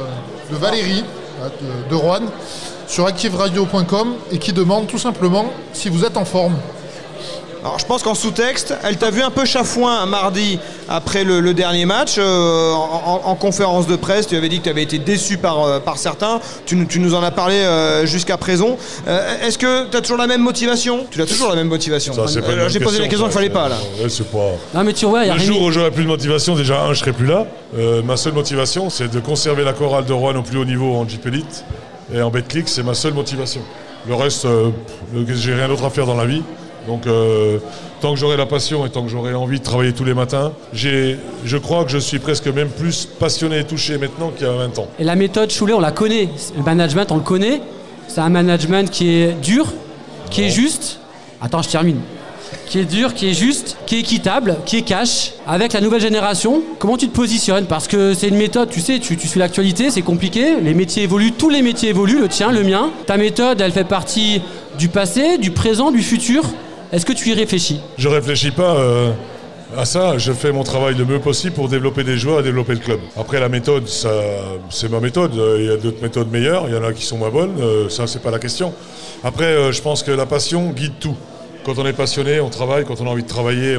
de 0.53 0.57
Valérie, 0.57 1.03
de, 1.61 1.91
de 1.91 1.95
Rouen, 1.97 2.23
sur 2.87 3.05
activeradio.com 3.07 4.15
et 4.31 4.39
qui 4.39 4.53
demande 4.53 4.87
tout 4.87 4.99
simplement 4.99 5.47
si 5.73 5.89
vous 5.89 6.05
êtes 6.05 6.17
en 6.17 6.25
forme. 6.25 6.55
Alors 7.65 7.79
je 7.79 7.87
pense 7.87 8.03
qu'en 8.03 8.15
sous-texte, 8.15 8.75
elle 8.85 8.97
t'a 8.99 9.11
vu 9.11 9.21
un 9.23 9.31
peu 9.31 9.45
chafouin 9.45 10.07
mardi 10.07 10.59
après 10.89 11.25
le, 11.25 11.41
le 11.41 11.55
dernier 11.55 11.87
match. 11.87 12.15
euh, 12.19 12.73
en, 12.73 13.23
en- 13.25 13.31
en 13.31 13.35
conférence 13.35 13.87
de 13.87 13.97
presse, 13.97 14.27
tu 14.29 14.37
avais 14.37 14.49
dit 14.49 14.59
que 14.59 14.65
tu 14.65 14.71
avais 14.71 14.83
été 14.85 14.99
déçu 14.99 15.39
par, 15.39 15.65
euh, 15.65 15.81
par 15.81 15.99
certains. 15.99 16.41
Tu, 16.67 16.77
nous- 16.77 16.85
tu 16.85 17.01
nous 17.01 17.15
en 17.15 17.23
as 17.23 17.31
parlé 17.33 17.57
euh, 17.57 18.07
jusqu'à 18.07 18.37
présent. 18.37 18.77
Euh, 19.09 19.47
Est-ce 19.47 19.59
que 19.59 19.91
tu 19.91 19.97
as 19.97 20.01
toujours 20.01 20.19
la 20.19 20.27
même 20.29 20.41
motivation? 20.43 21.05
Tu 21.11 21.21
as 21.21 21.27
toujours 21.27 21.49
la 21.49 21.57
même 21.57 21.69
motivation. 21.69 22.15
Euh, 22.17 22.69
J'ai 22.69 22.81
posé 22.81 22.99
la 23.01 23.09
question 23.09 23.27
qu'il 23.27 23.35
fallait 23.35 23.51
pas 23.51 23.69
là. 23.69 23.77
c'est- 23.97 24.03
ouais, 24.05 24.09
c'est 24.11 24.31
pas. 24.31 24.53
Non 24.79 24.85
mais 24.85 24.93
tu 24.93 25.07
vois, 25.07 25.25
il 25.25 25.29
y 25.29 25.31
a 25.31 25.35
Le 25.35 25.41
jour 25.41 25.61
où 25.63 25.71
j'aurai 25.73 25.91
plus 25.91 26.05
de 26.05 26.09
motivation, 26.09 26.55
déjà 26.55 26.83
un, 26.83 26.93
je 26.95 27.01
serai 27.01 27.13
plus 27.13 27.27
là. 27.27 27.47
Euh, 27.77 28.03
ma 28.03 28.17
seule 28.17 28.33
motivation, 28.35 28.89
c'est 28.89 29.09
de 29.09 29.21
conserver 29.21 29.65
la 29.65 29.73
chorale 29.73 30.05
de 30.05 30.13
Rouen 30.13 30.37
au 30.37 30.43
plus 30.43 30.59
haut 30.59 30.65
niveau 30.65 30.95
en 30.95 31.09
Jeep 31.09 31.27
Elite 31.27 31.65
et 32.15 32.23
en 32.23 32.31
Betclic, 32.31 32.69
c'est 32.69 32.83
ma 32.85 32.95
seule 32.95 33.15
motivation. 33.15 33.61
Le 34.09 34.15
reste, 34.15 34.45
euh, 34.45 34.71
j'ai 35.35 35.55
rien 35.55 35.69
d'autre 35.69 35.85
à 35.85 35.91
faire 35.91 36.07
dans 36.07 36.15
la 36.17 36.25
vie. 36.25 36.43
Donc, 36.89 37.07
euh, 37.07 37.59
tant 38.01 38.15
que 38.15 38.19
j'aurai 38.19 38.39
la 38.39 38.47
passion 38.47 38.87
et 38.87 38.89
tant 38.89 39.03
que 39.03 39.11
j'aurai 39.11 39.35
envie 39.35 39.59
de 39.59 39.65
travailler 39.65 39.93
tous 39.93 40.05
les 40.05 40.15
matins, 40.15 40.53
je 40.73 41.57
crois 41.59 41.85
que 41.85 41.91
je 41.91 41.99
suis 41.99 42.19
presque 42.19 42.49
même 42.49 42.71
plus 42.71 43.07
passionné 43.21 43.59
et 43.59 43.65
touché 43.65 43.99
maintenant 43.99 44.31
qu'il 44.31 44.47
y 44.47 44.51
a 44.51 44.55
20 44.55 44.79
ans. 44.79 44.89
Et 44.99 45.05
la 45.05 45.15
méthode 45.15 45.51
Choulet, 45.51 45.75
on 45.75 45.81
la 45.81 45.93
connaît. 45.93 46.31
Le 46.57 46.63
management, 46.63 47.13
on 47.13 47.17
le 47.17 47.23
connaît. 47.23 47.61
C'est 48.09 48.23
un 48.23 48.31
management 48.31 48.91
qui 48.91 49.11
est 49.11 49.33
dur, 49.33 49.67
qui 50.31 50.45
est 50.45 50.49
juste. 50.49 50.99
Attends, 51.43 51.61
je 51.61 51.69
termine. 51.69 52.01
Qui 52.67 52.79
est 52.79 52.85
dur, 52.85 53.13
qui 53.13 53.29
est 53.29 53.35
juste, 53.35 53.77
qui 53.85 53.97
est 53.97 54.01
équitable, 54.01 54.57
qui 54.65 54.79
est 54.79 54.83
cash. 54.83 55.33
Avec 55.47 55.75
la 55.75 55.83
nouvelle 55.83 56.01
génération, 56.01 56.63
comment 56.79 56.97
tu 56.97 57.09
te 57.09 57.15
positionnes? 57.15 57.67
Parce 57.67 57.87
que 57.87 58.15
c'est 58.15 58.29
une 58.29 58.37
méthode, 58.37 58.71
tu 58.71 58.81
sais, 58.81 58.99
tu, 58.99 59.19
tu 59.19 59.29
suis 59.29 59.39
l'actualité, 59.39 59.91
c'est 59.91 60.01
compliqué. 60.01 60.59
Les 60.63 60.73
métiers 60.73 61.03
évoluent, 61.03 61.33
tous 61.33 61.51
les 61.51 61.61
métiers 61.61 61.91
évoluent, 61.91 62.21
le 62.21 62.29
tien, 62.29 62.51
le 62.51 62.63
mien. 62.63 62.89
Ta 63.05 63.19
méthode, 63.19 63.61
elle 63.61 63.73
fait 63.73 63.85
partie 63.85 64.41
du 64.79 64.89
passé, 64.89 65.37
du 65.37 65.51
présent, 65.51 65.91
du 65.91 66.03
futur. 66.03 66.45
Est-ce 66.91 67.05
que 67.05 67.13
tu 67.13 67.29
y 67.29 67.35
réfléchis? 67.35 67.81
Je 67.99 68.09
réfléchis 68.09 68.51
pas 68.51 68.77
euh, 68.77 69.13
à 69.77 69.85
ça. 69.85 70.17
Je 70.17 70.33
fais 70.33 70.53
mon 70.53 70.65
travail 70.65 70.95
le 70.95 71.05
mieux 71.05 71.19
possible 71.19 71.55
pour 71.55 71.69
développer 71.69 72.03
des 72.03 72.17
joueurs 72.17 72.41
et 72.41 72.43
développer 72.43 72.73
le 72.73 72.79
club. 72.79 73.01
Après, 73.15 73.39
la 73.39 73.51
méthode, 73.51 73.87
c'est 73.87 74.91
ma 74.91 75.01
méthode. 75.01 75.33
Il 75.35 75.67
y 75.67 75.71
a 75.71 75.77
d'autres 75.77 76.01
méthodes 76.01 76.31
meilleures. 76.31 76.65
Il 76.67 76.75
y 76.75 76.79
en 76.79 76.85
a 76.85 76.95
qui 76.95 77.05
sont 77.05 77.19
moins 77.19 77.29
bonnes. 77.29 77.61
Euh, 77.61 77.91
ça, 77.91 78.07
c'est 78.07 78.23
pas 78.23 78.31
la 78.31 78.39
question. 78.39 78.73
Après, 79.23 79.45
euh, 79.45 79.71
je 79.71 79.83
pense 79.83 80.03
que 80.03 80.11
la 80.11 80.25
passion 80.25 80.71
guide 80.71 80.95
tout. 80.99 81.17
Quand 81.67 81.79
on 81.79 81.85
est 81.85 81.93
passionné, 81.93 82.41
on 82.41 82.49
travaille. 82.49 82.87
Quand 82.87 83.03
on 83.03 83.07
a 83.07 83.11
envie 83.11 83.25
de 83.25 83.29
travailler, 83.29 83.77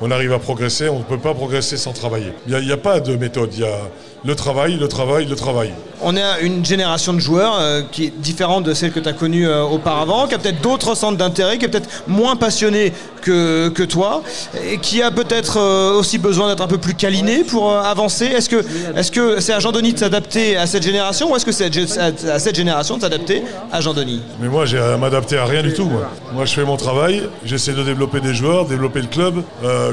on, 0.00 0.10
arrive 0.10 0.32
à 0.32 0.38
progresser. 0.38 0.88
On 0.88 1.00
ne 1.00 1.04
peut 1.04 1.18
pas 1.18 1.34
progresser 1.34 1.76
sans 1.76 1.92
travailler. 1.92 2.32
Il 2.48 2.56
n'y 2.56 2.70
a, 2.70 2.74
a 2.74 2.78
pas 2.78 3.00
de 3.00 3.16
méthode. 3.16 3.50
Il 3.52 3.60
y 3.60 3.64
a 3.64 3.90
le 4.24 4.34
travail, 4.34 4.76
le 4.76 4.88
travail, 4.88 5.26
le 5.26 5.36
travail. 5.36 5.72
On 6.02 6.14
est 6.14 6.22
à 6.22 6.40
une 6.40 6.64
génération 6.64 7.14
de 7.14 7.20
joueurs 7.20 7.56
euh, 7.58 7.82
qui 7.90 8.04
est 8.04 8.12
différente 8.18 8.64
de 8.64 8.74
celle 8.74 8.92
que 8.92 9.00
tu 9.00 9.08
as 9.08 9.14
connue 9.14 9.48
euh, 9.48 9.62
auparavant, 9.62 10.26
qui 10.26 10.34
a 10.34 10.38
peut-être 10.38 10.60
d'autres 10.60 10.94
centres 10.94 11.16
d'intérêt, 11.16 11.56
qui 11.56 11.64
est 11.64 11.68
peut-être 11.68 11.88
moins 12.06 12.36
passionné 12.36 12.92
que, 13.22 13.70
que 13.70 13.82
toi, 13.82 14.22
et 14.70 14.78
qui 14.78 15.02
a 15.02 15.10
peut-être 15.10 15.58
euh, 15.58 15.98
aussi 15.98 16.18
besoin 16.18 16.48
d'être 16.48 16.60
un 16.62 16.66
peu 16.66 16.76
plus 16.76 16.94
câliné 16.94 17.44
pour 17.44 17.74
avancer. 17.74 18.26
Est-ce 18.26 18.50
que 18.50 18.62
est-ce 18.94 19.10
que 19.10 19.40
c'est 19.40 19.54
à 19.54 19.58
Jean-Denis 19.58 19.94
de 19.94 19.98
s'adapter 19.98 20.56
à 20.56 20.66
cette 20.66 20.82
génération 20.82 21.32
ou 21.32 21.36
est-ce 21.36 21.46
que 21.46 21.52
c'est 21.52 21.70
à, 21.98 22.38
cette 22.38 22.56
génération 22.56 22.96
de 22.96 23.02
s'adapter 23.02 23.42
à 23.72 23.80
Jean-Denis? 23.80 24.20
Mais 24.40 24.48
moi, 24.48 24.66
j'ai 24.66 24.78
à 24.78 24.98
m'adapter 24.98 25.38
à 25.38 25.46
rien 25.46 25.62
du 25.62 25.72
tout. 25.72 25.86
Moi. 25.86 26.10
moi, 26.34 26.44
je 26.44 26.52
fais 26.52 26.64
mon 26.64 26.76
travail, 26.76 27.22
j'essaie 27.44 27.72
de 27.72 27.82
développer 27.82 28.20
des 28.20 28.34
joueurs, 28.34 28.66
développer 28.66 29.00
le 29.00 29.08
club. 29.08 29.42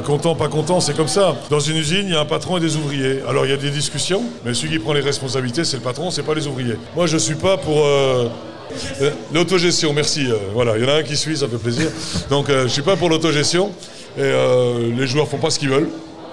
Content, 0.04 0.34
pas 0.34 0.48
content, 0.48 0.80
c'est 0.80 0.96
comme 0.96 1.08
ça. 1.08 1.34
Dans 1.50 1.60
une 1.60 1.76
usine, 1.76 2.04
il 2.04 2.12
y 2.12 2.16
a 2.16 2.20
un 2.20 2.24
patron 2.26 2.58
et 2.58 2.60
des 2.60 2.76
ouvriers. 2.76 3.22
Alors, 3.28 3.46
il 3.46 3.50
y 3.50 3.54
a 3.54 3.56
des 3.56 3.70
discussions, 3.70 4.13
mais 4.44 4.54
celui 4.54 4.72
qui 4.72 4.78
prend 4.78 4.92
les 4.92 5.00
responsabilités, 5.00 5.64
c'est 5.64 5.76
le 5.76 5.82
patron, 5.82 6.10
c'est 6.10 6.22
pas 6.22 6.34
les 6.34 6.46
ouvriers. 6.46 6.76
Moi, 6.94 7.06
je 7.06 7.16
suis 7.16 7.34
pas 7.34 7.56
pour. 7.56 7.84
euh, 7.84 8.28
euh, 9.00 9.10
L'autogestion, 9.32 9.92
merci. 9.92 10.26
euh, 10.30 10.36
voilà, 10.52 10.76
il 10.76 10.84
y 10.84 10.86
en 10.86 10.88
a 10.90 10.94
un 10.98 11.02
qui 11.02 11.16
suit, 11.16 11.36
ça 11.36 11.48
fait 11.48 11.58
plaisir. 11.58 11.90
Donc, 12.30 12.46
je 12.50 12.68
suis 12.68 12.82
pas 12.82 12.96
pour 12.96 13.08
l'autogestion. 13.08 13.70
Et 14.16 14.32
les 14.96 15.06
joueurs 15.08 15.26
font 15.26 15.38
pas 15.38 15.50
ce 15.50 15.58
qu'ils 15.58 15.70
veulent, 15.70 15.88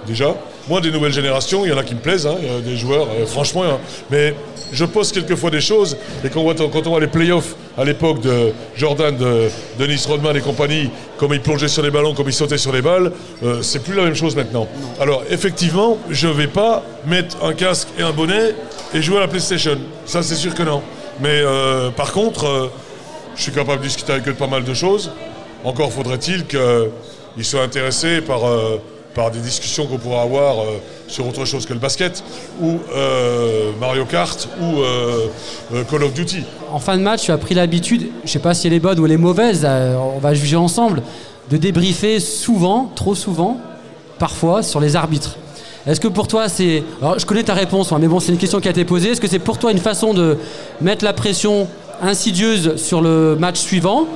déjà. 0.06 0.36
Moi, 0.68 0.80
des 0.80 0.90
nouvelles 0.92 1.12
générations, 1.12 1.64
il 1.64 1.70
y 1.70 1.72
en 1.72 1.78
a 1.78 1.82
qui 1.82 1.94
me 1.94 2.00
plaisent, 2.00 2.26
hein, 2.26 2.36
il 2.40 2.46
y 2.52 2.54
a 2.56 2.60
des 2.60 2.76
joueurs, 2.76 3.08
euh, 3.10 3.26
franchement. 3.26 3.64
hein. 3.64 3.78
mais 4.10 4.34
je 4.72 4.84
pose 4.84 5.10
quelquefois 5.12 5.50
des 5.50 5.60
choses, 5.60 5.96
et 6.24 6.28
quand 6.28 6.40
on 6.40 6.44
voit, 6.44 6.54
quand 6.54 6.86
on 6.86 6.90
voit 6.90 7.00
les 7.00 7.08
playoffs 7.08 7.56
à 7.76 7.84
l'époque 7.84 8.20
de 8.20 8.52
Jordan, 8.76 9.14
de 9.16 9.48
Denis 9.78 10.02
Rodman 10.06 10.36
et 10.36 10.40
compagnie, 10.40 10.88
comme 11.18 11.34
ils 11.34 11.40
plongeaient 11.40 11.68
sur 11.68 11.82
les 11.82 11.90
ballons, 11.90 12.14
comme 12.14 12.28
ils 12.28 12.32
sautaient 12.32 12.58
sur 12.58 12.72
les 12.72 12.80
balles, 12.80 13.12
euh, 13.42 13.60
c'est 13.60 13.82
plus 13.82 13.94
la 13.94 14.04
même 14.04 14.14
chose 14.14 14.36
maintenant. 14.36 14.68
Alors, 15.00 15.24
effectivement, 15.30 15.98
je 16.08 16.28
vais 16.28 16.46
pas 16.46 16.82
mettre 17.06 17.36
un 17.44 17.54
casque 17.54 17.88
et 17.98 18.02
un 18.02 18.12
bonnet 18.12 18.54
et 18.94 19.02
jouer 19.02 19.16
à 19.18 19.20
la 19.20 19.28
PlayStation. 19.28 19.76
Ça, 20.06 20.22
c'est 20.22 20.36
sûr 20.36 20.54
que 20.54 20.62
non. 20.62 20.80
Mais 21.20 21.40
euh, 21.42 21.90
par 21.90 22.12
contre, 22.12 22.70
je 23.36 23.42
suis 23.42 23.52
capable 23.52 23.82
de 23.82 23.86
discuter 23.88 24.12
avec 24.12 24.26
eux 24.28 24.32
de 24.32 24.38
pas 24.38 24.46
mal 24.46 24.64
de 24.64 24.74
choses. 24.74 25.10
Encore 25.64 25.92
faudrait-il 25.92 26.46
qu'ils 26.46 27.44
soient 27.44 27.62
intéressés 27.62 28.20
par, 28.20 28.40
par 29.14 29.30
des 29.30 29.40
discussions 29.40 29.86
qu'on 29.86 29.98
pourra 29.98 30.22
avoir 30.22 30.60
euh, 30.60 30.78
sur 31.08 31.26
autre 31.26 31.44
chose 31.44 31.66
que 31.66 31.72
le 31.72 31.78
basket, 31.78 32.22
ou 32.60 32.78
euh, 32.94 33.72
Mario 33.80 34.04
Kart, 34.04 34.48
ou 34.60 34.80
euh, 34.80 35.28
Call 35.90 36.04
of 36.04 36.14
Duty. 36.14 36.44
En 36.70 36.78
fin 36.78 36.96
de 36.96 37.02
match, 37.02 37.24
tu 37.24 37.30
as 37.30 37.38
pris 37.38 37.54
l'habitude, 37.54 38.08
je 38.24 38.30
sais 38.30 38.38
pas 38.38 38.54
si 38.54 38.66
elle 38.66 38.72
est 38.72 38.80
bonne 38.80 38.98
ou 38.98 39.06
elle 39.06 39.12
est 39.12 39.16
mauvaise, 39.16 39.66
on 39.66 40.18
va 40.18 40.34
juger 40.34 40.56
ensemble, 40.56 41.02
de 41.50 41.56
débriefer 41.56 42.20
souvent, 42.20 42.90
trop 42.94 43.14
souvent, 43.14 43.60
parfois, 44.18 44.62
sur 44.62 44.80
les 44.80 44.96
arbitres. 44.96 45.36
Est-ce 45.86 46.00
que 46.00 46.08
pour 46.08 46.28
toi 46.28 46.48
c'est... 46.48 46.84
Alors 47.00 47.18
je 47.18 47.26
connais 47.26 47.42
ta 47.42 47.54
réponse, 47.54 47.90
hein, 47.92 47.98
mais 48.00 48.06
bon 48.06 48.20
c'est 48.20 48.30
une 48.30 48.38
question 48.38 48.60
qui 48.60 48.68
a 48.68 48.70
été 48.70 48.84
posée. 48.84 49.10
Est-ce 49.10 49.20
que 49.20 49.26
c'est 49.26 49.40
pour 49.40 49.58
toi 49.58 49.72
une 49.72 49.78
façon 49.78 50.14
de 50.14 50.38
mettre 50.80 51.04
la 51.04 51.12
pression 51.12 51.66
insidieuse 52.00 52.76
sur 52.76 53.00
le 53.00 53.36
match 53.36 53.58
suivant 53.58 54.06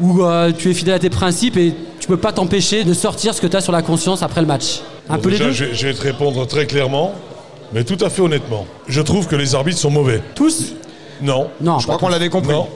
ou 0.00 0.22
euh, 0.24 0.52
tu 0.56 0.70
es 0.70 0.74
fidèle 0.74 0.94
à 0.94 0.98
tes 0.98 1.10
principes 1.10 1.56
et 1.56 1.74
tu 2.00 2.08
peux 2.08 2.16
pas 2.16 2.32
t'empêcher 2.32 2.84
de 2.84 2.94
sortir 2.94 3.34
ce 3.34 3.40
que 3.40 3.46
tu 3.46 3.56
as 3.56 3.60
sur 3.60 3.72
la 3.72 3.82
conscience 3.82 4.22
après 4.22 4.40
le 4.40 4.46
match 4.46 4.80
Un 5.08 5.18
peu 5.18 5.28
les 5.30 5.38
deux 5.38 5.52
je, 5.52 5.64
vais- 5.66 5.74
je 5.74 5.86
vais 5.86 5.94
te 5.94 6.02
répondre 6.02 6.46
très 6.46 6.66
clairement, 6.66 7.12
mais 7.72 7.84
tout 7.84 7.98
à 8.04 8.10
fait 8.10 8.22
honnêtement. 8.22 8.66
Je 8.88 9.00
trouve 9.00 9.26
que 9.26 9.36
les 9.36 9.54
arbitres 9.54 9.78
sont 9.78 9.90
mauvais. 9.90 10.20
Tous 10.34 10.74
Non. 11.20 11.48
Non, 11.60 11.78
Je 11.78 11.84
crois 11.84 11.96
pas 11.96 12.00
qu'on 12.00 12.08
l'avait 12.10 12.28
compris. 12.28 12.52
Non, 12.52 12.66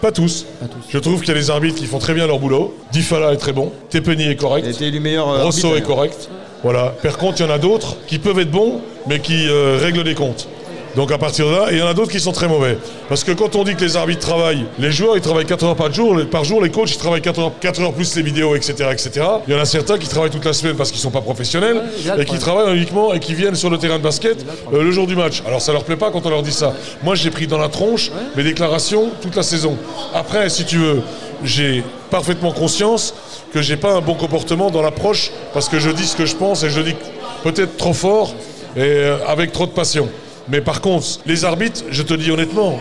pas 0.00 0.12
tous. 0.12 0.44
Pas 0.60 0.66
tous. 0.66 0.78
Je 0.88 0.98
trouve 0.98 1.20
qu'il 1.20 1.28
y 1.28 1.36
a 1.36 1.40
des 1.40 1.50
arbitres 1.50 1.76
qui 1.78 1.86
font 1.86 1.98
très 1.98 2.14
bien 2.14 2.26
leur 2.26 2.38
boulot. 2.38 2.74
Difala 2.92 3.32
est 3.32 3.36
très 3.38 3.52
bon. 3.52 3.72
Tepeni 3.90 4.28
est 4.28 4.36
correct. 4.36 4.66
Élu 4.80 5.00
meilleur 5.00 5.28
euh, 5.28 5.44
Rosso 5.44 5.66
arbitre, 5.68 5.76
est 5.84 5.86
correct. 5.86 6.28
Voilà. 6.62 6.94
Par 7.02 7.16
contre, 7.18 7.40
il 7.40 7.46
y 7.46 7.46
en 7.46 7.52
a 7.52 7.58
d'autres 7.58 7.96
qui 8.06 8.18
peuvent 8.18 8.38
être 8.38 8.50
bons, 8.50 8.80
mais 9.08 9.20
qui 9.20 9.46
euh, 9.48 9.78
règlent 9.80 10.04
des 10.04 10.14
comptes. 10.14 10.48
Donc 10.96 11.12
à 11.12 11.18
partir 11.18 11.46
de 11.46 11.52
là, 11.52 11.66
il 11.70 11.76
y 11.76 11.82
en 11.82 11.86
a 11.86 11.92
d'autres 11.92 12.10
qui 12.10 12.20
sont 12.20 12.32
très 12.32 12.48
mauvais. 12.48 12.78
Parce 13.10 13.22
que 13.22 13.32
quand 13.32 13.54
on 13.54 13.64
dit 13.64 13.76
que 13.76 13.84
les 13.84 13.96
arbitres 13.98 14.26
travaillent, 14.26 14.64
les 14.78 14.90
joueurs 14.90 15.14
ils 15.14 15.20
travaillent 15.20 15.44
4 15.44 15.64
heures 15.64 15.76
par 15.76 15.92
jour, 15.92 16.18
par 16.30 16.42
jour 16.42 16.62
les 16.62 16.70
coachs 16.70 16.90
ils 16.90 16.96
travaillent 16.96 17.20
4 17.20 17.38
heures, 17.38 17.52
4 17.60 17.82
heures 17.82 17.92
plus 17.92 18.16
les 18.16 18.22
vidéos, 18.22 18.56
etc., 18.56 18.88
etc. 18.90 19.10
Il 19.46 19.52
y 19.52 19.56
en 19.56 19.60
a 19.60 19.66
certains 19.66 19.98
qui 19.98 20.08
travaillent 20.08 20.30
toute 20.30 20.46
la 20.46 20.54
semaine 20.54 20.74
parce 20.74 20.90
qu'ils 20.90 21.00
sont 21.00 21.10
pas 21.10 21.20
professionnels 21.20 21.82
et 22.18 22.24
qui 22.24 22.38
travaillent 22.38 22.74
uniquement 22.74 23.12
et 23.12 23.20
qui 23.20 23.34
viennent 23.34 23.54
sur 23.54 23.68
le 23.68 23.76
terrain 23.76 23.98
de 23.98 24.02
basket 24.02 24.46
euh, 24.72 24.82
le 24.82 24.90
jour 24.90 25.06
du 25.06 25.14
match. 25.14 25.42
Alors 25.46 25.60
ça 25.60 25.72
leur 25.72 25.84
plaît 25.84 25.96
pas 25.96 26.10
quand 26.10 26.24
on 26.24 26.30
leur 26.30 26.42
dit 26.42 26.52
ça. 26.52 26.72
Moi 27.02 27.14
j'ai 27.14 27.30
pris 27.30 27.46
dans 27.46 27.58
la 27.58 27.68
tronche 27.68 28.10
mes 28.34 28.42
déclarations 28.42 29.10
toute 29.20 29.36
la 29.36 29.42
saison. 29.42 29.76
Après, 30.14 30.48
si 30.48 30.64
tu 30.64 30.78
veux, 30.78 31.02
j'ai 31.44 31.84
parfaitement 32.10 32.52
conscience 32.52 33.14
que 33.52 33.60
j'ai 33.60 33.76
pas 33.76 33.92
un 33.92 34.00
bon 34.00 34.14
comportement 34.14 34.70
dans 34.70 34.80
l'approche 34.80 35.30
parce 35.52 35.68
que 35.68 35.78
je 35.78 35.90
dis 35.90 36.06
ce 36.06 36.16
que 36.16 36.24
je 36.24 36.36
pense 36.36 36.62
et 36.62 36.70
je 36.70 36.78
le 36.78 36.84
dis 36.84 36.96
peut-être 37.42 37.76
trop 37.76 37.92
fort 37.92 38.32
et 38.76 38.80
euh, 38.80 39.16
avec 39.26 39.52
trop 39.52 39.66
de 39.66 39.72
passion. 39.72 40.08
Mais 40.48 40.60
par 40.60 40.80
contre, 40.80 41.06
les 41.26 41.44
arbitres, 41.44 41.82
je 41.90 42.02
te 42.02 42.14
dis 42.14 42.30
honnêtement, 42.30 42.78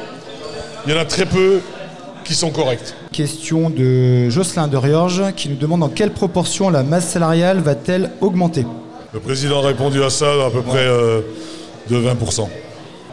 il 0.85 0.93
y 0.93 0.95
en 0.97 0.99
a 0.99 1.05
très 1.05 1.25
peu 1.25 1.59
qui 2.23 2.35
sont 2.35 2.49
corrects. 2.51 2.93
Question 3.11 3.69
de 3.69 4.29
Jocelyn 4.29 4.67
de 4.67 4.77
Riorge 4.77 5.23
qui 5.35 5.49
nous 5.49 5.55
demande 5.55 5.79
dans 5.81 5.89
quelle 5.89 6.11
proportion 6.11 6.69
la 6.69 6.83
masse 6.83 7.07
salariale 7.09 7.59
va-t-elle 7.59 8.11
augmenter? 8.21 8.65
Le 9.13 9.19
président 9.19 9.63
a 9.63 9.67
répondu 9.67 10.03
à 10.03 10.09
ça 10.09 10.25
à 10.45 10.49
peu 10.51 10.61
près 10.61 10.85
euh, 10.85 11.21
de 11.89 11.97
20%. 11.97 12.47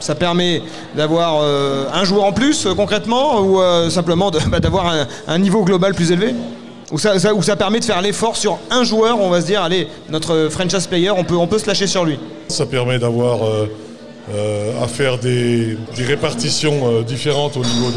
Ça 0.01 0.15
permet 0.17 0.61
d'avoir 0.97 1.41
euh, 1.43 1.87
un 1.93 2.05
joueur 2.05 2.25
en 2.25 2.33
plus 2.33 2.67
euh, 2.67 2.75
concrètement 2.75 3.41
ou 3.41 3.61
euh, 3.61 3.89
simplement 3.89 4.31
bah, 4.49 4.59
d'avoir 4.61 4.87
un, 4.89 5.07
un 5.29 5.39
niveau 5.39 5.63
global 5.65 5.95
plus 5.95 6.11
élevé? 6.11 6.35
Ou 6.91 6.99
ça, 6.99 7.19
ça- 7.19 7.33
ou 7.33 7.43
ça 7.43 7.57
permet 7.57 7.79
de 7.81 7.85
faire 7.85 8.03
l'effort 8.03 8.37
sur 8.37 8.59
un 8.71 8.85
joueur, 8.85 9.19
on 9.21 9.31
va 9.31 9.41
se 9.41 9.47
dire, 9.47 9.63
allez, 9.63 9.87
notre 10.11 10.49
franchise 10.51 10.87
player, 10.87 11.11
on 11.11 11.25
peut, 11.25 11.37
on 11.37 11.47
peut 11.47 11.59
se 11.59 11.67
lâcher 11.67 11.87
sur 11.87 12.05
lui? 12.05 12.19
Ça 12.49 12.67
permet 12.67 12.99
d'avoir 12.99 13.47
euh, 13.47 13.67
à 14.31 14.89
faire 14.89 15.19
des, 15.19 15.77
des 15.97 16.05
répartitions 16.05 16.81
euh, 16.85 17.03
différentes 17.03 17.57
au 17.57 17.65
niveau 17.65 17.91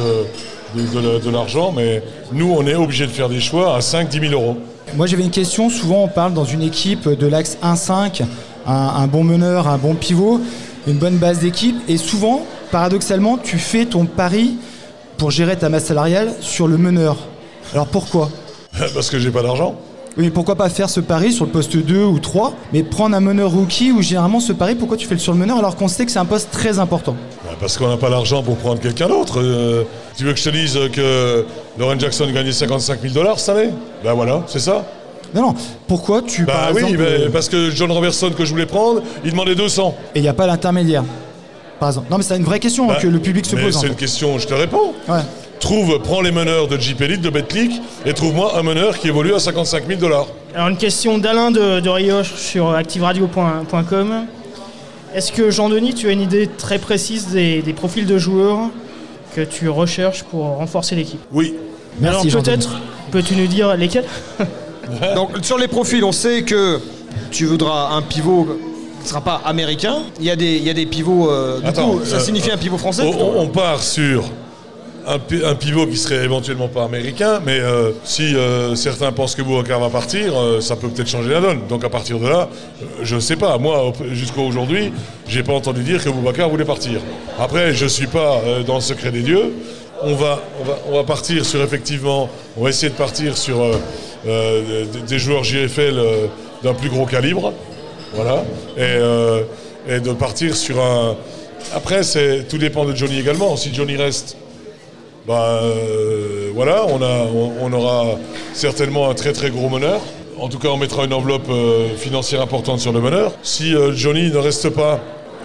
de 1.20 1.30
l'argent, 1.30 1.72
mais 1.72 2.02
nous, 2.32 2.52
on 2.58 2.66
est 2.66 2.76
obligé 2.76 3.06
de 3.06 3.12
faire 3.12 3.30
des 3.30 3.40
choix 3.40 3.76
à 3.76 3.80
5-10 3.80 4.30
000 4.30 4.34
euros. 4.34 4.58
Moi 4.96 5.08
j'avais 5.08 5.24
une 5.24 5.32
question, 5.32 5.70
souvent 5.70 6.04
on 6.04 6.08
parle 6.08 6.34
dans 6.34 6.46
une 6.46 6.62
équipe 6.62 7.10
de 7.10 7.28
l'axe 7.28 7.58
1-5, 7.64 8.24
un, 8.66 8.74
un 8.74 9.08
bon 9.08 9.24
meneur, 9.24 9.68
un 9.68 9.78
bon 9.78 9.96
pivot, 9.96 10.40
une 10.88 10.98
bonne 10.98 11.18
base 11.18 11.40
d'équipe, 11.40 11.76
et 11.88 11.98
souvent, 11.98 12.46
paradoxalement, 12.72 13.38
tu 13.38 13.58
fais 13.58 13.86
ton 13.86 14.06
pari 14.06 14.58
pour 15.18 15.32
gérer 15.32 15.58
ta 15.58 15.70
masse 15.70 15.86
salariale 15.86 16.34
sur 16.42 16.68
le 16.68 16.78
meneur. 16.78 17.18
Alors 17.74 17.88
pourquoi? 17.88 18.30
Parce 18.94 19.10
que 19.10 19.20
j'ai 19.20 19.32
pas 19.32 19.42
d'argent. 19.44 19.76
Oui, 20.18 20.24
mais 20.26 20.30
pourquoi 20.30 20.56
pas 20.56 20.70
faire 20.70 20.90
ce 20.90 21.02
pari 21.02 21.34
sur 21.34 21.44
le 21.46 21.52
poste 21.52 21.76
2 21.76 22.04
ou 22.06 22.20
3, 22.20 22.54
mais 22.72 22.84
prendre 22.84 23.16
un 23.16 23.20
meneur 23.20 23.52
rookie 23.52 23.92
ou 23.92 24.02
généralement 24.02 24.40
ce 24.40 24.54
pari, 24.54 24.76
pourquoi 24.76 24.96
tu 24.96 25.06
fais 25.08 25.16
le 25.16 25.20
sur 25.20 25.34
le 25.34 25.40
meneur 25.40 25.58
alors 25.58 25.76
qu'on 25.76 25.90
sait 25.90 26.06
que 26.06 26.12
c'est 26.12 26.20
un 26.20 26.26
poste 26.26 26.52
très 26.52 26.80
important? 26.80 27.16
Bah, 27.44 27.52
Parce 27.60 27.78
qu'on 27.78 27.90
n'a 27.90 27.98
pas 27.98 28.10
l'argent 28.10 28.42
pour 28.42 28.56
prendre 28.56 28.80
quelqu'un 28.80 29.08
d'autre. 29.10 29.42
Euh, 29.42 29.84
tu 30.18 30.24
veux 30.24 30.32
que 30.32 30.40
je 30.40 30.46
te 30.46 30.50
dise 30.52 30.80
que 30.94 31.46
Lauren 31.78 32.00
Jackson 32.00 32.28
gagnait 32.34 32.54
55 32.54 33.02
000 33.02 33.14
dollars 33.14 33.40
cette 33.40 33.58
année? 33.58 33.70
Ben 34.06 34.14
voilà, 34.14 34.42
c'est 34.48 34.60
ça. 34.60 34.86
Non, 35.34 35.42
non, 35.42 35.54
pourquoi 35.88 36.22
tu, 36.22 36.46
Bah 36.46 36.54
par 36.54 36.72
oui, 36.76 36.78
exemple, 36.84 36.98
ben, 36.98 37.06
euh, 37.24 37.30
parce 37.30 37.50
que 37.50 37.70
John 37.72 37.92
Robertson 37.92 38.32
que 38.38 38.46
je 38.46 38.52
voulais 38.52 38.66
prendre, 38.68 39.02
il 39.26 39.32
demandait 39.32 39.56
200. 39.56 39.94
et 40.16 40.20
il 40.20 40.22
n'y 40.22 40.30
a 40.30 40.34
pas 40.34 40.48
l'intermédiaire 40.48 41.04
Par 41.78 41.90
exemple. 41.90 42.08
Non, 42.10 42.16
mais 42.18 42.24
c'est 42.24 42.38
une 42.38 42.44
vraie 42.46 42.60
question 42.62 42.88
Bah, 42.88 42.96
que 43.02 43.08
le 43.08 43.20
public 43.20 43.46
se 43.46 43.58
mais 43.58 43.64
pose. 43.64 43.74
C'est 43.76 43.82
fait. 43.82 43.88
une 43.88 43.96
question, 43.96 44.40
je 44.40 44.48
te 44.48 44.54
réponds. 44.54 44.94
Ouais. 45.10 45.20
Trouve, 45.60 46.00
prends 46.04 46.22
les 46.22 46.32
meneurs 46.32 46.68
de 46.68 46.78
Jeep 46.78 47.02
Elite, 47.02 47.22
de 47.22 47.30
BetClick, 47.30 47.72
et 48.06 48.14
trouve-moi 48.14 48.58
un 48.58 48.62
meneur 48.64 49.00
qui 49.00 49.08
évolue 49.08 49.34
à 49.34 49.40
55 49.40 49.88
000 49.88 50.00
dollars. 50.00 50.28
Alors 50.54 50.68
une 50.68 50.78
question 50.78 51.18
d'Alain 51.18 51.50
de, 51.52 51.80
de 51.80 51.90
Rioche 51.90 52.34
sur 52.36 52.72
activeradio.com. 52.72 54.26
Est-ce 55.16 55.32
que 55.32 55.50
Jean-Denis, 55.50 55.94
tu 55.94 56.08
as 56.08 56.12
une 56.12 56.22
idée 56.22 56.48
très 56.58 56.78
précise 56.78 57.28
des, 57.30 57.62
des 57.62 57.74
profils 57.74 58.06
de 58.06 58.18
joueurs 58.18 58.70
que 59.36 59.42
tu 59.42 59.70
recherches 59.70 60.24
pour 60.24 60.44
renforcer 60.58 60.96
l'équipe? 60.96 61.22
Oui. 61.32 61.56
Merci, 62.00 62.20
Alors 62.28 62.30
Jean-Denis. 62.30 62.44
peut-être, 62.58 62.70
peux-tu 63.12 63.36
nous 63.36 63.48
dire 63.48 63.76
lesquels? 63.76 64.06
Donc 65.16 65.32
sur 65.42 65.58
les 65.58 65.68
profils, 65.68 66.04
on 66.04 66.12
sait 66.12 66.44
que 66.44 66.80
tu 67.32 67.46
voudras 67.46 67.90
un 67.94 68.02
pivot 68.02 68.46
qui 69.00 69.04
ne 69.06 69.10
sera 69.10 69.22
pas 69.22 69.42
américain. 69.46 70.00
Il 70.20 70.26
y 70.26 70.30
a 70.32 70.36
des, 70.36 70.58
il 70.58 70.64
y 70.64 70.70
a 70.70 70.74
des 70.74 70.86
pivots, 70.86 71.32
euh, 71.32 71.60
du 71.62 71.66
Attends, 71.68 71.92
coup, 71.92 72.06
ça 72.06 72.18
euh, 72.18 72.20
signifie 72.20 72.52
un 72.52 72.58
pivot 72.58 72.78
français? 72.78 73.04
On, 73.04 73.40
on 73.42 73.48
part 73.48 73.82
sur 73.82 74.26
un, 75.08 75.20
pi- 75.20 75.42
un 75.46 75.56
pivot 75.56 75.86
qui 75.88 75.98
serait 75.98 76.24
éventuellement 76.24 76.68
pas 76.68 76.84
américain, 76.84 77.40
mais 77.46 77.60
euh, 77.60 77.92
si 78.04 78.36
euh, 78.36 78.76
certains 78.76 79.12
pensent 79.12 79.36
que 79.36 79.42
Boubacar 79.42 79.80
va 79.80 79.90
partir, 79.90 80.34
euh, 80.40 80.62
ça 80.62 80.76
peut 80.76 80.88
peut-être 80.90 81.08
changer 81.10 81.30
la 81.30 81.42
donne. 81.42 81.68
Donc 81.68 81.84
à 81.84 81.90
partir 81.90 82.20
de 82.20 82.28
là, 82.28 82.50
je 83.02 83.16
ne 83.16 83.20
sais 83.20 83.36
pas. 83.36 83.58
Moi, 83.58 83.94
jusqu'à 84.12 84.42
aujourd'hui, 84.42 84.92
j'ai 85.28 85.44
pas 85.44 85.54
entendu 85.54 85.84
dire 85.84 86.04
que 86.04 86.10
Boubacar 86.10 86.50
voulait 86.50 86.66
partir. 86.66 87.00
Après, 87.40 87.74
je 87.74 87.86
suis 87.86 88.08
pas 88.08 88.42
dans 88.66 88.76
le 88.76 88.82
secret 88.82 89.12
des 89.12 89.22
dieux. 89.22 89.54
On 90.04 90.14
va, 90.14 90.42
on, 90.62 90.64
va, 90.66 90.78
on 90.90 90.96
va 90.96 91.04
partir 91.04 91.46
sur 91.46 91.62
effectivement, 91.62 92.30
on 92.58 92.64
va 92.64 92.70
essayer 92.70 92.90
de 92.90 92.98
partir 92.98 93.38
sur 93.38 93.58
des, 94.26 95.20
joueurs 95.20 95.44
JFL 95.44 96.00
d'un 96.64 96.74
plus 96.74 96.90
gros 96.90 97.06
calibre. 97.06 97.54
Voilà. 98.14 98.44
Et, 98.78 98.98
et 99.96 100.00
de 100.00 100.14
partir 100.14 100.56
sur 100.56 100.82
un. 100.82 101.16
Après, 101.74 102.02
tout 102.50 102.58
dépend 102.58 102.86
de 102.86 102.96
Johnny 102.96 103.20
également. 103.20 103.56
Si 103.56 103.74
Johnny 103.74 103.96
reste, 103.96 104.38
bah, 105.28 105.60
euh, 105.64 106.52
voilà, 106.54 106.86
on, 106.86 107.74
aura 107.74 108.18
certainement 108.54 109.10
un 109.10 109.16
très 109.16 109.34
très 109.34 109.50
gros 109.50 109.70
meneur. 109.70 110.00
En 110.38 110.50
tout 110.50 110.60
cas, 110.60 110.68
on 110.68 110.78
mettra 110.78 111.06
une 111.06 111.14
enveloppe 111.14 111.50
euh, 111.50 111.96
financière 111.98 112.42
importante 112.42 112.80
sur 112.80 112.92
le 112.92 113.02
meneur. 113.02 113.32
Si 113.42 113.74
euh, 113.74 113.92
Johnny 113.94 114.30
ne 114.30 114.38
reste 114.38 114.70
pas, 114.70 115.00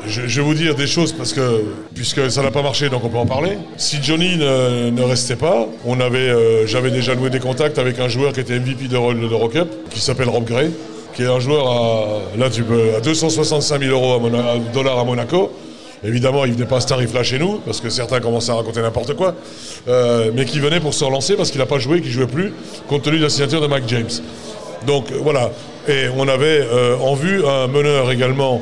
je, 0.06 0.20
vais 0.22 0.42
vous 0.42 0.54
dire 0.54 0.74
des 0.74 0.86
choses 0.86 1.12
parce 1.12 1.32
que, 1.32 1.62
puisque 1.94 2.30
ça 2.30 2.42
n'a 2.42 2.50
pas 2.50 2.62
marché, 2.62 2.90
donc 2.90 3.04
on 3.04 3.08
peut 3.08 3.16
en 3.16 3.26
parler. 3.26 3.56
Si 3.78 4.02
Johnny 4.02 4.36
ne, 4.36 5.02
restait 5.02 5.36
pas, 5.36 5.66
on 5.86 5.98
avait, 6.00 6.66
j'avais 6.66 6.90
déjà 6.90 7.14
noué 7.14 7.30
des 7.30 7.40
contacts 7.40 7.78
avec 7.78 7.98
un 8.00 8.08
joueur 8.08 8.32
qui 8.32 8.40
était 8.40 8.58
MVP 8.58 8.88
de 8.88 8.96
l'Eurocup, 8.96 9.68
qui 9.90 10.00
s'appelle 10.00 10.28
Rob 10.28 10.44
Gray, 10.44 10.70
qui 11.14 11.22
est 11.22 11.26
un 11.26 11.40
joueur 11.40 11.70
à, 11.70 12.38
là, 12.38 12.46
à 12.46 13.00
265 13.00 13.82
000 13.82 13.92
euros 13.92 14.20
dollars 14.74 14.98
à 14.98 15.04
Monaco. 15.04 15.50
Évidemment, 16.02 16.44
il 16.46 16.54
venait 16.54 16.66
pas 16.66 16.76
à 16.78 16.80
ce 16.80 16.86
tarif-là 16.86 17.22
chez 17.22 17.38
nous, 17.38 17.58
parce 17.58 17.80
que 17.80 17.90
certains 17.90 18.20
commençaient 18.20 18.52
à 18.52 18.54
raconter 18.54 18.80
n'importe 18.80 19.14
quoi, 19.14 19.34
Euh, 19.88 20.30
mais 20.34 20.44
qui 20.44 20.60
venait 20.60 20.80
pour 20.80 20.92
se 20.92 21.04
relancer 21.04 21.36
parce 21.36 21.50
qu'il 21.50 21.58
n'a 21.58 21.66
pas 21.66 21.78
joué, 21.78 22.00
qu'il 22.02 22.10
jouait 22.10 22.26
plus, 22.26 22.52
compte 22.86 23.02
tenu 23.02 23.16
de 23.18 23.22
la 23.22 23.30
signature 23.30 23.60
de 23.62 23.66
Mike 23.66 23.84
James. 23.88 24.10
Donc 24.86 25.06
voilà. 25.22 25.50
Et 25.88 26.06
on 26.16 26.28
avait 26.28 26.60
euh, 26.70 26.96
en 26.98 27.14
vue 27.14 27.42
un 27.46 27.66
meneur 27.66 28.10
également 28.10 28.60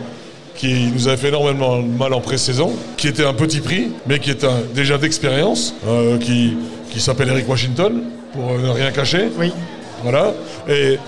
qui 0.54 0.90
nous 0.94 1.08
avait 1.08 1.16
fait 1.16 1.28
énormément 1.28 1.82
mal 1.82 2.12
en 2.14 2.20
pré-saison, 2.20 2.72
qui 2.96 3.08
était 3.08 3.24
un 3.24 3.34
petit 3.34 3.60
prix, 3.60 3.88
mais 4.06 4.20
qui 4.20 4.30
est 4.30 4.44
un, 4.44 4.60
déjà 4.74 4.96
d'expérience, 4.96 5.74
euh, 5.88 6.18
qui, 6.18 6.56
qui 6.90 7.00
s'appelle 7.00 7.28
Eric 7.30 7.48
Washington, 7.48 8.00
pour 8.32 8.58
ne 8.58 8.68
rien 8.70 8.90
cacher. 8.92 9.28
Oui. 9.38 9.52
Voilà. 10.04 10.34
Et 10.68 10.98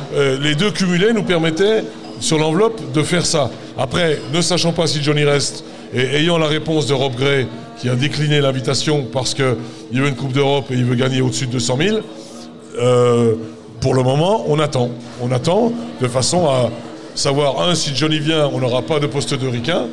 les 0.40 0.56
deux 0.56 0.72
cumulés 0.72 1.12
nous 1.12 1.22
permettaient, 1.22 1.84
sur 2.18 2.38
l'enveloppe, 2.38 2.92
de 2.92 3.02
faire 3.04 3.24
ça. 3.24 3.48
Après, 3.78 4.18
ne 4.32 4.40
sachant 4.40 4.72
pas 4.72 4.88
si 4.88 5.00
Johnny 5.00 5.24
reste, 5.24 5.62
et 5.94 6.16
ayant 6.16 6.38
la 6.38 6.46
réponse 6.46 6.86
de 6.86 6.94
Rob 6.94 7.14
Gray, 7.16 7.46
qui 7.78 7.88
a 7.88 7.94
décliné 7.94 8.40
l'invitation 8.40 9.06
parce 9.12 9.34
qu'il 9.34 9.44
veut 9.92 10.08
une 10.08 10.14
Coupe 10.16 10.32
d'Europe 10.32 10.66
et 10.70 10.74
il 10.74 10.84
veut 10.84 10.94
gagner 10.94 11.20
au-dessus 11.22 11.46
de 11.46 11.52
200 11.52 11.78
000, 11.80 11.98
euh, 12.78 13.34
pour 13.80 13.94
le 13.94 14.02
moment, 14.02 14.44
on 14.48 14.58
attend. 14.58 14.90
On 15.22 15.32
attend 15.32 15.72
de 16.00 16.08
façon 16.08 16.46
à 16.46 16.70
savoir, 17.14 17.60
un, 17.68 17.74
si 17.74 17.94
Johnny 17.96 18.18
vient, 18.18 18.48
on 18.52 18.58
n'aura 18.60 18.82
pas 18.82 19.00
de 19.00 19.06
poste 19.06 19.34
de 19.34 19.46
ricain. 19.48 19.86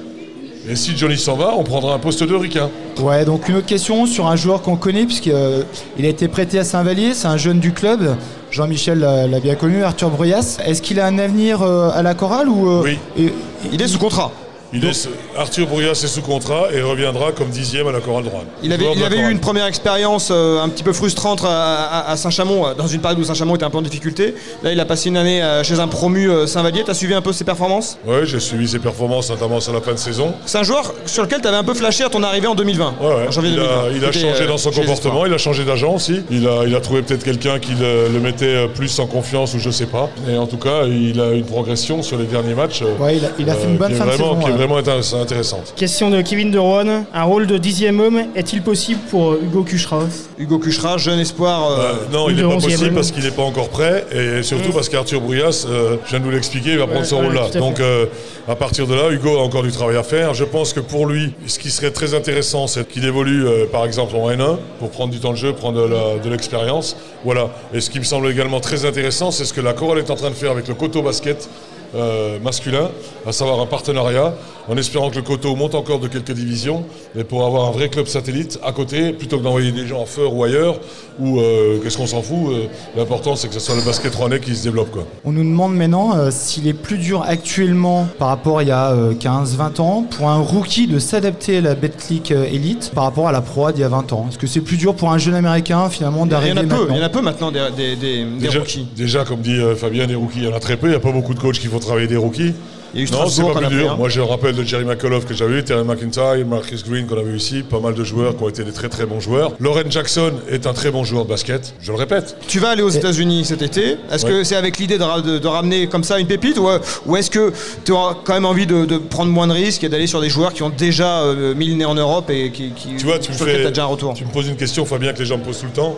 Et 0.70 0.76
si 0.76 0.98
Johnny 0.98 1.18
s'en 1.18 1.36
va, 1.38 1.54
on 1.58 1.64
prendra 1.64 1.94
un 1.94 1.98
poste 2.00 2.24
de 2.24 2.36
ricain. 2.36 2.70
Ouais, 3.00 3.24
donc 3.24 3.48
une 3.48 3.56
autre 3.56 3.66
question 3.66 4.06
sur 4.06 4.28
un 4.28 4.36
joueur 4.36 4.62
qu'on 4.62 4.76
connaît, 4.76 5.06
puisqu'il 5.06 5.32
a 5.34 6.08
été 6.10 6.28
prêté 6.28 6.60
à 6.60 6.66
Saint-Vallier, 6.66 7.14
c'est 7.14 7.28
un 7.28 7.38
jeune 7.38 7.60
du 7.60 7.72
club. 7.72 8.18
Jean-Michel 8.52 9.00
l'a 9.00 9.40
bien 9.40 9.56
connu, 9.56 9.84
Arthur 9.84 10.10
Bruyas. 10.10 10.58
Est-ce 10.66 10.82
qu'il 10.82 11.00
a 11.00 11.06
un 11.06 11.20
avenir 11.20 11.62
euh, 11.62 11.90
à 11.94 12.02
la 12.02 12.14
chorale 12.16 12.50
ou 12.50 12.68
euh, 12.70 12.82
Oui. 12.84 12.98
et- 13.18 13.32
Il 13.72 13.82
est 13.82 13.88
sous 13.88 14.00
contrat. 14.00 14.32
Il 14.74 14.84
est, 14.84 15.10
Arthur 15.38 15.66
Brouillas 15.68 15.92
est 15.92 16.08
sous 16.08 16.22
contrat 16.22 16.66
et 16.74 16.82
reviendra 16.82 17.32
comme 17.32 17.48
dixième 17.50 17.88
à 17.88 17.92
la 17.92 18.00
chorale 18.02 18.26
Rouen. 18.28 18.44
Il 18.64 18.74
avait, 18.74 18.86
il 18.96 19.14
eu 19.14 19.32
une 19.32 19.40
première 19.40 19.66
expérience 19.66 20.30
euh, 20.30 20.62
un 20.62 20.68
petit 20.70 20.84
peu 20.84 20.92
frustrante 20.94 21.42
à, 21.46 21.86
à- 21.86 22.12
à 22.12 22.18
Saint-Chamond, 22.18 22.68
euh, 22.68 22.74
dans 22.74 22.88
une 22.88 23.00
période 23.00 23.20
où 23.20 23.24
Saint-Chamond 23.24 23.56
était 23.56 23.64
un 23.64 23.70
peu 23.70 23.78
en 23.78 23.82
difficulté. 23.82 24.36
Là, 24.64 24.74
il 24.74 24.80
a 24.80 24.86
passé 24.86 25.08
une 25.10 25.16
année 25.18 25.42
euh, 25.42 25.64
chez 25.64 25.80
un 25.80 25.88
promu 25.88 26.30
euh, 26.30 26.48
Saint-Vallier. 26.48 26.84
Tu 26.84 26.92
as 26.92 26.96
suivi 26.96 27.14
un 27.14 27.22
peu 27.22 27.32
ses 27.32 27.46
performances? 27.46 27.98
Ouais, 28.06 28.26
j'ai 28.26 28.40
suivi 28.42 28.68
ses 28.68 28.80
performances, 28.80 29.30
notamment 29.30 29.60
sur 29.62 29.72
la 29.74 29.80
fin 29.82 29.94
de 29.94 29.98
saison. 30.00 30.34
C'est 30.46 30.58
un 30.58 30.64
joueur 30.64 30.94
sur 31.06 31.24
lequel 31.24 31.40
tu 31.42 31.48
avais 31.48 31.58
un 31.58 31.64
peu 31.64 31.74
flashé 31.74 32.04
à 32.04 32.10
ton 32.10 32.22
arrivée 32.24 32.48
en 32.48 32.56
2020. 32.56 32.96
Ouais, 33.00 33.08
ouais. 33.08 33.28
en 33.28 33.32
janvier 33.32 33.52
il, 33.52 33.60
a, 33.60 33.64
2020. 33.90 33.92
il 33.96 34.06
a 34.06 34.12
changé 34.12 34.48
dans 34.48 34.58
son 34.58 34.72
comportement, 34.72 35.26
il 35.26 35.34
a 35.34 35.38
changé 35.38 35.64
d'agent 35.64 35.94
aussi. 35.96 36.22
Il 36.30 36.46
a, 36.48 36.64
il 36.66 36.76
a 36.76 36.82
trouvé 36.82 37.04
peut-être 37.04 37.24
quelqu'un 37.24 37.60
qui 37.60 37.72
le, 37.72 38.10
le 38.12 38.20
mettait 38.20 38.68
plus 38.76 39.00
en 39.00 39.08
confiance 39.08 39.54
ou 39.54 39.60
je 39.60 39.70
sais 39.70 39.86
pas. 39.86 40.10
Et 40.30 40.38
en 40.38 40.46
tout 40.48 40.58
cas, 40.58 40.84
il 40.86 41.20
a 41.22 41.32
une 41.32 41.46
progression 41.46 42.04
sur 42.04 42.18
les 42.18 42.26
derniers 42.26 42.54
matchs. 42.56 42.82
Ouais, 43.00 43.16
il 43.18 43.24
a, 43.26 43.30
il 43.40 43.50
a 43.50 43.54
fait 43.54 43.68
une 43.68 43.78
bonne 43.78 43.94
fin 43.96 44.06
de 44.06 44.12
saison. 44.12 44.38
Vraiment 44.58 44.78
intéress- 44.80 45.14
intéressante. 45.16 45.74
Question 45.76 46.10
de 46.10 46.22
Kevin 46.22 46.52
De 46.52 46.60
Rouen. 46.60 47.06
Un 47.14 47.24
rôle 47.24 47.48
de 47.48 47.58
dixième 47.58 48.00
homme 48.00 48.22
est-il 48.36 48.62
possible 48.62 49.00
pour 49.10 49.32
euh, 49.32 49.42
Hugo 49.44 49.64
Kuchra? 49.64 50.02
Hugo 50.38 50.60
Kuchera, 50.60 50.98
jeune 50.98 51.20
espoir. 51.20 51.72
euh, 51.72 51.78
Euh, 51.78 51.94
non, 52.12 52.30
il 52.30 52.36
n'est 52.36 52.42
pas 52.42 52.50
11e 52.50 52.62
possible 52.70 52.94
parce 52.96 53.12
qu'il 53.12 53.24
n'est 53.24 53.32
pas 53.32 53.44
encore 53.44 53.70
prêt 53.70 54.06
et 54.12 54.44
surtout 54.44 54.72
parce 54.72 54.90
qu'Arthur 54.90 55.22
Bruyas, 55.22 55.66
euh, 55.70 55.96
je 56.06 56.10
viens 56.10 56.20
de 56.20 56.26
vous 56.26 56.32
l'expliquer, 56.32 56.72
il 56.72 56.78
va 56.80 56.86
prendre 56.88 57.02
Ouais, 57.02 57.06
ce 57.06 57.16
ouais, 57.16 57.22
rôle-là. 57.26 57.50
Donc 57.60 57.80
euh, 57.80 58.06
à 58.48 58.56
partir 58.56 58.88
de 58.88 58.94
là, 58.96 59.10
Hugo 59.12 59.38
a 59.38 59.42
encore 59.42 59.64
du 59.64 59.72
travail 59.72 59.96
à 59.98 60.04
faire. 60.04 60.34
Je 60.34 60.44
pense 60.44 60.74
que 60.74 60.80
pour 60.80 61.06
lui, 61.06 61.34
ce 61.48 61.60
qui 61.60 61.70
serait 61.72 61.92
très 61.92 62.14
intéressant, 62.14 62.68
c'est 62.68 62.88
qu'il 62.88 63.06
évolue 63.06 63.46
euh, 63.48 63.66
par 63.72 63.86
exemple 63.86 64.16
en 64.16 64.30
N1 64.30 64.58
pour 64.80 64.90
prendre 64.90 65.12
du 65.12 65.20
temps 65.20 65.32
de 65.32 65.38
jeu, 65.38 65.54
prendre 65.54 65.88
de 66.24 66.30
l'expérience. 66.30 66.96
Voilà. 67.26 67.50
Et 67.74 67.82
ce 67.82 67.90
qui 67.90 68.00
me 68.00 68.04
semble 68.04 68.30
également 68.30 68.60
très 68.60 68.86
intéressant, 68.86 69.32
c'est 69.32 69.46
ce 69.46 69.54
que 69.54 69.62
la 69.62 69.74
Chorale 69.74 70.00
est 70.00 70.10
en 70.12 70.16
train 70.16 70.30
de 70.30 70.36
faire 70.36 70.52
avec 70.52 70.68
le 70.68 70.74
Coteau 70.74 71.02
Basket. 71.02 71.50
Euh, 71.96 72.40
masculin, 72.40 72.90
à 73.26 73.32
savoir 73.32 73.60
un 73.60 73.66
partenariat, 73.66 74.34
en 74.70 74.76
espérant 74.78 75.10
que 75.10 75.16
le 75.16 75.22
Coteau 75.22 75.56
monte 75.56 75.76
encore 75.76 76.00
de 76.00 76.08
quelques 76.08 76.32
divisions, 76.34 76.84
et 77.18 77.24
pour 77.24 77.46
avoir 77.46 77.68
un 77.68 77.72
vrai 77.72 77.88
club 77.90 78.08
satellite 78.08 78.60
à 78.66 78.72
côté, 78.74 79.14
plutôt 79.14 79.38
que 79.38 79.44
d'envoyer 79.44 79.72
des 79.72 79.88
gens 79.88 80.02
en 80.02 80.06
Feur 80.06 80.34
ou 80.34 80.44
ailleurs, 80.44 80.80
ou 81.20 81.40
euh, 81.40 81.80
qu'est-ce 81.82 81.98
qu'on 81.98 82.06
s'en 82.08 82.22
fout, 82.22 82.52
euh, 82.52 82.66
l'important 82.98 83.36
c'est 83.36 83.48
que 83.48 83.54
ce 83.54 83.60
soit 83.62 83.76
le 83.76 83.82
basket 83.82 84.14
rouennais 84.14 84.40
qui 84.40 84.56
se 84.56 84.64
développe. 84.64 84.92
Quoi. 84.92 85.06
On 85.26 85.32
nous 85.32 85.44
demande 85.44 85.76
maintenant 85.76 86.16
euh, 86.18 86.30
s'il 86.32 86.68
est 86.68 86.74
plus 86.74 86.98
dur 86.98 87.24
actuellement 87.26 88.08
par 88.20 88.28
rapport 88.28 88.60
à 88.60 88.64
il 88.64 88.68
y 88.68 88.72
a 88.72 88.94
15-20 88.94 89.82
ans 89.82 90.04
pour 90.10 90.30
un 90.30 90.40
rookie 90.42 90.88
de 90.88 91.00
s'adapter 91.00 91.58
à 91.58 91.62
la 91.62 91.76
BetClick 91.76 92.32
euh, 92.32 92.44
Elite 92.46 92.92
par 92.94 93.06
rapport 93.06 93.28
à 93.28 93.32
la 93.32 93.42
Pro 93.42 93.72
d'il 93.72 93.82
y 93.82 93.84
a 93.84 93.88
20 93.88 94.12
ans. 94.14 94.26
Est-ce 94.30 94.38
que 94.38 94.48
c'est 94.48 94.62
plus 94.62 94.78
dur 94.78 94.94
pour 94.96 95.12
un 95.12 95.18
jeune 95.18 95.36
américain 95.36 95.90
finalement 95.90 96.24
Il 96.26 96.28
y 96.28 96.32
d'arriver 96.32 96.52
en 96.54 96.58
a 96.58 96.64
peu, 96.64 96.68
maintenant 96.68 96.88
il 96.96 96.98
y 96.98 97.02
en 97.02 97.06
a 97.06 97.10
peu 97.10 97.22
maintenant 97.22 97.52
des, 97.52 97.60
des, 97.76 97.96
des- 97.96 98.26
des 98.26 98.40
Déjà, 98.48 98.60
rookies. 98.60 98.88
déjà, 98.96 99.24
comme 99.24 99.40
dit 99.40 99.54
euh, 99.56 99.76
Fabien, 99.76 100.06
des 100.08 100.16
rookies, 100.16 100.40
il 100.40 100.46
y 100.46 100.48
en 100.48 100.56
a 100.56 100.60
très 100.60 100.76
peu, 100.78 100.88
il 100.88 100.92
n'y 100.92 100.96
a 100.96 101.00
pas 101.00 101.12
beaucoup 101.12 101.34
de 101.34 101.40
coachs 101.40 101.58
qui 101.60 101.68
font 101.68 101.77
travailler 101.80 102.08
des 102.08 102.18
rookies. 102.18 102.54
Il 102.94 103.02
y 103.02 103.04
a 103.04 103.08
eu 103.08 103.12
Non, 103.12 103.28
c'est 103.28 103.44
pas 103.44 103.54
plus 103.60 103.68
dur. 103.68 103.98
Moi, 103.98 104.08
je 104.08 104.22
me 104.22 104.26
rappelle 104.26 104.56
de 104.56 104.64
Jerry 104.64 104.86
McAuliffe 104.86 105.26
que 105.26 105.34
j'avais 105.34 105.60
eu, 105.60 105.64
Terry 105.64 105.84
McIntyre, 105.84 106.46
Marcus 106.48 106.86
Green 106.86 107.06
qu'on 107.06 107.18
avait 107.18 107.32
eu 107.32 107.36
ici, 107.36 107.62
pas 107.70 107.82
mal 107.82 107.94
de 107.94 108.04
joueurs 108.04 108.36
qui 108.38 108.44
ont 108.44 108.48
été 108.50 108.64
des 108.64 108.72
très 108.72 108.88
très 108.88 109.06
bons 109.06 109.20
joueurs. 109.20 109.52
Lauren 109.60 109.84
Jackson 109.92 110.32
est 110.50 110.66
un 110.66 110.74
très 110.74 110.90
bon 110.90 111.04
joueur 111.04 111.26
de 111.26 111.30
basket, 111.30 111.74
je 111.82 111.92
le 111.92 111.98
répète. 111.98 112.38
Tu 112.48 112.60
vas 112.60 112.70
aller 112.70 112.82
aux 112.82 112.90
États-Unis 112.90 113.44
cet 113.44 113.62
été. 113.62 113.98
Est-ce 114.10 114.26
Ouais. 114.26 114.32
que 114.32 114.44
c'est 114.46 114.56
avec 114.56 114.78
l'idée 114.78 114.98
de, 114.98 115.04
ra- 115.04 115.20
de- 115.22 115.38
de 115.38 115.48
ramener 115.48 115.88
comme 115.88 116.06
ça 116.06 116.18
une 116.18 116.28
pépite 116.28 116.58
ou, 116.58 116.70
euh, 116.70 116.80
ou 117.06 117.18
est-ce 117.18 117.30
que 117.30 117.52
tu 117.84 117.92
auras 117.92 118.16
quand 118.24 118.34
même 118.34 118.46
envie 118.46 118.66
de, 118.66 118.86
de 118.86 118.98
prendre 118.98 119.32
moins 119.34 119.48
de 119.48 119.54
risques 119.54 119.84
et 119.84 119.90
d'aller 119.90 120.08
sur 120.08 120.22
des 120.22 120.30
joueurs 120.30 120.54
qui 120.54 120.64
ont 120.64 120.72
déjà 120.76 121.24
euh, 121.24 121.54
mis 121.56 121.68
le 121.68 121.76
nez 121.76 121.86
en 121.86 121.94
Europe 121.96 122.30
et 122.30 122.52
qui, 122.52 122.72
qui 122.72 122.96
Tu 122.98 123.06
vois, 123.06 123.20
tu 123.20 123.32
me, 123.34 123.38
fais, 123.38 123.64
t'as 123.64 123.70
déjà 123.70 123.84
un 123.84 123.88
retour? 123.88 124.14
tu 124.14 124.24
me 124.26 124.32
poses 124.32 124.48
une 124.48 124.56
question, 124.56 124.86
Fabien, 124.86 125.12
que 125.12 125.20
les 125.20 125.26
gens 125.26 125.38
me 125.38 125.44
posent 125.44 125.60
tout 125.60 125.66
le 125.66 125.72
temps. 125.74 125.98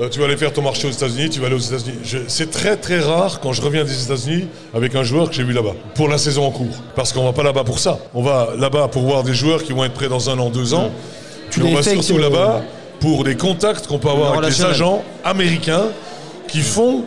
Euh, 0.00 0.08
tu 0.08 0.18
vas 0.18 0.26
aller 0.26 0.36
faire 0.36 0.52
ton 0.52 0.62
marché 0.62 0.86
aux 0.88 0.90
États-Unis, 0.90 1.30
tu 1.30 1.40
vas 1.40 1.46
aller 1.46 1.56
aux 1.56 1.58
États-Unis. 1.58 1.98
C'est 2.28 2.50
très 2.50 2.76
très 2.76 3.00
rare 3.00 3.40
quand 3.40 3.52
je 3.52 3.60
reviens 3.60 3.84
des 3.84 4.02
États-Unis 4.04 4.46
avec 4.74 4.94
un 4.94 5.02
joueur 5.02 5.28
que 5.28 5.34
j'ai 5.34 5.42
vu 5.44 5.52
là-bas 5.52 5.74
pour 5.94 6.08
la 6.08 6.18
saison 6.18 6.44
en 6.44 6.50
cours. 6.50 6.76
Parce 6.94 7.12
qu'on 7.12 7.24
va 7.24 7.32
pas 7.32 7.42
là-bas 7.42 7.64
pour 7.64 7.78
ça. 7.78 7.98
On 8.14 8.22
va 8.22 8.50
là-bas 8.58 8.88
pour 8.88 9.02
voir 9.02 9.22
des 9.22 9.34
joueurs 9.34 9.62
qui 9.62 9.72
vont 9.72 9.84
être 9.84 9.94
prêts 9.94 10.08
dans 10.08 10.30
un 10.30 10.38
an, 10.38 10.50
deux 10.50 10.74
ans. 10.74 10.90
Tu 11.50 11.62
on 11.62 11.74
va 11.74 11.82
surtout 11.82 12.18
là-bas 12.18 12.62
pour 13.00 13.24
des 13.24 13.36
contacts 13.36 13.86
qu'on 13.86 13.98
peut 13.98 14.10
avoir 14.10 14.34
avec 14.34 14.50
les 14.50 14.64
agents 14.64 15.02
américains 15.24 15.86
qui 16.48 16.60
font 16.60 17.04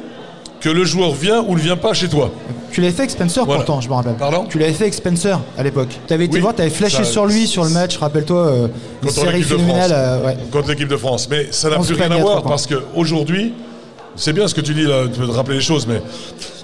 que 0.63 0.69
le 0.69 0.85
joueur 0.85 1.11
vient 1.13 1.41
ou 1.45 1.55
ne 1.55 1.59
vient 1.59 1.75
pas 1.75 1.93
chez 1.93 2.07
toi. 2.07 2.31
Tu 2.71 2.79
l'avais 2.79 2.93
fait 2.93 3.01
avec 3.01 3.11
Spencer 3.11 3.43
Voilà. 3.45 3.63
pourtant, 3.63 3.81
je 3.81 3.89
me 3.89 3.93
rappelle. 3.93 4.15
Pardon 4.15 4.45
Tu 4.49 4.57
l'avais 4.57 4.71
fait 4.71 4.85
avec 4.85 4.93
Spencer 4.93 5.37
à 5.57 5.63
l'époque. 5.63 5.89
Tu 6.07 6.13
avais 6.13 6.23
été 6.25 6.35
Oui. 6.35 6.39
voir, 6.39 6.55
tu 6.55 6.61
avais 6.61 6.69
flashé 6.71 6.97
Ça- 6.97 7.03
sur 7.03 7.25
lui 7.25 7.45
sur 7.47 7.65
le 7.65 7.69
match, 7.71 7.97
rappelle-toi, 7.97 8.37
euh, 8.47 8.67
une 8.67 9.09
Contre 9.09 9.13
série 9.13 9.33
l'équipe 9.39 9.51
de 9.51 9.57
phénoménale. 9.57 9.91
Euh, 9.93 10.25
ouais. 10.25 10.37
contre 10.51 10.69
l'équipe 10.69 10.87
de 10.87 10.95
France. 10.97 11.27
Mais 11.29 11.47
ça 11.51 11.69
n'a 11.69 11.77
plus 11.79 11.93
rien 11.95 12.09
à 12.11 12.17
voir 12.17 12.43
parce 12.43 12.65
qu'aujourd'hui, 12.65 13.53
c'est 14.15 14.31
bien 14.31 14.47
ce 14.47 14.55
que 14.55 14.61
tu 14.61 14.73
dis 14.73 14.83
là, 14.83 15.03
tu 15.13 15.19
peux 15.19 15.27
te 15.27 15.31
rappeler 15.33 15.57
les 15.57 15.61
choses, 15.61 15.85
mais 15.85 16.01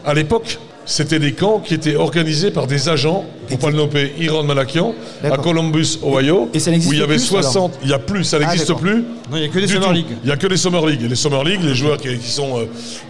à 0.05 0.13
l'époque, 0.13 0.57
c'était 0.89 1.19
des 1.19 1.34
camps 1.34 1.60
qui 1.60 1.75
étaient 1.75 1.95
organisés 1.95 2.49
par 2.49 2.65
des 2.65 2.89
agents, 2.89 3.23
pour 3.47 3.60
pas 3.60 3.69
le 3.69 3.75
nommer, 3.75 4.12
Iran 4.17 4.41
Malakian, 4.41 4.95
à. 5.23 5.38
Columbus, 5.38 5.99
Ohio, 6.04 6.49
Et 6.52 6.60
ça 6.60 6.71
n'existe 6.71 6.89
où 6.91 6.93
il 6.95 6.99
y 6.99 7.04
avait 7.04 7.15
plus, 7.15 7.32
alors 7.32 7.43
60, 7.43 7.80
il 7.84 7.89
y 7.89 7.93
a 7.93 7.99
plus, 7.99 8.23
ça 8.23 8.39
n'existe 8.39 8.67
d'accord. 8.69 8.82
plus. 8.82 9.04
Non, 9.30 9.38
il 9.38 9.43
y 9.43 9.45
a 9.45 9.49
que 9.49 9.60
des 9.60 9.67
du 9.67 9.73
Summer. 9.73 9.93
League. 9.93 10.08
Il 10.23 10.25
n'y 10.25 10.32
a 10.32 10.36
que 10.36 10.47
les 10.47 10.58
Summer 10.58 10.84
League. 10.88 11.04
Et 11.04 11.08
les 11.08 11.15
Summer 11.15 11.43
League, 11.43 11.62
les 11.63 11.75
joueurs 11.75 11.97
qui, 11.97 12.17
qui 12.17 12.32
sont 12.32 12.60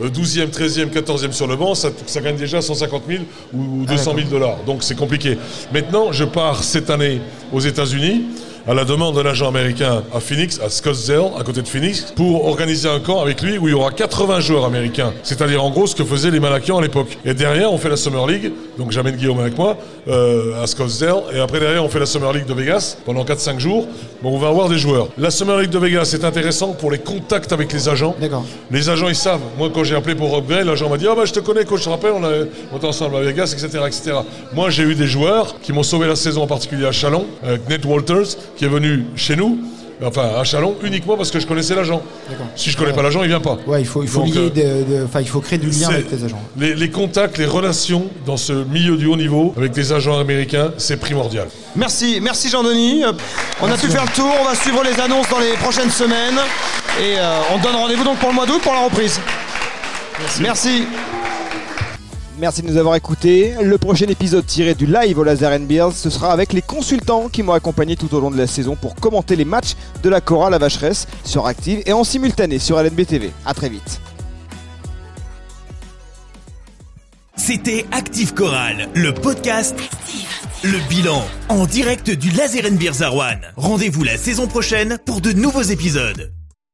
euh, 0.01 0.09
12e, 0.09 0.49
13e, 0.49 0.89
14e 0.89 1.31
sur 1.31 1.47
le 1.47 1.55
banc, 1.55 1.73
ça, 1.73 1.89
ça 2.05 2.19
gagne 2.19 2.35
déjà 2.35 2.61
150 2.61 3.03
000 3.07 3.23
ou 3.53 3.85
200 3.85 4.13
000 4.13 4.27
dollars. 4.27 4.57
Donc 4.65 4.83
c'est 4.83 4.97
compliqué. 4.97 5.37
Maintenant, 5.73 6.11
je 6.11 6.25
pars 6.25 6.65
cette 6.65 6.89
année 6.89 7.21
aux 7.53 7.61
États-Unis 7.61 8.23
à 8.69 8.75
la 8.75 8.85
demande 8.85 9.15
d'un 9.15 9.27
agent 9.27 9.47
américain 9.47 10.03
à 10.13 10.19
Phoenix, 10.19 10.59
à 10.63 10.69
Scottsdale, 10.69 11.31
à 11.39 11.43
côté 11.43 11.63
de 11.63 11.67
Phoenix, 11.67 12.13
pour 12.15 12.45
organiser 12.45 12.87
un 12.87 12.99
camp 12.99 13.19
avec 13.19 13.41
lui 13.41 13.57
où 13.57 13.67
il 13.67 13.71
y 13.71 13.73
aura 13.73 13.89
80 13.89 14.41
joueurs 14.41 14.63
américains. 14.63 15.11
C'est-à-dire 15.23 15.63
en 15.63 15.71
gros 15.71 15.87
ce 15.87 15.95
que 15.95 16.03
faisaient 16.03 16.29
les 16.29 16.39
Malakians 16.39 16.77
à 16.77 16.81
l'époque. 16.83 17.17
Et 17.25 17.33
derrière, 17.33 17.73
on 17.73 17.79
fait 17.79 17.89
la 17.89 17.97
Summer 17.97 18.27
League, 18.27 18.51
donc 18.77 18.91
j'amène 18.91 19.15
Guillaume 19.15 19.39
avec 19.39 19.57
moi, 19.57 19.75
euh, 20.07 20.61
à 20.61 20.67
Scottsdale. 20.67 21.23
Et 21.33 21.39
après, 21.39 21.59
derrière, 21.59 21.83
on 21.83 21.89
fait 21.89 21.97
la 21.97 22.05
Summer 22.05 22.31
League 22.31 22.45
de 22.45 22.53
Vegas 22.53 22.97
pendant 23.07 23.23
4-5 23.23 23.57
jours. 23.57 23.87
Bon, 24.21 24.35
on 24.35 24.37
va 24.37 24.49
avoir 24.49 24.69
des 24.69 24.77
joueurs. 24.77 25.07
La 25.17 25.31
Summer 25.31 25.57
League 25.57 25.71
de 25.71 25.79
Vegas, 25.79 26.05
c'est 26.05 26.23
intéressant 26.23 26.73
pour 26.73 26.91
les 26.91 26.99
contacts 26.99 27.51
avec 27.51 27.73
les 27.73 27.89
agents. 27.89 28.15
D'accord. 28.21 28.45
Les 28.69 28.87
agents, 28.87 29.09
ils 29.09 29.15
savent. 29.15 29.41
Moi, 29.57 29.71
quand 29.73 29.83
j'ai 29.83 29.95
appelé 29.95 30.13
pour 30.13 30.29
Rob 30.29 30.45
Gray, 30.45 30.63
l'agent 30.63 30.89
m'a 30.89 30.97
dit 30.97 31.07
Ah, 31.09 31.15
bah, 31.15 31.25
je 31.25 31.33
te 31.33 31.39
connais, 31.39 31.65
coach, 31.65 31.79
je 31.79 31.85
te 31.85 31.89
rappelle, 31.89 32.11
on, 32.11 32.23
a, 32.23 32.45
on 32.71 32.77
était 32.77 32.85
ensemble 32.85 33.15
à 33.15 33.21
Vegas, 33.21 33.51
etc., 33.57 33.83
etc. 33.87 34.17
Moi, 34.53 34.69
j'ai 34.69 34.83
eu 34.83 34.93
des 34.93 35.07
joueurs 35.07 35.59
qui 35.59 35.73
m'ont 35.73 35.81
sauvé 35.81 36.05
la 36.05 36.15
saison, 36.15 36.43
en 36.43 36.47
particulier 36.47 36.85
à 36.85 36.91
Chalon, 36.91 37.25
avec 37.43 37.67
Nate 37.67 37.85
Walters, 37.85 38.35
qui 38.59 38.65
est 38.65 38.67
venu 38.67 39.05
chez 39.15 39.37
nous, 39.37 39.57
enfin 40.05 40.31
à 40.37 40.43
Chalon, 40.43 40.75
uniquement 40.83 41.15
parce 41.15 41.31
que 41.31 41.39
je 41.39 41.47
connaissais 41.47 41.75
l'agent. 41.75 42.01
Si 42.57 42.69
je 42.69 42.77
connais 42.77 42.91
pas 42.91 43.01
l'agent, 43.01 43.21
il 43.23 43.29
vient 43.29 43.39
pas. 43.39 43.57
Ouais, 43.65 43.79
il 43.81 43.87
faut, 43.87 44.03
il 44.03 44.09
faut 44.09 44.19
Donc, 44.19 44.35
lier, 44.35 44.51
euh, 44.57 44.83
de- 44.83 44.97
de- 44.99 45.03
enfin, 45.05 45.21
il 45.21 45.29
faut 45.29 45.39
créer 45.39 45.57
du 45.57 45.69
lien 45.69 45.87
avec 45.87 46.11
les 46.11 46.25
agents. 46.25 46.41
Les, 46.57 46.75
les 46.75 46.89
contacts, 46.89 47.37
les 47.37 47.45
relations 47.45 48.07
dans 48.25 48.35
ce 48.35 48.51
milieu 48.51 48.97
du 48.97 49.05
haut 49.05 49.15
niveau 49.15 49.53
avec 49.57 49.71
des 49.71 49.93
agents 49.93 50.19
américains, 50.19 50.71
c'est 50.77 50.97
primordial. 50.99 51.47
Merci, 51.77 52.19
merci 52.21 52.49
Jean-Denis. 52.49 53.03
On 53.61 53.71
a 53.71 53.77
pu 53.77 53.87
faire 53.87 54.03
le 54.03 54.11
tour, 54.13 54.29
on 54.41 54.43
va 54.43 54.55
suivre 54.55 54.83
les 54.83 54.99
annonces 55.01 55.29
dans 55.29 55.39
les 55.39 55.53
prochaines 55.53 55.89
semaines. 55.91 56.37
Et 56.99 57.17
euh, 57.17 57.39
on 57.55 57.59
donne 57.59 57.75
rendez-vous 57.77 58.03
donc 58.03 58.17
pour 58.19 58.27
le 58.27 58.35
mois 58.35 58.45
d'août 58.45 58.59
pour 58.61 58.73
la 58.73 58.83
reprise. 58.83 59.21
Merci. 60.19 60.41
Merci 60.41 60.83
de 62.39 62.67
nous 62.67 62.77
avoir 62.77 62.95
écoutés. 62.95 63.53
Le 63.61 63.77
prochain 63.77 64.07
épisode 64.07 64.45
tiré 64.45 64.73
du 64.73 64.85
live 64.85 65.19
au 65.19 65.23
Laser 65.23 65.59
Beers, 65.59 65.91
ce 65.93 66.09
sera 66.09 66.31
avec 66.31 66.53
les 66.53 66.61
consultants 66.61 67.27
qui 67.27 67.43
m'ont 67.43 67.51
accompagné 67.51 67.97
tout 67.97 68.15
au 68.15 68.21
long 68.21 68.31
de 68.31 68.37
la 68.37 68.47
saison 68.47 68.77
pour 68.77 68.95
commenter 68.95 69.35
les 69.35 69.43
matchs 69.43 69.75
de 70.03 70.09
la 70.09 70.21
chorale 70.21 70.53
à 70.53 70.57
Vacheresse 70.57 71.05
sur 71.25 71.47
Active 71.47 71.81
et 71.85 71.91
en 71.91 72.05
simultané 72.05 72.57
sur 72.57 72.81
LNB 72.81 73.05
TV. 73.05 73.31
A 73.45 73.53
très 73.53 73.67
vite. 73.67 73.99
C'était 77.35 77.85
Active 77.91 78.33
Chorale, 78.33 78.87
le 78.95 79.13
podcast 79.13 79.75
Le 80.63 80.87
bilan 80.87 81.21
en 81.49 81.65
direct 81.65 82.09
du 82.09 82.31
Laser 82.31 82.63
Arwan. 83.01 83.39
Rendez-vous 83.57 84.03
la 84.05 84.17
saison 84.17 84.47
prochaine 84.47 84.97
pour 85.05 85.19
de 85.19 85.33
nouveaux 85.33 85.61
épisodes. 85.61 86.31